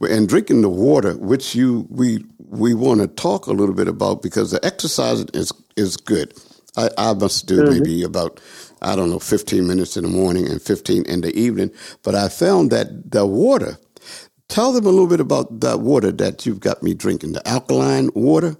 and 0.00 0.28
drinking 0.28 0.62
the 0.62 0.68
water, 0.68 1.16
which 1.18 1.54
you 1.54 1.86
we 1.90 2.24
we 2.38 2.74
want 2.74 3.00
to 3.00 3.06
talk 3.06 3.46
a 3.46 3.52
little 3.52 3.74
bit 3.74 3.86
about 3.86 4.22
because 4.22 4.50
the 4.50 4.64
exercise 4.64 5.20
is 5.32 5.52
is 5.76 5.96
good. 5.96 6.34
I, 6.76 6.90
I 6.98 7.14
must 7.14 7.46
do 7.46 7.58
mm-hmm. 7.58 7.70
maybe 7.72 8.02
about 8.02 8.40
I 8.82 8.96
don't 8.96 9.10
know 9.10 9.18
15 9.18 9.66
minutes 9.66 9.96
in 9.96 10.04
the 10.04 10.10
morning 10.10 10.48
and 10.48 10.60
15 10.60 11.04
in 11.04 11.20
the 11.20 11.36
evening, 11.38 11.70
but 12.02 12.14
I 12.14 12.28
found 12.28 12.70
that 12.72 13.12
the 13.12 13.26
water. 13.26 13.78
Tell 14.50 14.72
them 14.72 14.84
a 14.84 14.88
little 14.88 15.06
bit 15.06 15.20
about 15.20 15.60
that 15.60 15.78
water 15.78 16.10
that 16.10 16.44
you've 16.44 16.58
got 16.58 16.82
me 16.82 16.92
drinking, 16.92 17.34
the 17.34 17.48
alkaline 17.48 18.10
water, 18.16 18.56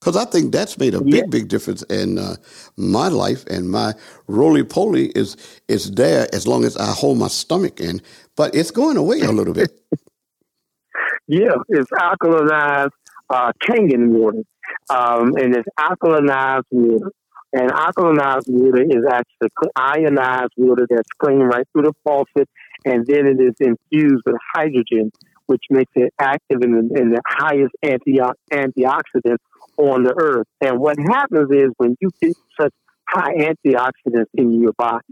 because 0.00 0.16
I 0.16 0.24
think 0.24 0.52
that's 0.52 0.78
made 0.78 0.94
a 0.94 1.02
big, 1.02 1.14
yeah. 1.14 1.26
big 1.28 1.48
difference 1.48 1.82
in 1.82 2.18
uh, 2.18 2.36
my 2.78 3.08
life 3.08 3.44
and 3.48 3.70
my 3.70 3.92
roly 4.26 4.64
poly 4.64 5.08
is 5.08 5.36
is 5.68 5.90
there 5.92 6.26
as 6.34 6.46
long 6.46 6.64
as 6.64 6.78
I 6.78 6.92
hold 6.92 7.18
my 7.18 7.28
stomach 7.28 7.78
in, 7.78 8.00
but 8.36 8.54
it's 8.54 8.70
going 8.70 8.96
away 8.96 9.20
a 9.20 9.32
little 9.32 9.52
bit. 9.52 9.70
yeah, 11.26 11.56
it's 11.68 11.90
alkalinized 11.90 12.92
uh, 13.28 13.52
Kangen 13.62 14.12
water, 14.12 14.44
um, 14.88 15.34
and 15.36 15.54
it's 15.56 15.68
alkalinized 15.78 16.64
water. 16.70 17.12
And 17.52 17.70
alkalinized 17.70 18.48
water 18.48 18.82
is 18.82 19.04
actually 19.06 19.70
ionized 19.76 20.54
water 20.56 20.86
that's 20.88 21.08
clean 21.18 21.40
right 21.40 21.66
through 21.72 21.82
the 21.82 21.92
faucet, 22.02 22.48
and 22.86 23.06
then 23.06 23.26
it 23.26 23.40
is 23.40 23.54
infused 23.60 24.22
with 24.24 24.36
hydrogen, 24.54 25.12
which 25.46 25.62
makes 25.70 25.92
it 25.94 26.12
active 26.18 26.62
in 26.62 26.72
the, 26.72 27.00
in 27.00 27.10
the 27.10 27.20
highest 27.26 27.74
anti- 27.82 28.18
antioxidant 28.52 29.38
on 29.76 30.04
the 30.04 30.14
earth. 30.16 30.46
And 30.60 30.78
what 30.78 30.96
happens 30.98 31.50
is 31.50 31.70
when 31.76 31.96
you 32.00 32.10
get 32.20 32.36
such 32.60 32.72
high 33.08 33.34
antioxidants 33.34 34.26
in 34.34 34.60
your 34.60 34.72
body, 34.72 35.06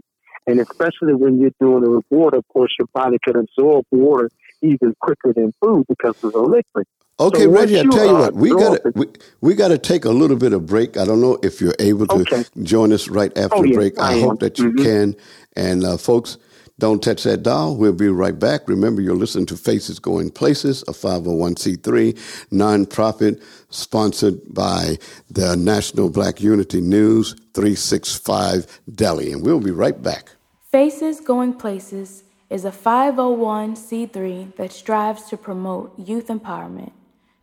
and 0.45 0.59
especially 0.59 1.13
when 1.13 1.39
you're 1.39 1.51
doing 1.59 1.83
it 1.83 1.89
with 1.89 2.05
water, 2.09 2.37
of 2.37 2.47
course, 2.49 2.73
your 2.77 2.87
body 2.93 3.17
can 3.23 3.37
absorb 3.37 3.85
water 3.91 4.29
even 4.61 4.93
quicker 4.99 5.33
than 5.33 5.53
food 5.61 5.85
because 5.87 6.15
it's 6.23 6.35
a 6.35 6.39
liquid. 6.39 6.85
Okay, 7.19 7.43
so 7.43 7.49
Reggie, 7.51 7.79
I 7.79 7.83
tell 7.83 8.05
you 8.05 8.13
what, 8.13 8.33
we 8.33 8.49
got 8.49 8.95
we, 8.95 9.05
we 9.39 9.53
got 9.53 9.67
to 9.67 9.77
take 9.77 10.03
a 10.03 10.09
little 10.09 10.35
bit 10.35 10.51
of 10.51 10.65
break. 10.65 10.97
I 10.97 11.05
don't 11.05 11.21
know 11.21 11.37
if 11.43 11.61
you're 11.61 11.75
able 11.79 12.07
to 12.07 12.15
okay. 12.15 12.43
join 12.63 12.91
us 12.91 13.07
right 13.07 13.35
after 13.37 13.57
oh, 13.57 13.61
the 13.61 13.73
break. 13.73 13.99
I, 13.99 14.13
I 14.13 14.19
hope 14.19 14.39
that 14.39 14.57
you 14.57 14.71
mm-hmm. 14.71 14.83
can. 14.83 15.15
And 15.55 15.83
uh, 15.83 15.97
folks, 15.97 16.37
don't 16.79 17.03
touch 17.03 17.23
that 17.23 17.43
dial. 17.43 17.77
We'll 17.77 17.93
be 17.93 18.07
right 18.07 18.37
back. 18.37 18.67
Remember, 18.67 19.01
you're 19.01 19.15
listening 19.15 19.45
to 19.47 19.57
Faces 19.57 19.99
Going 19.99 20.31
Places, 20.31 20.81
a 20.83 20.91
501c3 20.91 22.13
nonprofit 22.51 23.41
sponsored 23.69 24.41
by 24.53 24.97
the 25.29 25.55
National 25.55 26.09
Black 26.09 26.41
Unity 26.41 26.81
News 26.81 27.35
365 27.53 28.81
Deli. 28.93 29.31
And 29.31 29.45
we'll 29.45 29.59
be 29.59 29.71
right 29.71 30.01
back. 30.01 30.31
Faces 30.71 31.19
Going 31.21 31.53
Places 31.53 32.23
is 32.49 32.65
a 32.65 32.71
501c3 32.71 34.55
that 34.55 34.71
strives 34.71 35.23
to 35.29 35.37
promote 35.37 35.97
youth 35.99 36.27
empowerment 36.27 36.91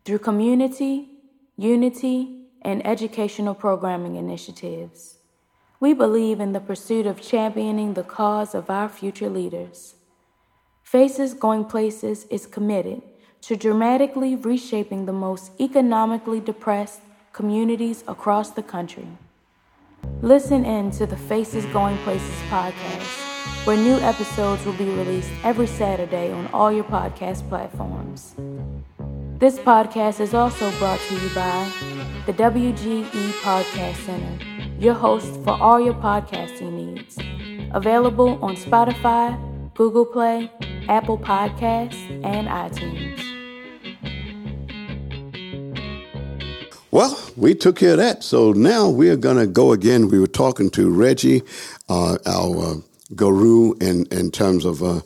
through 0.04 0.18
community, 0.18 1.08
unity, 1.56 2.46
and 2.62 2.84
educational 2.84 3.54
programming 3.54 4.16
initiatives. 4.16 5.19
We 5.82 5.94
believe 5.94 6.40
in 6.40 6.52
the 6.52 6.60
pursuit 6.60 7.06
of 7.06 7.22
championing 7.22 7.94
the 7.94 8.02
cause 8.02 8.54
of 8.54 8.68
our 8.68 8.86
future 8.86 9.30
leaders. 9.30 9.94
Faces 10.82 11.32
Going 11.32 11.64
Places 11.64 12.26
is 12.26 12.44
committed 12.44 13.00
to 13.40 13.56
dramatically 13.56 14.36
reshaping 14.36 15.06
the 15.06 15.14
most 15.14 15.58
economically 15.58 16.38
depressed 16.38 17.00
communities 17.32 18.04
across 18.06 18.50
the 18.50 18.62
country. 18.62 19.06
Listen 20.20 20.66
in 20.66 20.90
to 20.90 21.06
the 21.06 21.16
Faces 21.16 21.64
Going 21.72 21.96
Places 21.98 22.36
podcast, 22.50 23.64
where 23.66 23.78
new 23.78 23.96
episodes 24.00 24.62
will 24.66 24.74
be 24.74 24.84
released 24.84 25.30
every 25.44 25.66
Saturday 25.66 26.30
on 26.30 26.46
all 26.48 26.70
your 26.70 26.84
podcast 26.84 27.48
platforms. 27.48 28.34
This 29.38 29.58
podcast 29.58 30.20
is 30.20 30.34
also 30.34 30.70
brought 30.72 31.00
to 31.00 31.14
you 31.14 31.34
by 31.34 31.72
the 32.26 32.34
WGE 32.34 33.30
Podcast 33.40 34.04
Center, 34.04 34.44
your 34.80 34.94
host 34.94 35.32
for 35.44 35.50
all 35.50 35.78
your 35.78 35.94
podcasting 35.94 36.72
needs. 36.72 37.18
Available 37.72 38.42
on 38.42 38.56
Spotify, 38.56 39.38
Google 39.74 40.06
Play, 40.06 40.50
Apple 40.88 41.18
Podcasts, 41.18 42.00
and 42.24 42.48
iTunes. 42.48 43.18
Well, 46.90 47.16
we 47.36 47.54
took 47.54 47.76
care 47.76 47.92
of 47.92 47.98
that. 47.98 48.24
So 48.24 48.52
now 48.52 48.88
we 48.88 49.10
are 49.10 49.16
going 49.16 49.36
to 49.36 49.46
go 49.46 49.72
again. 49.72 50.08
We 50.08 50.18
were 50.18 50.26
talking 50.26 50.70
to 50.70 50.90
Reggie, 50.90 51.42
uh, 51.88 52.16
our 52.26 52.58
uh, 52.58 52.74
guru, 53.14 53.74
in, 53.80 54.06
in 54.06 54.30
terms 54.30 54.64
of 54.64 54.82
uh, 54.82 55.00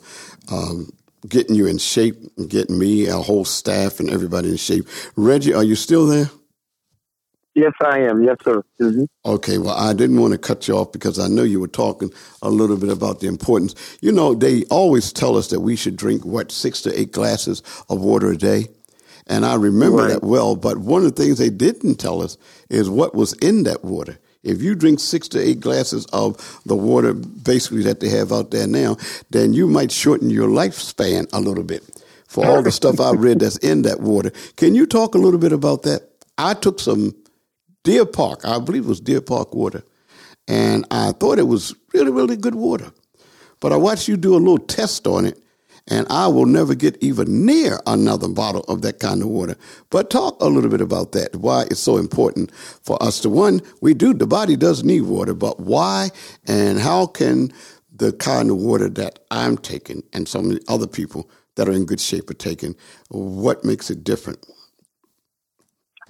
um, 0.51 0.91
getting 1.27 1.55
you 1.55 1.67
in 1.67 1.77
shape, 1.77 2.15
getting 2.47 2.79
me, 2.79 3.09
our 3.09 3.21
whole 3.21 3.45
staff, 3.45 3.99
and 3.99 4.09
everybody 4.09 4.49
in 4.49 4.57
shape. 4.57 4.87
Reggie, 5.15 5.53
are 5.53 5.63
you 5.63 5.75
still 5.75 6.07
there? 6.07 6.29
Yes, 7.55 7.71
I 7.81 7.99
am. 7.99 8.21
Yes, 8.21 8.35
sir. 8.43 8.63
Mm-hmm. 8.81 9.05
Okay. 9.25 9.57
Well, 9.57 9.75
I 9.75 9.93
didn't 9.93 10.19
want 10.19 10.33
to 10.33 10.37
cut 10.37 10.67
you 10.67 10.75
off 10.77 10.91
because 10.91 11.17
I 11.17 11.27
know 11.27 11.43
you 11.43 11.61
were 11.61 11.69
talking 11.69 12.11
a 12.41 12.49
little 12.49 12.75
bit 12.75 12.89
about 12.89 13.21
the 13.21 13.27
importance. 13.27 13.97
You 14.01 14.11
know, 14.11 14.35
they 14.35 14.65
always 14.65 15.13
tell 15.13 15.37
us 15.37 15.47
that 15.47 15.61
we 15.61 15.77
should 15.77 15.95
drink 15.95 16.25
what 16.25 16.51
six 16.51 16.81
to 16.81 16.99
eight 16.99 17.13
glasses 17.13 17.63
of 17.89 18.01
water 18.01 18.29
a 18.31 18.37
day. 18.37 18.67
And 19.27 19.45
I 19.45 19.55
remember 19.55 20.03
right. 20.03 20.09
that 20.09 20.23
well, 20.23 20.57
but 20.57 20.79
one 20.79 21.05
of 21.05 21.15
the 21.15 21.23
things 21.23 21.37
they 21.37 21.49
didn't 21.49 21.95
tell 21.95 22.21
us 22.21 22.37
is 22.69 22.89
what 22.89 23.15
was 23.15 23.31
in 23.33 23.63
that 23.63 23.85
water. 23.85 24.19
If 24.43 24.61
you 24.61 24.75
drink 24.75 24.99
six 24.99 25.27
to 25.29 25.39
eight 25.39 25.61
glasses 25.61 26.05
of 26.07 26.61
the 26.65 26.75
water 26.75 27.13
basically 27.13 27.83
that 27.83 28.01
they 28.01 28.09
have 28.09 28.33
out 28.33 28.51
there 28.51 28.67
now, 28.67 28.97
then 29.31 29.53
you 29.53 29.65
might 29.65 29.91
shorten 29.91 30.29
your 30.29 30.49
lifespan 30.49 31.27
a 31.33 31.39
little 31.39 31.63
bit 31.63 31.83
for 32.27 32.45
all 32.45 32.61
the 32.61 32.71
stuff 32.71 32.99
I 32.99 33.13
read 33.13 33.39
that's 33.39 33.57
in 33.57 33.83
that 33.83 34.01
water. 34.01 34.31
Can 34.57 34.75
you 34.75 34.85
talk 34.85 35.15
a 35.15 35.17
little 35.17 35.39
bit 35.39 35.53
about 35.53 35.83
that? 35.83 36.09
I 36.37 36.53
took 36.53 36.79
some 36.79 37.15
Deer 37.85 38.03
Park, 38.03 38.43
I 38.43 38.57
believe 38.57 38.85
it 38.85 38.89
was 38.89 38.99
Deer 38.99 39.21
Park 39.21 39.53
water, 39.53 39.83
and 40.47 40.87
I 40.89 41.11
thought 41.11 41.37
it 41.37 41.47
was 41.47 41.75
really, 41.93 42.11
really 42.11 42.35
good 42.35 42.55
water. 42.55 42.91
But 43.59 43.73
I 43.73 43.75
watched 43.75 44.07
you 44.07 44.17
do 44.17 44.35
a 44.35 44.37
little 44.37 44.57
test 44.57 45.05
on 45.05 45.23
it, 45.23 45.39
and 45.87 46.07
I 46.09 46.25
will 46.27 46.47
never 46.47 46.73
get 46.73 46.97
even 46.99 47.45
near 47.45 47.79
another 47.85 48.27
bottle 48.27 48.61
of 48.61 48.81
that 48.81 48.97
kind 48.99 49.21
of 49.21 49.27
water. 49.27 49.55
But 49.91 50.09
talk 50.09 50.41
a 50.41 50.47
little 50.47 50.71
bit 50.71 50.81
about 50.81 51.11
that, 51.11 51.35
why 51.35 51.65
it's 51.69 51.79
so 51.79 51.97
important 51.97 52.51
for 52.55 53.01
us 53.03 53.19
to 53.19 53.29
one, 53.29 53.61
we 53.81 53.93
do, 53.93 54.15
the 54.15 54.25
body 54.25 54.55
does 54.55 54.83
need 54.83 55.01
water, 55.01 55.35
but 55.35 55.59
why 55.59 56.09
and 56.47 56.79
how 56.79 57.05
can 57.05 57.53
the 57.95 58.13
kind 58.13 58.49
of 58.49 58.57
water 58.57 58.89
that 58.89 59.19
I'm 59.29 59.59
taking 59.59 60.01
and 60.11 60.27
some 60.27 60.49
of 60.49 60.55
the 60.55 60.65
other 60.67 60.87
people 60.87 61.29
that 61.53 61.69
are 61.69 61.73
in 61.73 61.85
good 61.85 62.01
shape 62.01 62.31
are 62.31 62.33
taking, 62.33 62.75
what 63.09 63.63
makes 63.63 63.91
it 63.91 64.03
different? 64.03 64.43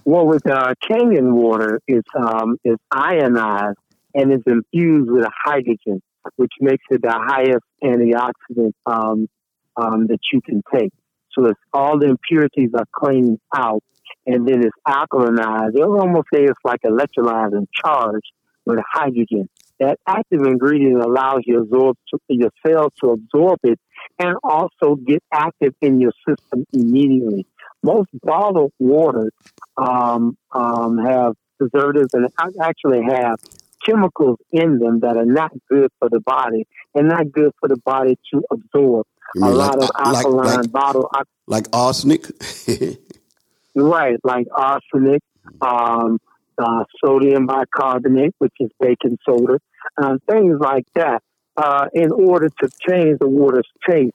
Well, 0.08 0.28
with 0.28 0.48
uh, 0.48 0.76
Kangen 0.88 1.32
water, 1.34 1.82
it's 1.88 2.08
um, 2.16 2.58
it's 2.64 2.82
ionized 2.92 3.80
and 4.14 4.32
it's 4.32 4.44
infused 4.46 5.10
with 5.10 5.26
hydrogen, 5.44 6.00
which 6.36 6.52
makes 6.62 6.84
it 6.92 7.02
the 7.02 7.12
highest 7.12 7.66
antioxidant 7.84 8.74
um, 8.86 9.28
um, 9.76 10.06
that 10.08 10.20
you 10.32 10.42
can 10.42 10.62
take. 10.72 10.94
So 11.32 11.48
it's 11.48 11.60
all 11.74 11.98
the 11.98 12.06
impurities 12.06 12.70
are 12.76 12.86
cleaned 12.94 13.40
out, 13.56 13.82
and 14.28 14.48
then 14.48 14.64
it's 14.64 14.78
alkalinized. 14.88 15.74
They'll 15.74 16.00
almost 16.00 16.28
say 16.32 16.44
it's 16.44 16.60
like 16.64 16.82
electrolyzed 16.86 17.58
and 17.58 17.68
charged 17.74 18.32
with 18.66 18.80
hydrogen. 18.88 19.50
That 19.80 19.98
active 20.08 20.42
ingredient 20.46 21.02
allows 21.02 21.42
your, 21.46 21.64
absorb, 21.64 21.98
your 22.30 22.52
cells 22.66 22.94
to 23.04 23.10
absorb 23.10 23.60
it 23.64 23.80
and 24.20 24.36
also 24.44 24.96
get 24.96 25.22
active 25.34 25.74
in 25.82 26.00
your 26.00 26.14
system 26.28 26.66
immediately. 26.72 27.46
Most 27.86 28.10
bottled 28.24 28.72
waters 28.80 29.32
um, 29.78 30.38
um, 30.52 30.98
have 30.98 31.34
preservatives 31.58 32.10
and 32.14 32.28
actually 32.62 33.02
have 33.04 33.38
chemicals 33.86 34.38
in 34.52 34.80
them 34.80 35.00
that 35.02 35.16
are 35.18 35.26
not 35.26 35.52
good 35.70 35.92
for 36.00 36.10
the 36.10 36.20
body 36.20 36.66
and 36.96 37.08
not 37.08 37.32
good 37.32 37.52
for 37.60 37.70
the 37.70 37.78
body 37.78 38.18
to 38.34 38.44
absorb 38.52 39.06
a 39.36 39.40
like, 39.40 39.54
lot 39.56 39.84
of 39.84 39.90
alkaline 40.00 40.46
like, 40.46 40.58
like, 40.58 40.72
bottle, 40.72 41.12
like 41.48 41.68
arsenic. 41.74 42.26
right, 43.76 44.18
like 44.24 44.48
arsenic, 44.52 45.22
um, 45.62 46.20
uh, 46.58 46.84
sodium 47.04 47.46
bicarbonate, 47.46 48.34
which 48.40 48.54
is 48.60 48.72
baking 48.80 49.18
soda, 49.26 49.60
uh, 49.98 50.18
things 50.30 50.58
like 50.60 50.86
that. 50.96 51.22
uh, 51.58 51.88
in 51.94 52.12
order 52.12 52.50
to 52.50 52.70
change 52.88 53.20
the 53.20 53.28
water's 53.28 53.68
taste. 53.88 54.14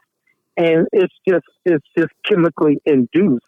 And 0.57 0.87
it's 0.93 1.15
just 1.29 1.45
it's 1.65 1.87
just 1.97 2.13
chemically 2.25 2.79
induced 2.85 3.45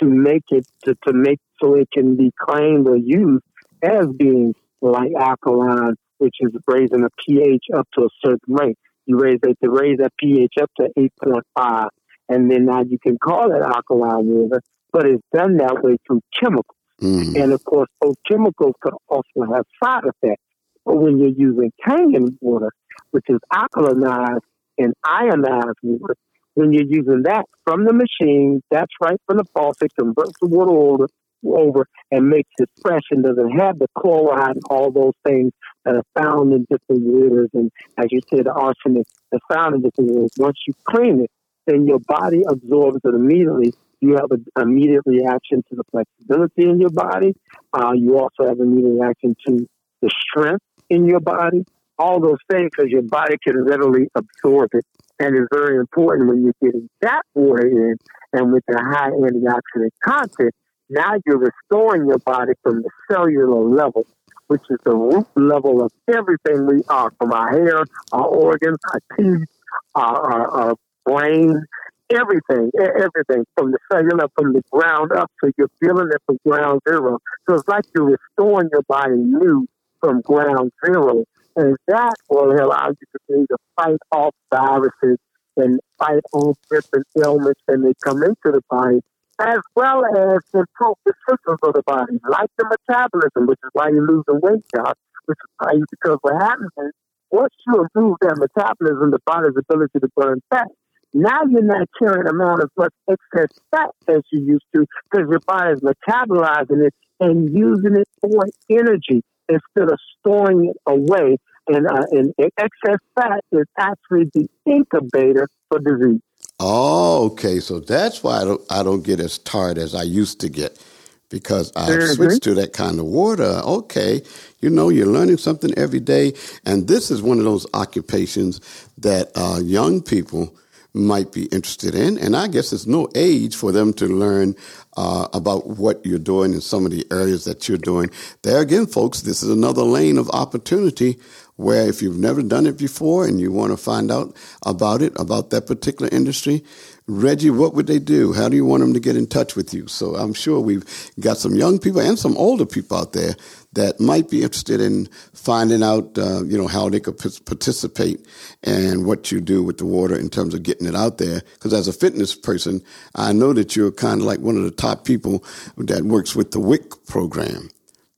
to 0.00 0.06
make 0.06 0.44
it 0.50 0.66
to, 0.84 0.94
to 1.06 1.12
make 1.12 1.40
so 1.62 1.74
it 1.74 1.88
can 1.92 2.16
be 2.16 2.30
claimed 2.38 2.88
or 2.88 2.96
used 2.96 3.44
as 3.82 4.06
being 4.16 4.54
like 4.80 5.12
alkaline, 5.18 5.94
which 6.18 6.36
is 6.40 6.52
raising 6.66 7.04
a 7.04 7.08
pH 7.24 7.64
up 7.76 7.88
to 7.94 8.04
a 8.04 8.08
certain 8.24 8.54
rate. 8.54 8.78
You 9.06 9.18
raise 9.18 9.38
it 9.42 9.58
to 9.62 9.70
raise 9.70 9.98
that 9.98 10.12
pH 10.18 10.54
up 10.60 10.70
to 10.80 10.88
eight 10.96 11.12
point 11.22 11.44
five, 11.56 11.88
and 12.28 12.50
then 12.50 12.66
now 12.66 12.82
you 12.82 12.98
can 12.98 13.18
call 13.18 13.52
it 13.52 13.62
alkaline 13.62 14.26
water, 14.26 14.60
but 14.92 15.06
it's 15.06 15.22
done 15.32 15.56
that 15.58 15.82
way 15.82 15.96
through 16.06 16.20
chemicals. 16.38 16.76
Mm. 17.00 17.42
And 17.42 17.52
of 17.52 17.62
course, 17.64 17.88
those 18.02 18.16
chemicals 18.28 18.74
could 18.80 18.94
also 19.08 19.52
have 19.54 19.64
side 19.82 20.04
effects. 20.04 20.42
But 20.84 20.96
when 20.96 21.18
you're 21.18 21.28
using 21.28 21.72
Kangen 21.86 22.36
water, 22.40 22.72
which 23.10 23.26
is 23.28 23.38
alkalinized 23.52 24.40
and 24.78 24.94
ionized 25.04 25.78
water, 25.82 26.16
when 26.56 26.72
you're 26.72 26.86
using 26.88 27.22
that 27.24 27.44
from 27.64 27.84
the 27.84 27.92
machine, 27.92 28.62
that's 28.70 28.92
right 29.00 29.20
from 29.26 29.36
the 29.36 29.44
faucet, 29.54 29.92
converts 29.98 30.32
the 30.40 30.48
water 30.48 30.72
over, 30.72 31.06
over 31.44 31.86
and 32.10 32.28
makes 32.28 32.50
it 32.58 32.70
fresh 32.80 33.02
and 33.10 33.22
doesn't 33.22 33.50
have 33.50 33.78
the 33.78 33.86
chloride 33.96 34.56
and 34.56 34.62
all 34.70 34.90
those 34.90 35.12
things 35.24 35.52
that 35.84 35.94
are 35.94 36.04
found 36.18 36.52
in 36.54 36.66
different 36.70 37.02
waters. 37.02 37.50
And 37.52 37.70
as 37.98 38.06
you 38.10 38.20
said, 38.30 38.46
the 38.46 38.52
arsenic 38.52 39.06
that's 39.30 39.44
found 39.52 39.74
in 39.74 39.82
different 39.82 40.10
waters. 40.10 40.30
Once 40.38 40.58
you 40.66 40.72
clean 40.88 41.20
it, 41.20 41.30
then 41.66 41.86
your 41.86 41.98
body 41.98 42.42
absorbs 42.48 43.00
it 43.04 43.14
immediately. 43.14 43.74
You 44.00 44.14
have 44.14 44.30
an 44.30 44.46
immediate 44.58 45.02
reaction 45.04 45.62
to 45.68 45.76
the 45.76 45.84
flexibility 45.90 46.70
in 46.70 46.80
your 46.80 46.90
body. 46.90 47.34
Uh, 47.72 47.92
you 47.94 48.18
also 48.18 48.48
have 48.48 48.60
an 48.60 48.72
immediate 48.72 48.98
reaction 48.98 49.36
to 49.46 49.68
the 50.00 50.10
strength 50.10 50.64
in 50.88 51.06
your 51.06 51.20
body. 51.20 51.66
All 51.98 52.20
those 52.20 52.38
things 52.50 52.70
because 52.74 52.90
your 52.90 53.02
body 53.02 53.36
can 53.44 53.62
readily 53.62 54.08
absorb 54.14 54.70
it. 54.72 54.84
And 55.18 55.34
it's 55.34 55.48
very 55.52 55.76
important 55.76 56.28
when 56.28 56.42
you're 56.44 56.54
getting 56.62 56.88
that 57.00 57.22
water 57.34 57.66
in 57.66 57.96
and 58.32 58.52
with 58.52 58.64
the 58.68 58.78
high 58.78 59.10
antioxidant 59.10 59.90
content, 60.04 60.54
now 60.90 61.14
you're 61.24 61.38
restoring 61.38 62.06
your 62.06 62.18
body 62.18 62.52
from 62.62 62.82
the 62.82 62.90
cellular 63.10 63.62
level, 63.62 64.06
which 64.48 64.62
is 64.70 64.78
the 64.84 64.94
root 64.94 65.26
level 65.34 65.82
of 65.82 65.92
everything 66.08 66.66
we 66.66 66.82
are, 66.88 67.10
from 67.18 67.32
our 67.32 67.50
hair, 67.50 67.84
our 68.12 68.26
organs, 68.26 68.78
our 68.92 69.00
teeth, 69.16 69.48
our, 69.94 70.32
our, 70.32 70.48
our 70.48 70.74
brain, 71.04 71.64
everything, 72.10 72.70
everything 72.78 73.44
from 73.56 73.72
the 73.72 73.78
cellular, 73.90 74.28
from 74.36 74.52
the 74.52 74.62
ground 74.70 75.12
up. 75.12 75.30
So 75.42 75.50
you're 75.56 75.70
feeling 75.80 76.08
it 76.12 76.22
from 76.26 76.38
ground 76.46 76.80
zero. 76.88 77.18
So 77.48 77.54
it's 77.54 77.68
like 77.68 77.84
you're 77.94 78.16
restoring 78.38 78.68
your 78.72 78.82
body 78.82 79.16
new 79.16 79.66
from 80.00 80.20
ground 80.20 80.72
zero. 80.84 81.24
And 81.56 81.76
that 81.88 82.14
will 82.28 82.52
allow 82.52 82.88
you 82.88 82.94
to 82.94 83.34
able 83.34 83.46
to 83.46 83.56
fight 83.76 83.98
off 84.12 84.34
viruses 84.52 85.18
and 85.56 85.80
fight 85.98 86.22
off 86.32 86.56
different 86.70 87.06
ailments 87.16 87.60
when 87.64 87.82
they 87.82 87.94
come 88.04 88.22
into 88.22 88.36
the 88.44 88.60
body 88.68 89.00
as 89.38 89.60
well 89.74 90.02
as 90.04 90.40
improve 90.54 90.96
the 91.04 91.12
systems 91.28 91.58
of 91.62 91.74
the 91.74 91.82
body, 91.86 92.18
like 92.28 92.50
the 92.56 92.64
metabolism, 92.64 93.46
which 93.46 93.58
is 93.64 93.70
why 93.72 93.88
you 93.88 94.00
lose 94.00 94.24
the 94.26 94.34
weight, 94.34 94.64
Josh, 94.74 94.94
which 95.26 95.36
is 95.36 95.50
why 95.58 95.72
you, 95.72 95.84
because 95.90 96.18
what 96.22 96.40
happens 96.40 96.70
is 96.78 96.92
once 97.30 97.54
you 97.66 97.82
improve 97.82 98.16
that 98.22 98.36
metabolism, 98.38 99.10
the 99.10 99.18
body's 99.26 99.56
ability 99.56 99.98
to 100.00 100.08
burn 100.16 100.40
fat, 100.50 100.68
now 101.12 101.40
you're 101.48 101.62
not 101.62 101.88
carrying 101.98 102.26
around 102.26 102.62
as 102.62 102.68
much 102.76 102.92
excess 103.08 103.48
fat 103.70 103.90
as 104.08 104.22
you 104.32 104.42
used 104.42 104.64
to 104.74 104.86
because 105.10 105.28
your 105.28 105.40
body 105.46 105.72
is 105.72 105.80
metabolizing 105.80 106.86
it 106.86 106.94
and 107.20 107.54
using 107.54 107.96
it 107.96 108.08
for 108.20 108.44
energy 108.70 109.22
instead 109.48 109.90
of 109.90 109.98
storing 110.18 110.70
it 110.70 110.76
away. 110.86 111.38
And, 111.68 111.86
uh, 111.86 112.06
and 112.12 112.32
excess 112.38 112.98
fat 113.16 113.40
is 113.50 113.66
actually 113.76 114.30
the 114.32 114.48
incubator 114.66 115.48
for 115.68 115.80
disease. 115.80 116.20
Oh, 116.60 117.26
okay. 117.32 117.58
So 117.58 117.80
that's 117.80 118.22
why 118.22 118.40
I 118.40 118.44
don't 118.44 118.62
I 118.70 118.82
don't 118.82 119.02
get 119.02 119.20
as 119.20 119.38
tired 119.38 119.78
as 119.78 119.94
I 119.94 120.04
used 120.04 120.40
to 120.40 120.48
get 120.48 120.80
because 121.28 121.72
I 121.76 121.88
mm-hmm. 121.88 122.12
switched 122.14 122.42
to 122.44 122.54
that 122.54 122.72
kind 122.72 122.98
of 122.98 123.06
water. 123.06 123.60
Okay, 123.64 124.22
you 124.60 124.70
know, 124.70 124.88
you're 124.88 125.06
learning 125.06 125.38
something 125.38 125.76
every 125.76 126.00
day, 126.00 126.34
and 126.64 126.88
this 126.88 127.10
is 127.10 127.22
one 127.22 127.38
of 127.38 127.44
those 127.44 127.66
occupations 127.74 128.60
that 128.98 129.30
uh, 129.34 129.60
young 129.62 130.02
people 130.02 130.56
might 130.96 131.32
be 131.32 131.44
interested 131.46 131.94
in. 131.94 132.18
And 132.18 132.36
I 132.36 132.48
guess 132.48 132.70
there's 132.70 132.86
no 132.86 133.08
age 133.14 133.54
for 133.54 133.72
them 133.72 133.92
to 133.94 134.06
learn 134.06 134.56
uh, 134.96 135.28
about 135.32 135.66
what 135.66 136.04
you're 136.04 136.18
doing 136.18 136.54
in 136.54 136.60
some 136.60 136.84
of 136.84 136.90
the 136.90 137.06
areas 137.10 137.44
that 137.44 137.68
you're 137.68 137.78
doing. 137.78 138.10
There 138.42 138.60
again, 138.60 138.86
folks, 138.86 139.20
this 139.20 139.42
is 139.42 139.50
another 139.50 139.82
lane 139.82 140.18
of 140.18 140.30
opportunity 140.30 141.18
where 141.56 141.88
if 141.88 142.02
you've 142.02 142.18
never 142.18 142.42
done 142.42 142.66
it 142.66 142.78
before 142.78 143.26
and 143.26 143.40
you 143.40 143.50
want 143.50 143.72
to 143.72 143.76
find 143.76 144.10
out 144.10 144.36
about 144.64 145.02
it, 145.02 145.12
about 145.18 145.50
that 145.50 145.66
particular 145.66 146.08
industry, 146.12 146.62
Reggie, 147.06 147.50
what 147.50 147.74
would 147.74 147.86
they 147.86 147.98
do? 147.98 148.32
How 148.32 148.48
do 148.48 148.56
you 148.56 148.64
want 148.64 148.80
them 148.80 148.92
to 148.92 149.00
get 149.00 149.16
in 149.16 149.26
touch 149.26 149.54
with 149.54 149.72
you? 149.72 149.86
So 149.86 150.16
I'm 150.16 150.34
sure 150.34 150.60
we've 150.60 150.84
got 151.20 151.38
some 151.38 151.54
young 151.54 151.78
people 151.78 152.00
and 152.00 152.18
some 152.18 152.36
older 152.36 152.66
people 152.66 152.96
out 152.98 153.12
there 153.12 153.36
that 153.76 154.00
might 154.00 154.28
be 154.28 154.42
interested 154.42 154.80
in 154.80 155.06
finding 155.32 155.82
out, 155.82 156.18
uh, 156.18 156.42
you 156.44 156.58
know, 156.58 156.66
how 156.66 156.88
they 156.88 156.98
could 156.98 157.18
p- 157.18 157.38
participate 157.44 158.26
and 158.64 159.06
what 159.06 159.30
you 159.30 159.40
do 159.40 159.62
with 159.62 159.78
the 159.78 159.86
water 159.86 160.16
in 160.16 160.28
terms 160.28 160.54
of 160.54 160.62
getting 160.62 160.86
it 160.86 160.94
out 160.94 161.18
there. 161.18 161.42
Because 161.54 161.72
as 161.72 161.86
a 161.86 161.92
fitness 161.92 162.34
person, 162.34 162.82
I 163.14 163.32
know 163.32 163.52
that 163.52 163.76
you're 163.76 163.92
kind 163.92 164.20
of 164.20 164.26
like 164.26 164.40
one 164.40 164.56
of 164.56 164.64
the 164.64 164.70
top 164.70 165.04
people 165.04 165.44
that 165.76 166.02
works 166.02 166.34
with 166.34 166.50
the 166.50 166.60
WIC 166.60 167.06
program. 167.06 167.68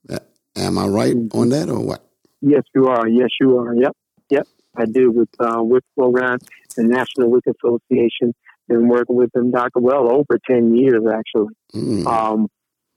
Uh, 0.08 0.20
am 0.56 0.78
I 0.78 0.86
right 0.86 1.16
on 1.32 1.48
that 1.50 1.68
or 1.68 1.80
what? 1.80 2.04
Yes, 2.40 2.62
you 2.74 2.86
are. 2.86 3.08
Yes, 3.08 3.30
you 3.40 3.58
are. 3.58 3.74
Yep. 3.74 3.96
Yep. 4.30 4.46
I 4.76 4.84
do 4.84 5.10
with 5.10 5.28
uh, 5.40 5.62
WIC 5.62 5.82
program, 5.96 6.38
the 6.76 6.84
National 6.84 7.30
WIC 7.30 7.44
Association. 7.48 8.32
Been 8.68 8.86
working 8.86 9.16
with 9.16 9.32
them, 9.32 9.50
Doctor, 9.50 9.80
well 9.80 10.12
over 10.12 10.38
ten 10.46 10.74
years 10.76 11.02
actually. 11.10 11.54
Mm. 11.74 12.06
Um, 12.06 12.48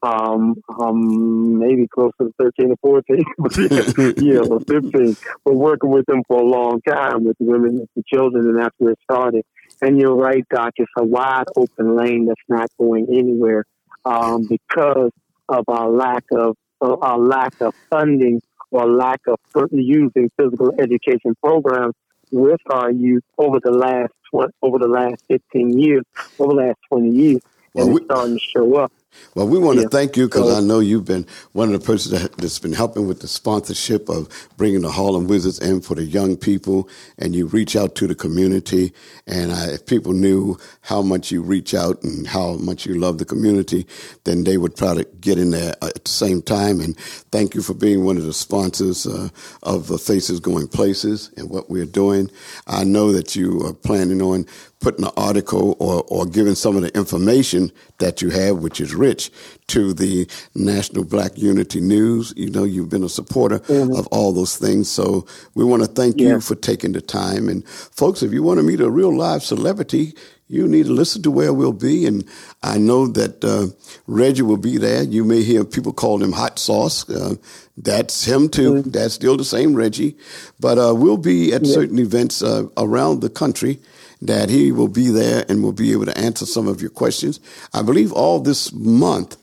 um, 0.03 0.55
um, 0.79 1.59
maybe 1.59 1.87
close 1.87 2.11
to 2.19 2.33
13 2.39 2.71
or 2.71 3.03
14, 3.05 3.23
yeah, 4.17 4.39
or 4.49 4.59
15. 4.59 5.17
But 5.45 5.53
working 5.53 5.89
with 5.89 6.05
them 6.07 6.23
for 6.27 6.41
a 6.41 6.45
long 6.45 6.81
time 6.81 7.23
with 7.23 7.37
the 7.37 7.45
women 7.45 7.79
and 7.79 7.87
the 7.95 8.03
children, 8.07 8.47
and 8.47 8.59
that's 8.59 8.75
where 8.77 8.93
it 8.93 8.99
started. 9.03 9.43
And 9.81 9.99
you're 9.99 10.15
right, 10.15 10.43
Doc, 10.49 10.73
it's 10.77 10.91
a 10.97 11.03
wide 11.03 11.45
open 11.55 11.95
lane 11.95 12.25
that's 12.25 12.41
not 12.47 12.69
going 12.77 13.07
anywhere 13.09 13.65
um, 14.05 14.47
because 14.47 15.11
of 15.49 15.65
our 15.67 15.89
lack 15.89 16.23
of, 16.31 16.55
our 16.81 17.17
lack 17.17 17.59
of 17.61 17.73
funding 17.89 18.41
or 18.71 18.87
lack 18.87 19.21
of 19.27 19.37
using 19.71 20.31
physical 20.37 20.73
education 20.79 21.35
programs 21.43 21.93
with 22.31 22.61
our 22.69 22.91
youth 22.91 23.23
over 23.37 23.59
the 23.61 23.71
last 23.71 24.13
over 24.61 24.79
the 24.79 24.87
last 24.87 25.23
15 25.27 25.77
years, 25.77 26.03
over 26.39 26.53
the 26.53 26.61
last 26.67 26.77
20 26.89 27.09
years, 27.09 27.41
and 27.75 27.85
well, 27.85 27.89
we, 27.89 27.95
it's 27.97 28.05
starting 28.05 28.35
to 28.35 28.39
show 28.39 28.75
up. 28.75 28.91
Well, 29.35 29.47
we 29.47 29.59
want 29.59 29.77
yeah. 29.77 29.83
to 29.83 29.89
thank 29.89 30.17
you 30.17 30.27
because 30.27 30.53
I 30.53 30.59
know 30.59 30.79
you've 30.79 31.05
been 31.05 31.25
one 31.53 31.73
of 31.73 31.79
the 31.79 31.85
persons 31.85 32.19
that, 32.19 32.39
has 32.41 32.59
been 32.59 32.73
helping 32.73 33.07
with 33.07 33.21
the 33.21 33.27
sponsorship 33.27 34.09
of 34.09 34.27
bringing 34.57 34.81
the 34.81 34.91
Harlem 34.91 35.27
Wizards 35.27 35.59
in 35.59 35.81
for 35.81 35.95
the 35.95 36.03
young 36.03 36.35
people, 36.35 36.89
and 37.17 37.35
you 37.35 37.47
reach 37.47 37.75
out 37.75 37.95
to 37.95 38.07
the 38.07 38.15
community. 38.15 38.93
And 39.27 39.51
I, 39.51 39.71
if 39.71 39.85
people 39.85 40.13
knew 40.13 40.57
how 40.81 41.01
much 41.01 41.31
you 41.31 41.41
reach 41.41 41.73
out 41.73 42.03
and 42.03 42.27
how 42.27 42.53
much 42.55 42.85
you 42.85 42.95
love 42.95 43.19
the 43.19 43.25
community, 43.25 43.85
then 44.25 44.43
they 44.43 44.57
would 44.57 44.75
to 44.75 45.07
get 45.21 45.37
in 45.37 45.51
there 45.51 45.73
at 45.81 46.03
the 46.03 46.11
same 46.11 46.41
time. 46.41 46.79
And 46.79 46.97
thank 47.31 47.55
you 47.55 47.61
for 47.61 47.73
being 47.73 48.03
one 48.03 48.17
of 48.17 48.23
the 48.23 48.33
sponsors 48.33 49.05
uh, 49.05 49.29
of 49.63 49.87
the 49.87 49.97
Faces 49.97 50.39
Going 50.39 50.67
Places 50.67 51.31
and 51.37 51.49
what 51.49 51.69
we're 51.69 51.85
doing. 51.85 52.29
I 52.67 52.83
know 52.83 53.11
that 53.11 53.35
you 53.35 53.65
are 53.65 53.73
planning 53.73 54.21
on 54.21 54.45
putting 54.81 55.05
an 55.05 55.11
article 55.15 55.77
or, 55.79 56.03
or 56.07 56.25
giving 56.25 56.55
some 56.55 56.75
of 56.75 56.81
the 56.81 56.95
information 56.97 57.71
that 58.01 58.21
you 58.21 58.29
have, 58.29 58.57
which 58.57 58.81
is 58.81 58.93
rich, 58.93 59.31
to 59.67 59.93
the 59.93 60.27
National 60.53 61.05
Black 61.05 61.37
Unity 61.37 61.79
News. 61.79 62.33
You 62.35 62.49
know, 62.49 62.65
you've 62.65 62.89
been 62.89 63.05
a 63.05 63.09
supporter 63.09 63.59
mm-hmm. 63.59 63.95
of 63.95 64.07
all 64.07 64.33
those 64.33 64.57
things. 64.57 64.91
So 64.91 65.25
we 65.55 65.63
want 65.63 65.83
to 65.83 65.87
thank 65.87 66.19
yeah. 66.19 66.29
you 66.29 66.41
for 66.41 66.55
taking 66.55 66.91
the 66.91 67.01
time. 67.01 67.47
And 67.47 67.65
folks, 67.67 68.21
if 68.21 68.33
you 68.33 68.43
want 68.43 68.59
to 68.59 68.63
meet 68.63 68.81
a 68.81 68.89
real 68.89 69.15
live 69.15 69.43
celebrity, 69.43 70.13
you 70.51 70.67
need 70.67 70.87
to 70.87 70.91
listen 70.91 71.21
to 71.23 71.31
where 71.31 71.53
we'll 71.53 71.71
be. 71.71 72.05
And 72.05 72.27
I 72.61 72.77
know 72.77 73.07
that 73.07 73.43
uh, 73.43 73.67
Reggie 74.05 74.41
will 74.41 74.57
be 74.57 74.77
there. 74.77 75.03
You 75.03 75.23
may 75.23 75.43
hear 75.43 75.63
people 75.63 75.93
call 75.93 76.21
him 76.21 76.33
Hot 76.33 76.59
Sauce. 76.59 77.09
Uh, 77.09 77.35
that's 77.77 78.25
him 78.25 78.49
too. 78.49 78.73
Mm-hmm. 78.73 78.89
That's 78.89 79.13
still 79.13 79.37
the 79.37 79.45
same 79.45 79.73
Reggie. 79.73 80.17
But 80.59 80.77
uh, 80.77 80.93
we'll 80.93 81.15
be 81.15 81.53
at 81.53 81.65
yeah. 81.65 81.73
certain 81.73 81.99
events 81.99 82.43
uh, 82.43 82.67
around 82.75 83.21
the 83.21 83.29
country 83.29 83.79
that 84.21 84.49
he 84.49 84.71
will 84.71 84.87
be 84.87 85.09
there 85.09 85.45
and 85.49 85.63
will 85.63 85.73
be 85.73 85.91
able 85.91 86.05
to 86.05 86.17
answer 86.17 86.45
some 86.45 86.67
of 86.67 86.81
your 86.81 86.91
questions. 86.91 87.39
I 87.73 87.81
believe 87.81 88.11
all 88.11 88.39
this 88.39 88.71
month, 88.71 89.37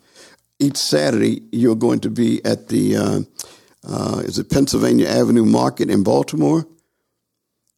each 0.58 0.76
Saturday, 0.76 1.42
you're 1.52 1.76
going 1.76 2.00
to 2.00 2.10
be 2.10 2.44
at 2.44 2.68
the, 2.68 2.96
uh, 2.96 3.20
uh, 3.88 4.20
is 4.24 4.38
it 4.38 4.50
Pennsylvania 4.50 5.08
Avenue 5.08 5.44
Market 5.44 5.90
in 5.90 6.02
Baltimore? 6.02 6.66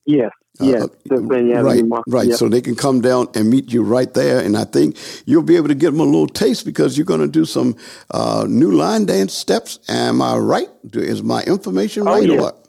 Yes. 0.06 0.30
Uh, 0.60 0.66
yes, 0.66 0.82
uh, 1.10 1.22
right, 1.22 1.84
right. 2.06 2.28
Yep. 2.28 2.36
So 2.36 2.48
they 2.48 2.60
can 2.60 2.74
come 2.74 3.00
down 3.00 3.28
and 3.34 3.48
meet 3.48 3.72
you 3.72 3.82
right 3.82 4.12
there, 4.12 4.40
and 4.40 4.58
I 4.58 4.64
think 4.64 4.96
you'll 5.24 5.42
be 5.42 5.56
able 5.56 5.68
to 5.68 5.74
give 5.74 5.92
them 5.94 6.00
a 6.00 6.04
little 6.04 6.26
taste 6.26 6.66
because 6.66 6.98
you're 6.98 7.06
going 7.06 7.20
to 7.20 7.28
do 7.28 7.46
some 7.46 7.76
uh, 8.10 8.44
new 8.46 8.70
line 8.70 9.06
dance 9.06 9.32
steps. 9.32 9.78
Am 9.88 10.20
I 10.20 10.36
right? 10.36 10.68
Is 10.92 11.22
my 11.22 11.42
information 11.44 12.06
oh, 12.06 12.12
right 12.12 12.28
yeah. 12.28 12.34
or 12.34 12.40
what? 12.42 12.68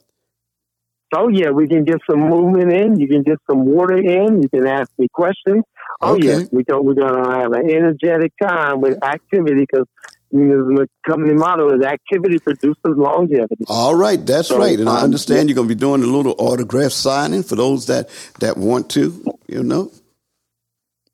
Oh 1.14 1.28
yeah, 1.30 1.50
we 1.50 1.68
can 1.68 1.84
get 1.84 1.98
some 2.10 2.22
movement 2.22 2.72
in. 2.72 3.00
You 3.00 3.08
can 3.08 3.24
get 3.24 3.38
some 3.50 3.66
water 3.66 3.98
in. 3.98 4.42
You 4.42 4.50
can 4.50 4.66
ask 4.68 4.90
me 4.98 5.08
questions. 5.14 5.64
Oh 6.02 6.14
Okay. 6.14 6.28
yeah, 6.28 6.40
we 6.52 6.64
go, 6.64 6.82
we're 6.82 6.94
gonna 6.94 7.40
have 7.40 7.52
an 7.52 7.70
energetic 7.70 8.34
time 8.42 8.82
with 8.82 9.04
activity 9.04 9.66
because 9.70 9.86
you 10.32 10.40
know, 10.40 10.64
the 10.76 10.88
company 11.06 11.34
motto 11.34 11.76
is 11.76 11.84
activity 11.84 12.40
produces 12.40 12.76
longevity. 12.86 13.66
All 13.68 13.96
right, 13.96 14.26
that's 14.26 14.48
So, 14.50 14.58
right. 14.58 14.80
And 14.80 14.90
I 14.90 14.98
um, 15.00 15.04
understand 15.04 15.50
you're 15.50 15.56
going 15.56 15.68
to 15.68 15.76
be 15.76 15.80
doing 15.80 16.04
a 16.04 16.08
little 16.08 16.36
autograph 16.38 16.92
signing 16.92 17.44
for 17.44 17.56
those 17.56 17.88
that, 17.88 18.10
that 18.40 18.58
want 18.58 18.90
to, 18.92 19.24
you 19.48 19.64
know. 19.64 19.92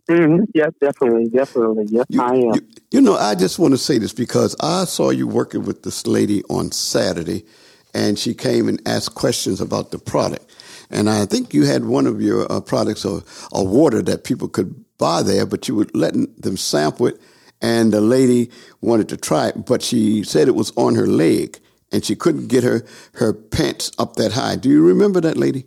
hmm 0.10 0.42
Yes, 0.54 0.72
definitely, 0.80 1.30
definitely. 1.30 1.86
Yes, 1.90 2.06
You, 2.10 2.22
I 2.22 2.36
am. 2.36 2.54
You, 2.54 2.62
you 2.92 3.02
know, 3.02 3.16
I 3.16 3.36
just 3.36 3.60
want 3.60 3.74
to 3.74 3.78
say 3.78 3.98
this 3.98 4.14
because 4.14 4.56
I 4.60 4.86
saw 4.86 5.10
you 5.10 5.28
working 5.28 5.64
with 5.64 5.84
this 5.84 6.06
lady 6.06 6.44
on 6.44 6.72
Saturday, 6.72 7.46
and 7.94 8.18
she 8.18 8.34
came 8.34 8.68
and 8.68 8.82
asked 8.88 9.16
questions 9.16 9.62
about 9.62 9.92
the 9.92 10.00
product. 10.00 10.46
And 10.90 11.10
I 11.10 11.26
think 11.26 11.54
you 11.54 11.66
had 11.66 11.86
one 11.86 12.08
of 12.08 12.22
your 12.22 12.50
uh, 12.52 12.62
products, 12.62 13.06
a 13.06 13.22
water 13.54 14.02
that 14.04 14.24
people 14.24 14.48
could 14.48 14.86
buy 14.98 15.22
there, 15.22 15.46
but 15.46 15.68
you 15.68 15.76
were 15.76 15.88
letting 15.94 16.34
them 16.38 16.58
sample 16.58 17.08
it, 17.08 17.20
and 17.62 17.92
the 17.92 18.02
lady 18.02 18.50
wanted 18.82 19.10
to 19.10 19.18
try 19.18 19.50
it, 19.50 19.66
but 19.66 19.82
she 19.82 20.24
said 20.24 20.48
it 20.48 20.56
was 20.56 20.72
on 20.78 20.96
her 20.96 21.08
leg, 21.08 21.60
and 21.92 22.06
she 22.06 22.16
couldn't 22.16 22.48
get 22.48 22.64
her, 22.64 22.86
her 23.14 23.34
pants 23.34 23.92
up 24.00 24.16
that 24.16 24.34
high. 24.34 24.56
Do 24.56 24.70
you 24.70 24.84
remember 24.84 25.20
that 25.22 25.38
lady? 25.38 25.66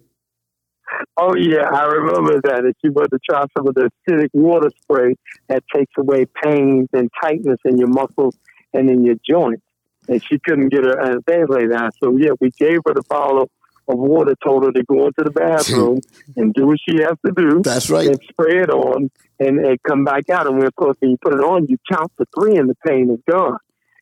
Oh 1.17 1.35
yeah, 1.35 1.69
I 1.69 1.85
remember 1.85 2.41
that. 2.45 2.65
If 2.65 2.77
you 2.83 2.93
were 2.93 3.07
to 3.07 3.19
try 3.29 3.45
some 3.57 3.69
of 3.69 3.75
the 3.75 3.91
acidic 4.09 4.31
water 4.33 4.71
spray 4.83 5.15
that 5.49 5.63
takes 5.75 5.93
away 5.99 6.27
pains 6.43 6.89
and 6.93 7.11
tightness 7.23 7.59
in 7.65 7.79
your 7.79 7.89
muscles 7.89 8.37
and 8.73 8.89
in 8.89 9.05
your 9.05 9.17
joints, 9.29 9.63
and 10.11 10.23
she 10.23 10.39
couldn't 10.45 10.69
get 10.69 10.85
her 10.85 11.01
like 11.25 11.71
that. 11.71 11.93
So 12.03 12.17
yeah, 12.19 12.31
we 12.41 12.51
gave 12.59 12.81
her 12.87 12.93
the 12.93 13.03
bottle 13.09 13.43
of, 13.43 13.51
of 13.89 13.99
water, 13.99 14.35
told 14.45 14.65
her 14.65 14.73
to 14.73 14.83
go 14.85 15.07
into 15.07 15.23
the 15.23 15.31
bathroom 15.31 16.01
and 16.37 16.53
do 16.53 16.67
what 16.67 16.79
she 16.87 16.97
has 17.01 17.17
to 17.25 17.33
do, 17.35 17.63
That's 17.63 17.89
right. 17.89 18.09
and 18.09 18.21
spray 18.29 18.61
it 18.61 18.71
on, 18.71 19.11
and, 19.39 19.65
and 19.65 19.83
come 19.85 20.05
back 20.05 20.29
out. 20.29 20.47
And 20.47 20.59
when 20.59 20.67
of 20.67 20.75
course 20.75 20.97
when 20.99 21.13
you 21.13 21.19
put 21.23 21.33
it 21.35 21.41
on, 21.41 21.67
you 21.69 21.79
count 21.91 22.13
to 22.19 22.27
three, 22.39 22.57
and 22.57 22.69
the 22.69 22.77
pain 22.87 23.09
is 23.11 23.21
gone. 23.31 23.59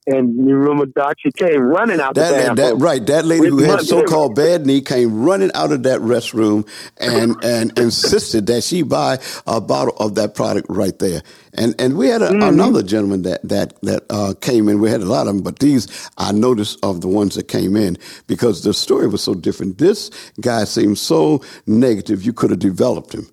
And 0.09 0.37
you 0.49 0.57
remember 0.57 0.87
Doc, 0.87 1.17
she 1.21 1.33
came 1.33 1.61
running 1.63 2.01
out 2.01 2.17
the 2.17 2.23
That, 2.23 2.57
that, 2.57 2.77
right, 2.79 3.07
that 3.07 3.27
lady 3.27 3.49
who 3.49 3.59
had 3.61 3.83
so-called 3.83 4.35
bad 4.37 4.67
knee 4.67 4.81
came 4.83 5.23
running 5.23 5.53
out 5.55 5.73
of 5.73 5.85
that 5.85 6.01
restroom 6.01 6.69
and 6.99 7.37
and 7.45 7.79
insisted 7.79 8.47
that 8.49 8.65
she 8.65 8.83
buy 8.83 9.19
a 9.47 9.61
bottle 9.61 9.97
of 9.99 10.17
that 10.17 10.35
product 10.35 10.69
right 10.71 10.99
there. 10.99 11.23
And 11.55 11.75
and 11.81 11.97
we 11.99 12.09
had 12.09 12.23
a, 12.23 12.31
another 12.49 12.83
gentleman 12.83 13.23
that 13.23 13.49
that 13.49 13.81
that 13.83 14.05
uh, 14.11 14.35
came 14.41 14.69
in. 14.69 14.81
We 14.81 14.91
had 14.91 15.03
a 15.03 15.07
lot 15.07 15.29
of 15.29 15.35
them, 15.35 15.43
but 15.43 15.61
these 15.61 16.11
I 16.19 16.33
noticed 16.33 16.79
of 16.85 17.03
the 17.03 17.09
ones 17.09 17.37
that 17.37 17.49
came 17.49 17.77
in 17.77 17.99
because 18.27 18.65
the 18.65 18.75
story 18.75 19.09
was 19.09 19.23
so 19.23 19.35
different. 19.35 19.79
This 19.79 20.11
guy 20.41 20.65
seemed 20.65 20.99
so 20.99 21.45
negative. 21.67 22.25
You 22.25 22.33
could 22.35 22.51
have 22.51 22.61
developed 22.61 23.15
him 23.15 23.29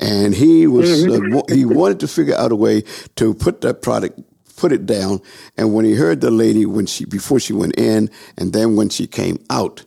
and 0.00 0.34
he 0.34 0.66
was 0.66 1.06
uh, 1.08 1.20
he 1.50 1.64
wanted 1.66 2.00
to 2.00 2.08
figure 2.08 2.36
out 2.36 2.52
a 2.52 2.56
way 2.56 2.84
to 3.16 3.34
put 3.34 3.62
that 3.62 3.82
product 3.82 4.20
put 4.60 4.72
it 4.72 4.84
down 4.86 5.20
and 5.56 5.74
when 5.74 5.84
he 5.84 5.94
heard 5.94 6.20
the 6.20 6.30
lady 6.30 6.66
when 6.66 6.86
she 6.86 7.04
before 7.04 7.40
she 7.40 7.52
went 7.52 7.76
in 7.78 8.10
and 8.36 8.52
then 8.52 8.76
when 8.76 8.88
she 8.88 9.06
came 9.06 9.38
out 9.48 9.84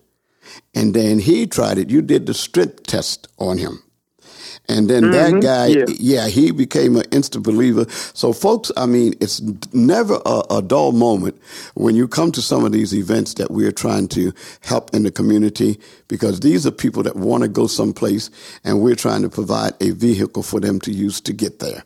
and 0.74 0.94
then 0.94 1.20
he 1.20 1.46
tried 1.46 1.78
it 1.78 1.90
you 1.90 2.02
did 2.02 2.26
the 2.26 2.34
strength 2.34 2.84
test 2.84 3.28
on 3.38 3.58
him 3.58 3.84
and 4.70 4.90
then 4.90 5.12
that 5.12 5.32
mm-hmm. 5.32 5.40
guy, 5.42 5.68
yeah. 5.68 5.86
yeah. 6.00 6.28
he 6.28 6.52
became 6.52 6.96
an 6.96 7.04
instant 7.12 7.44
believer. 7.44 7.86
So, 8.14 8.32
folks, 8.32 8.72
I 8.78 8.86
mean, 8.86 9.14
it's 9.20 9.42
never 9.74 10.20
a, 10.26 10.42
a 10.50 10.62
dull 10.62 10.94
moment 10.94 11.38
when 11.74 11.96
you 11.96 12.08
come 12.08 12.32
to 12.32 12.42
some 12.42 12.64
of 12.64 12.72
these 12.72 12.96
events 12.96 13.34
that 13.36 13.52
we're 13.52 13.74
trying 13.74 14.08
to 14.10 14.34
help 14.62 14.94
in 14.96 15.04
the 15.04 15.12
community 15.12 15.80
because 16.08 16.40
these 16.40 16.66
are 16.66 16.72
people 16.72 17.04
that 17.04 17.18
want 17.18 17.44
to 17.44 17.50
go 17.50 17.68
someplace 17.68 18.30
and 18.64 18.82
we're 18.82 18.96
trying 18.96 19.22
to 19.22 19.30
provide 19.30 19.74
a 19.82 19.92
vehicle 19.92 20.44
for 20.44 20.62
them 20.62 20.80
to 20.82 20.92
use 20.92 21.20
to 21.22 21.34
get 21.34 21.60
there. 21.60 21.84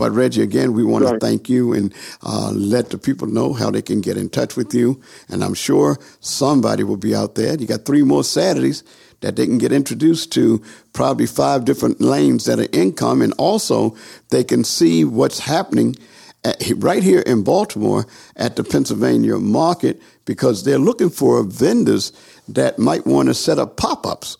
But 0.00 0.12
Reggie, 0.12 0.40
again, 0.40 0.72
we 0.72 0.82
want 0.82 1.06
to 1.06 1.18
thank 1.18 1.50
you 1.50 1.74
and 1.74 1.94
uh, 2.22 2.52
let 2.52 2.88
the 2.88 2.96
people 2.96 3.26
know 3.26 3.52
how 3.52 3.70
they 3.70 3.82
can 3.82 4.00
get 4.00 4.16
in 4.16 4.30
touch 4.30 4.56
with 4.56 4.72
you. 4.72 4.98
And 5.28 5.44
I'm 5.44 5.52
sure 5.52 5.98
somebody 6.20 6.84
will 6.84 6.96
be 6.96 7.14
out 7.14 7.34
there. 7.34 7.54
You 7.54 7.66
got 7.66 7.84
three 7.84 8.02
more 8.02 8.24
Saturdays 8.24 8.82
that 9.20 9.36
they 9.36 9.44
can 9.44 9.58
get 9.58 9.72
introduced 9.72 10.32
to 10.32 10.62
probably 10.94 11.26
five 11.26 11.66
different 11.66 12.00
lanes 12.00 12.46
that 12.46 12.58
are 12.58 12.68
income. 12.72 13.20
And 13.20 13.34
also 13.36 13.94
they 14.30 14.42
can 14.42 14.64
see 14.64 15.04
what's 15.04 15.40
happening 15.40 15.96
at, 16.44 16.62
right 16.76 17.02
here 17.02 17.20
in 17.20 17.44
Baltimore 17.44 18.06
at 18.36 18.56
the 18.56 18.64
Pennsylvania 18.64 19.36
market 19.36 20.00
because 20.24 20.64
they're 20.64 20.78
looking 20.78 21.10
for 21.10 21.42
vendors 21.44 22.10
that 22.48 22.78
might 22.78 23.06
want 23.06 23.28
to 23.28 23.34
set 23.34 23.58
up 23.58 23.76
pop-ups. 23.76 24.38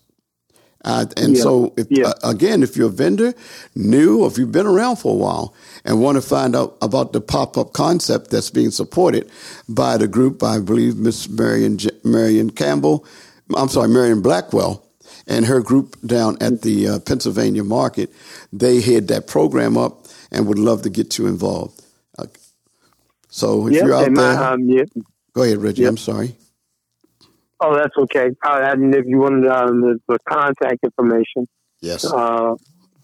Uh, 0.85 1.07
and 1.17 1.37
Yeah. 1.37 1.43
so, 1.43 1.75
if, 1.77 1.89
Yeah. 1.91 2.05
uh, 2.05 2.15
again, 2.25 2.63
if 2.63 2.77
you're 2.77 2.89
a 2.89 2.93
vendor, 2.93 3.35
new, 3.77 4.21
or 4.23 4.29
if 4.29 4.39
you've 4.39 4.53
been 4.53 4.67
around 4.67 4.97
for 4.97 5.13
a 5.13 5.17
while 5.17 5.55
and 5.85 6.01
want 6.03 6.17
to 6.17 6.23
find 6.23 6.57
out 6.57 6.77
about 6.83 7.13
the 7.13 7.21
pop 7.21 7.59
up 7.59 7.73
concept 7.75 8.31
that's 8.31 8.51
being 8.51 8.71
supported 8.73 9.31
by 9.69 9.97
the 9.99 10.09
group, 10.09 10.43
I 10.43 10.61
believe 10.61 10.97
Miss 10.97 11.29
Marion, 11.29 11.79
J- 11.79 11.91
Marion 12.05 12.51
Campbell, 12.51 13.05
I'm 13.57 13.69
sorry, 13.69 13.89
Marion 13.89 14.23
Blackwell, 14.23 14.85
and 15.29 15.47
her 15.47 15.61
group 15.63 15.97
down 16.07 16.39
at 16.41 16.63
the 16.63 16.89
uh, 16.89 16.99
Pennsylvania 17.01 17.65
market, 17.65 18.13
they 18.53 18.81
head 18.81 19.09
that 19.09 19.27
program 19.29 19.77
up 19.79 20.07
and 20.33 20.47
would 20.49 20.59
love 20.59 20.83
to 20.83 20.91
get 20.91 21.19
you 21.19 21.27
involved. 21.27 21.83
Uh, 22.19 22.27
so, 23.31 23.69
if 23.69 23.83
you're 23.83 23.95
out 23.95 24.15
there, 24.15 24.41
um, 24.43 24.55
go 25.35 25.43
ahead, 25.45 25.59
Reggie. 25.59 25.87
I'm 25.87 25.99
sorry. 25.99 26.37
Oh, 27.61 27.75
that's 27.75 27.97
okay. 27.97 28.31
Uh, 28.45 28.61
and 28.63 28.95
if 28.95 29.05
you 29.07 29.19
want 29.19 29.47
um, 29.47 29.81
the, 29.83 29.99
the 30.09 30.19
contact 30.29 30.79
information, 30.83 31.47
Yes. 31.83 32.05
uh, 32.05 32.55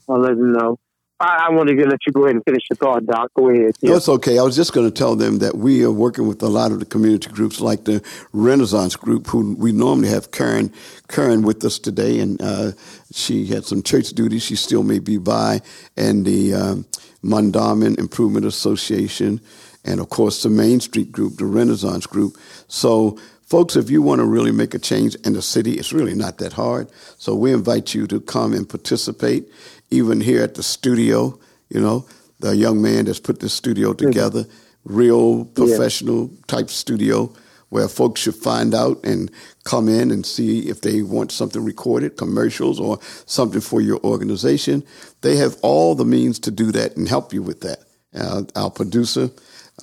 I'll 0.09 0.19
let 0.21 0.37
them 0.37 0.53
know. 0.53 0.79
I, 1.19 1.47
I 1.49 1.51
want 1.51 1.69
to 1.71 1.75
let 1.75 1.99
you 2.07 2.13
go 2.13 2.25
ahead 2.25 2.37
and 2.37 2.45
finish 2.45 2.63
your 2.71 2.77
thought, 2.77 3.07
Doc. 3.07 3.31
Go 3.35 3.49
ahead. 3.49 3.73
No, 3.83 3.91
Yeah. 3.91 3.97
it's 3.97 4.09
okay. 4.09 4.39
I 4.39 4.43
was 4.43 4.55
just 4.57 4.73
going 4.75 4.87
to 4.87 4.95
tell 4.95 5.17
them 5.17 5.39
that 5.39 5.57
we 5.57 5.83
are 5.85 5.91
working 5.91 6.27
with 6.29 6.43
a 6.43 6.49
lot 6.49 6.73
of 6.73 6.79
the 6.81 6.85
community 6.87 7.31
groups, 7.31 7.61
like 7.61 7.85
the 7.85 8.03
Renaissance 8.33 8.97
Group, 8.97 9.27
who 9.29 9.55
we 9.57 9.73
normally 9.73 10.09
have 10.09 10.31
Karen 10.31 10.71
Karen 11.09 11.43
with 11.43 11.65
us 11.65 11.79
today, 11.79 12.21
and 12.21 12.41
uh, 12.43 12.73
she 13.13 13.47
had 13.47 13.65
some 13.65 13.83
church 13.83 14.11
duties. 14.11 14.43
She 14.43 14.57
still 14.57 14.83
may 14.83 14.99
be 14.99 15.17
by, 15.17 15.61
and 15.97 16.27
the 16.27 16.53
um, 16.55 16.87
Improvement 17.23 18.45
Association, 18.47 19.41
and 19.85 20.01
of 20.01 20.11
course 20.11 20.43
the 20.43 20.51
Main 20.51 20.81
Street 20.81 21.13
Group, 21.13 21.37
the 21.37 21.47
Renaissance 21.47 22.07
Group. 22.07 22.37
So. 22.69 23.19
Folks, 23.47 23.77
if 23.77 23.91
you 23.91 24.03
want 24.03 24.19
to 24.19 24.25
really 24.25 24.51
make 24.51 24.75
a 24.75 24.79
change 24.79 25.15
in 25.25 25.33
the 25.33 25.41
city, 25.41 25.75
it's 25.75 25.93
really 25.93 26.15
not 26.15 26.39
that 26.39 26.53
hard. 26.53 26.91
So 27.17 27.37
we 27.37 27.53
invite 27.53 27.95
you 27.95 28.09
to 28.09 28.21
come 28.21 28.53
and 28.53 28.69
participate, 28.69 29.49
even 29.89 30.21
here 30.21 30.43
at 30.43 30.57
the 30.57 30.65
studio. 30.65 31.39
You 31.69 31.81
know, 31.81 32.07
the 32.41 32.57
young 32.57 32.83
man 32.83 33.05
that's 33.05 33.21
put 33.21 33.39
this 33.39 33.55
studio 33.55 33.93
together, 33.93 34.47
real 34.85 35.45
professional 35.45 36.31
type 36.49 36.71
studio 36.71 37.33
where 37.69 37.89
folks 37.89 38.21
should 38.21 38.35
find 38.35 38.75
out 38.75 39.05
and 39.05 39.31
come 39.65 39.89
in 39.89 40.11
and 40.11 40.25
see 40.25 40.69
if 40.69 40.81
they 40.81 41.03
want 41.03 41.33
something 41.33 41.65
recorded, 41.65 42.17
commercials 42.17 42.81
or 42.81 42.99
something 43.27 43.61
for 43.61 43.81
your 43.81 44.01
organization. 44.05 44.85
They 45.21 45.37
have 45.37 45.57
all 45.63 45.95
the 45.95 46.05
means 46.05 46.39
to 46.41 46.51
do 46.51 46.73
that 46.73 46.97
and 46.97 47.09
help 47.09 47.33
you 47.33 47.43
with 47.43 47.61
that. 47.63 47.81
Uh, 48.15 48.43
our 48.55 48.71
producer, 48.71 49.31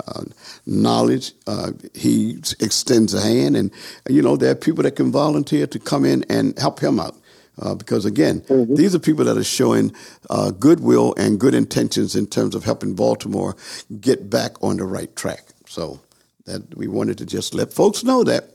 uh, 0.08 0.24
knowledge. 0.66 1.34
Uh, 1.48 1.72
he 1.94 2.38
extends 2.60 3.14
a 3.14 3.22
hand, 3.22 3.58
and 3.58 3.72
you 4.10 4.22
know 4.22 4.36
there 4.38 4.52
are 4.52 4.56
people 4.56 4.84
that 4.84 4.96
can 4.96 5.12
volunteer 5.12 5.68
to 5.68 5.80
come 5.80 6.06
in 6.06 6.24
and 6.30 6.58
help 6.60 6.80
him 6.82 7.00
out. 7.00 7.16
Uh, 7.62 7.76
because 7.76 8.06
again, 8.06 8.44
these 8.76 8.96
are 8.96 9.00
people 9.00 9.26
that 9.26 9.38
are 9.38 9.44
showing 9.44 9.94
uh, 10.30 10.52
goodwill 10.52 11.14
and 11.18 11.40
good 11.40 11.54
intentions 11.56 12.16
in 12.16 12.28
terms 12.28 12.56
of 12.56 12.64
helping 12.66 12.96
Baltimore 12.96 13.56
get 14.02 14.30
back 14.30 14.62
on 14.64 14.78
the 14.78 14.86
right 14.86 15.16
track. 15.16 15.46
So 15.68 16.02
that 16.46 16.76
we 16.78 16.88
wanted 16.88 17.18
to 17.20 17.26
just 17.26 17.54
let 17.54 17.74
folks 17.74 18.04
know 18.04 18.24
that 18.26 18.50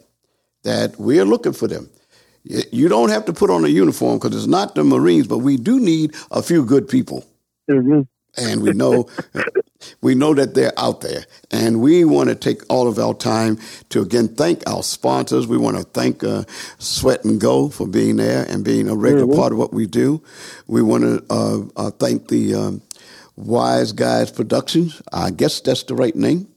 that 0.65 0.99
we 1.01 1.21
are 1.21 1.25
looking 1.27 1.55
for 1.55 1.69
them. 1.69 1.91
You 2.73 2.89
don't 2.89 3.11
have 3.11 3.27
to 3.27 3.33
put 3.35 3.51
on 3.51 3.65
a 3.65 3.69
uniform 3.69 4.19
because 4.19 4.37
it's 4.37 4.47
not 4.47 4.75
the 4.75 4.85
Marines, 4.85 5.27
but 5.29 5.39
we 5.39 5.57
do 5.59 5.81
need 5.81 6.15
a 6.31 6.43
few 6.43 6.65
good 6.65 6.89
people 6.89 7.25
hmm 7.71 8.03
and 8.39 8.63
we 8.63 8.73
know 8.73 9.09
we 10.01 10.15
know 10.15 10.35
that 10.35 10.55
they're 10.55 10.73
out 10.79 11.01
there 11.01 11.25
and 11.51 11.81
we 11.81 12.05
want 12.05 12.29
to 12.29 12.35
take 12.35 12.63
all 12.69 12.89
of 12.89 12.99
our 12.99 13.15
time 13.15 13.59
to 13.91 14.01
again 14.01 14.29
thank 14.29 14.69
our 14.69 14.83
sponsors. 14.83 15.47
We 15.47 15.59
want 15.59 15.77
to 15.77 15.85
thank 15.85 16.25
uh, 16.25 16.45
sweat 16.79 17.25
and 17.25 17.41
go 17.41 17.69
for 17.69 17.87
being 17.87 18.17
there 18.17 18.45
and 18.45 18.65
being 18.65 18.89
a 18.89 18.97
regular 18.97 19.35
part 19.35 19.53
of 19.53 19.59
what 19.59 19.73
we 19.73 19.87
do. 19.87 20.23
We 20.67 20.83
want 20.83 21.05
to 21.05 21.25
uh, 21.31 21.61
uh, 21.77 21.91
thank 21.93 22.29
the 22.29 22.55
um, 22.55 22.83
wise 23.37 23.93
guys 23.93 24.31
productions. 24.31 25.01
I 25.13 25.31
guess 25.31 25.61
that's 25.61 25.85
the 25.85 25.95
right 25.95 26.15
name 26.15 26.49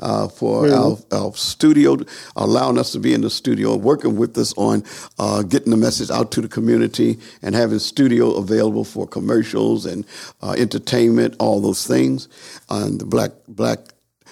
uh, 0.00 0.28
for 0.28 0.68
our, 0.68 0.96
our 1.12 1.32
studio, 1.34 1.96
allowing 2.36 2.78
us 2.78 2.92
to 2.92 2.98
be 2.98 3.14
in 3.14 3.20
the 3.20 3.30
studio, 3.30 3.76
working 3.76 4.16
with 4.16 4.36
us 4.38 4.52
on 4.56 4.84
uh, 5.18 5.42
getting 5.42 5.70
the 5.70 5.76
message 5.76 6.10
out 6.10 6.32
to 6.32 6.40
the 6.40 6.48
community 6.48 7.18
and 7.42 7.54
having 7.54 7.78
studio 7.78 8.32
available 8.32 8.84
for 8.84 9.06
commercials 9.06 9.86
and 9.86 10.06
uh, 10.42 10.54
entertainment, 10.58 11.34
all 11.38 11.60
those 11.60 11.86
things. 11.86 12.28
And 12.68 13.00
the 13.00 13.06
Black 13.06 13.32
Black 13.48 13.78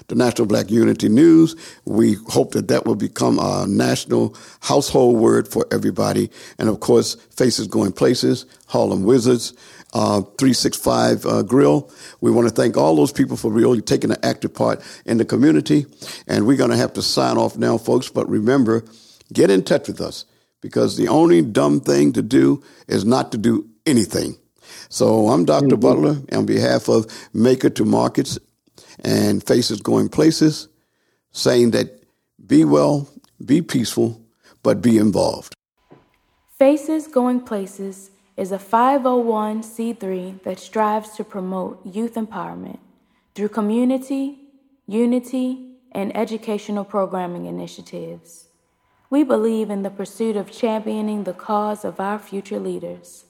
the 0.09 0.17
National 0.17 0.47
Black 0.47 0.71
Unity 0.71 1.09
News. 1.09 1.55
We 1.85 2.15
hope 2.29 2.53
that 2.53 2.69
that 2.69 2.85
will 2.85 2.97
become 2.97 3.39
a 3.39 3.67
national 3.69 4.37
household 4.61 5.19
word 5.19 5.47
for 5.47 5.67
everybody. 5.71 6.31
And 6.59 6.69
of 6.69 6.81
course, 6.81 7.15
Faces 7.37 7.69
Going 7.69 7.93
Places, 7.93 8.45
Harlem 8.67 9.05
Wizards, 9.05 9.55
uh, 9.93 10.21
365 10.21 11.27
uh, 11.27 11.43
Grill. 11.43 11.91
We 12.21 12.31
want 12.31 12.49
to 12.49 12.55
thank 12.55 12.77
all 12.77 12.97
those 12.97 13.13
people 13.13 13.37
for 13.37 13.51
really 13.51 13.81
taking 13.81 14.11
an 14.11 14.19
active 14.23 14.55
part 14.55 14.81
in 15.05 15.19
the 15.19 15.25
community. 15.25 15.87
And 16.27 16.47
we're 16.47 16.57
going 16.57 16.71
to 16.71 16.77
have 16.77 16.93
to 16.95 17.03
sign 17.03 17.37
off 17.37 17.57
now, 17.57 17.79
folks. 17.79 18.09
But 18.09 18.29
remember, 18.29 18.85
get 19.33 19.51
in 19.51 19.65
touch 19.65 19.89
with 19.89 20.01
us 20.01 20.25
because 20.61 20.97
the 20.97 21.09
only 21.09 21.43
dumb 21.43 21.81
thing 21.81 22.13
to 22.13 22.23
do 22.23 22.63
is 22.89 23.05
not 23.05 23.33
to 23.33 23.39
do 23.39 23.69
anything. 23.87 24.37
So 24.89 25.29
I'm 25.29 25.45
doctor 25.45 25.77
mm-hmm. 25.77 25.81
Butler 25.81 26.17
on 26.33 26.47
behalf 26.47 26.89
of 26.89 27.07
Maker 27.33 27.71
to 27.71 27.85
Markets 27.85 28.39
and 29.01 29.43
Faces 29.43 29.81
Going 29.81 30.09
Places, 30.09 30.69
saying 31.33 31.71
that 31.73 32.05
be 32.45 32.65
well, 32.65 33.09
be 33.45 33.63
peaceful, 33.63 34.21
but 34.63 34.83
be 34.83 34.99
involved. 34.99 35.55
Faces 36.59 37.07
Going 37.07 37.41
Places 37.41 38.11
is 38.41 38.53
a 38.53 38.59
501c3 38.59 40.43
that 40.45 40.59
strives 40.59 41.11
to 41.11 41.23
promote 41.23 41.85
youth 41.85 42.15
empowerment 42.15 42.79
through 43.35 43.51
community, 43.51 44.39
unity, 44.87 45.77
and 45.93 46.17
educational 46.17 46.83
programming 46.83 47.45
initiatives. 47.45 48.49
We 49.11 49.25
believe 49.25 49.69
in 49.69 49.83
the 49.83 49.91
pursuit 49.91 50.37
of 50.37 50.51
championing 50.51 51.25
the 51.25 51.35
cause 51.35 51.85
of 51.85 52.01
our 52.01 52.19
future 52.19 52.59
leaders. 52.59 53.27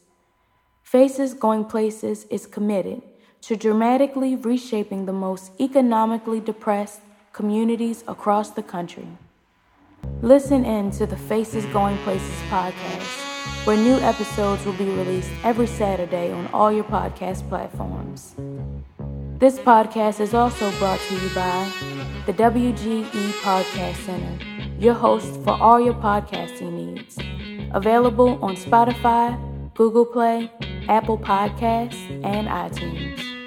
Faces 0.84 1.34
Going 1.34 1.64
Places 1.64 2.26
is 2.30 2.46
committed 2.46 3.02
to 3.40 3.56
dramatically 3.56 4.36
reshaping 4.36 5.06
the 5.06 5.12
most 5.12 5.50
economically 5.60 6.38
depressed 6.38 7.00
communities 7.32 8.04
across 8.06 8.50
the 8.50 8.62
country. 8.62 9.08
Listen 10.22 10.64
in 10.64 10.92
to 10.92 11.04
the 11.04 11.16
Faces 11.16 11.64
Going 11.66 11.98
Places 11.98 12.38
podcast, 12.48 13.29
where 13.64 13.76
new 13.76 13.98
episodes 13.98 14.64
will 14.64 14.74
be 14.74 14.84
released 14.84 15.30
every 15.44 15.66
Saturday 15.66 16.32
on 16.32 16.46
all 16.48 16.72
your 16.72 16.84
podcast 16.84 17.46
platforms. 17.48 18.34
This 19.38 19.58
podcast 19.58 20.20
is 20.20 20.34
also 20.34 20.70
brought 20.78 21.00
to 21.00 21.14
you 21.14 21.28
by 21.34 21.70
the 22.26 22.32
WGE 22.32 23.30
Podcast 23.42 23.96
Center, 24.06 24.44
your 24.78 24.94
host 24.94 25.40
for 25.44 25.52
all 25.52 25.80
your 25.80 25.94
podcasting 25.94 26.72
needs. 26.72 27.18
Available 27.72 28.42
on 28.42 28.56
Spotify, 28.56 29.38
Google 29.74 30.04
Play, 30.04 30.50
Apple 30.88 31.18
Podcasts, 31.18 32.00
and 32.24 32.48
iTunes. 32.48 33.39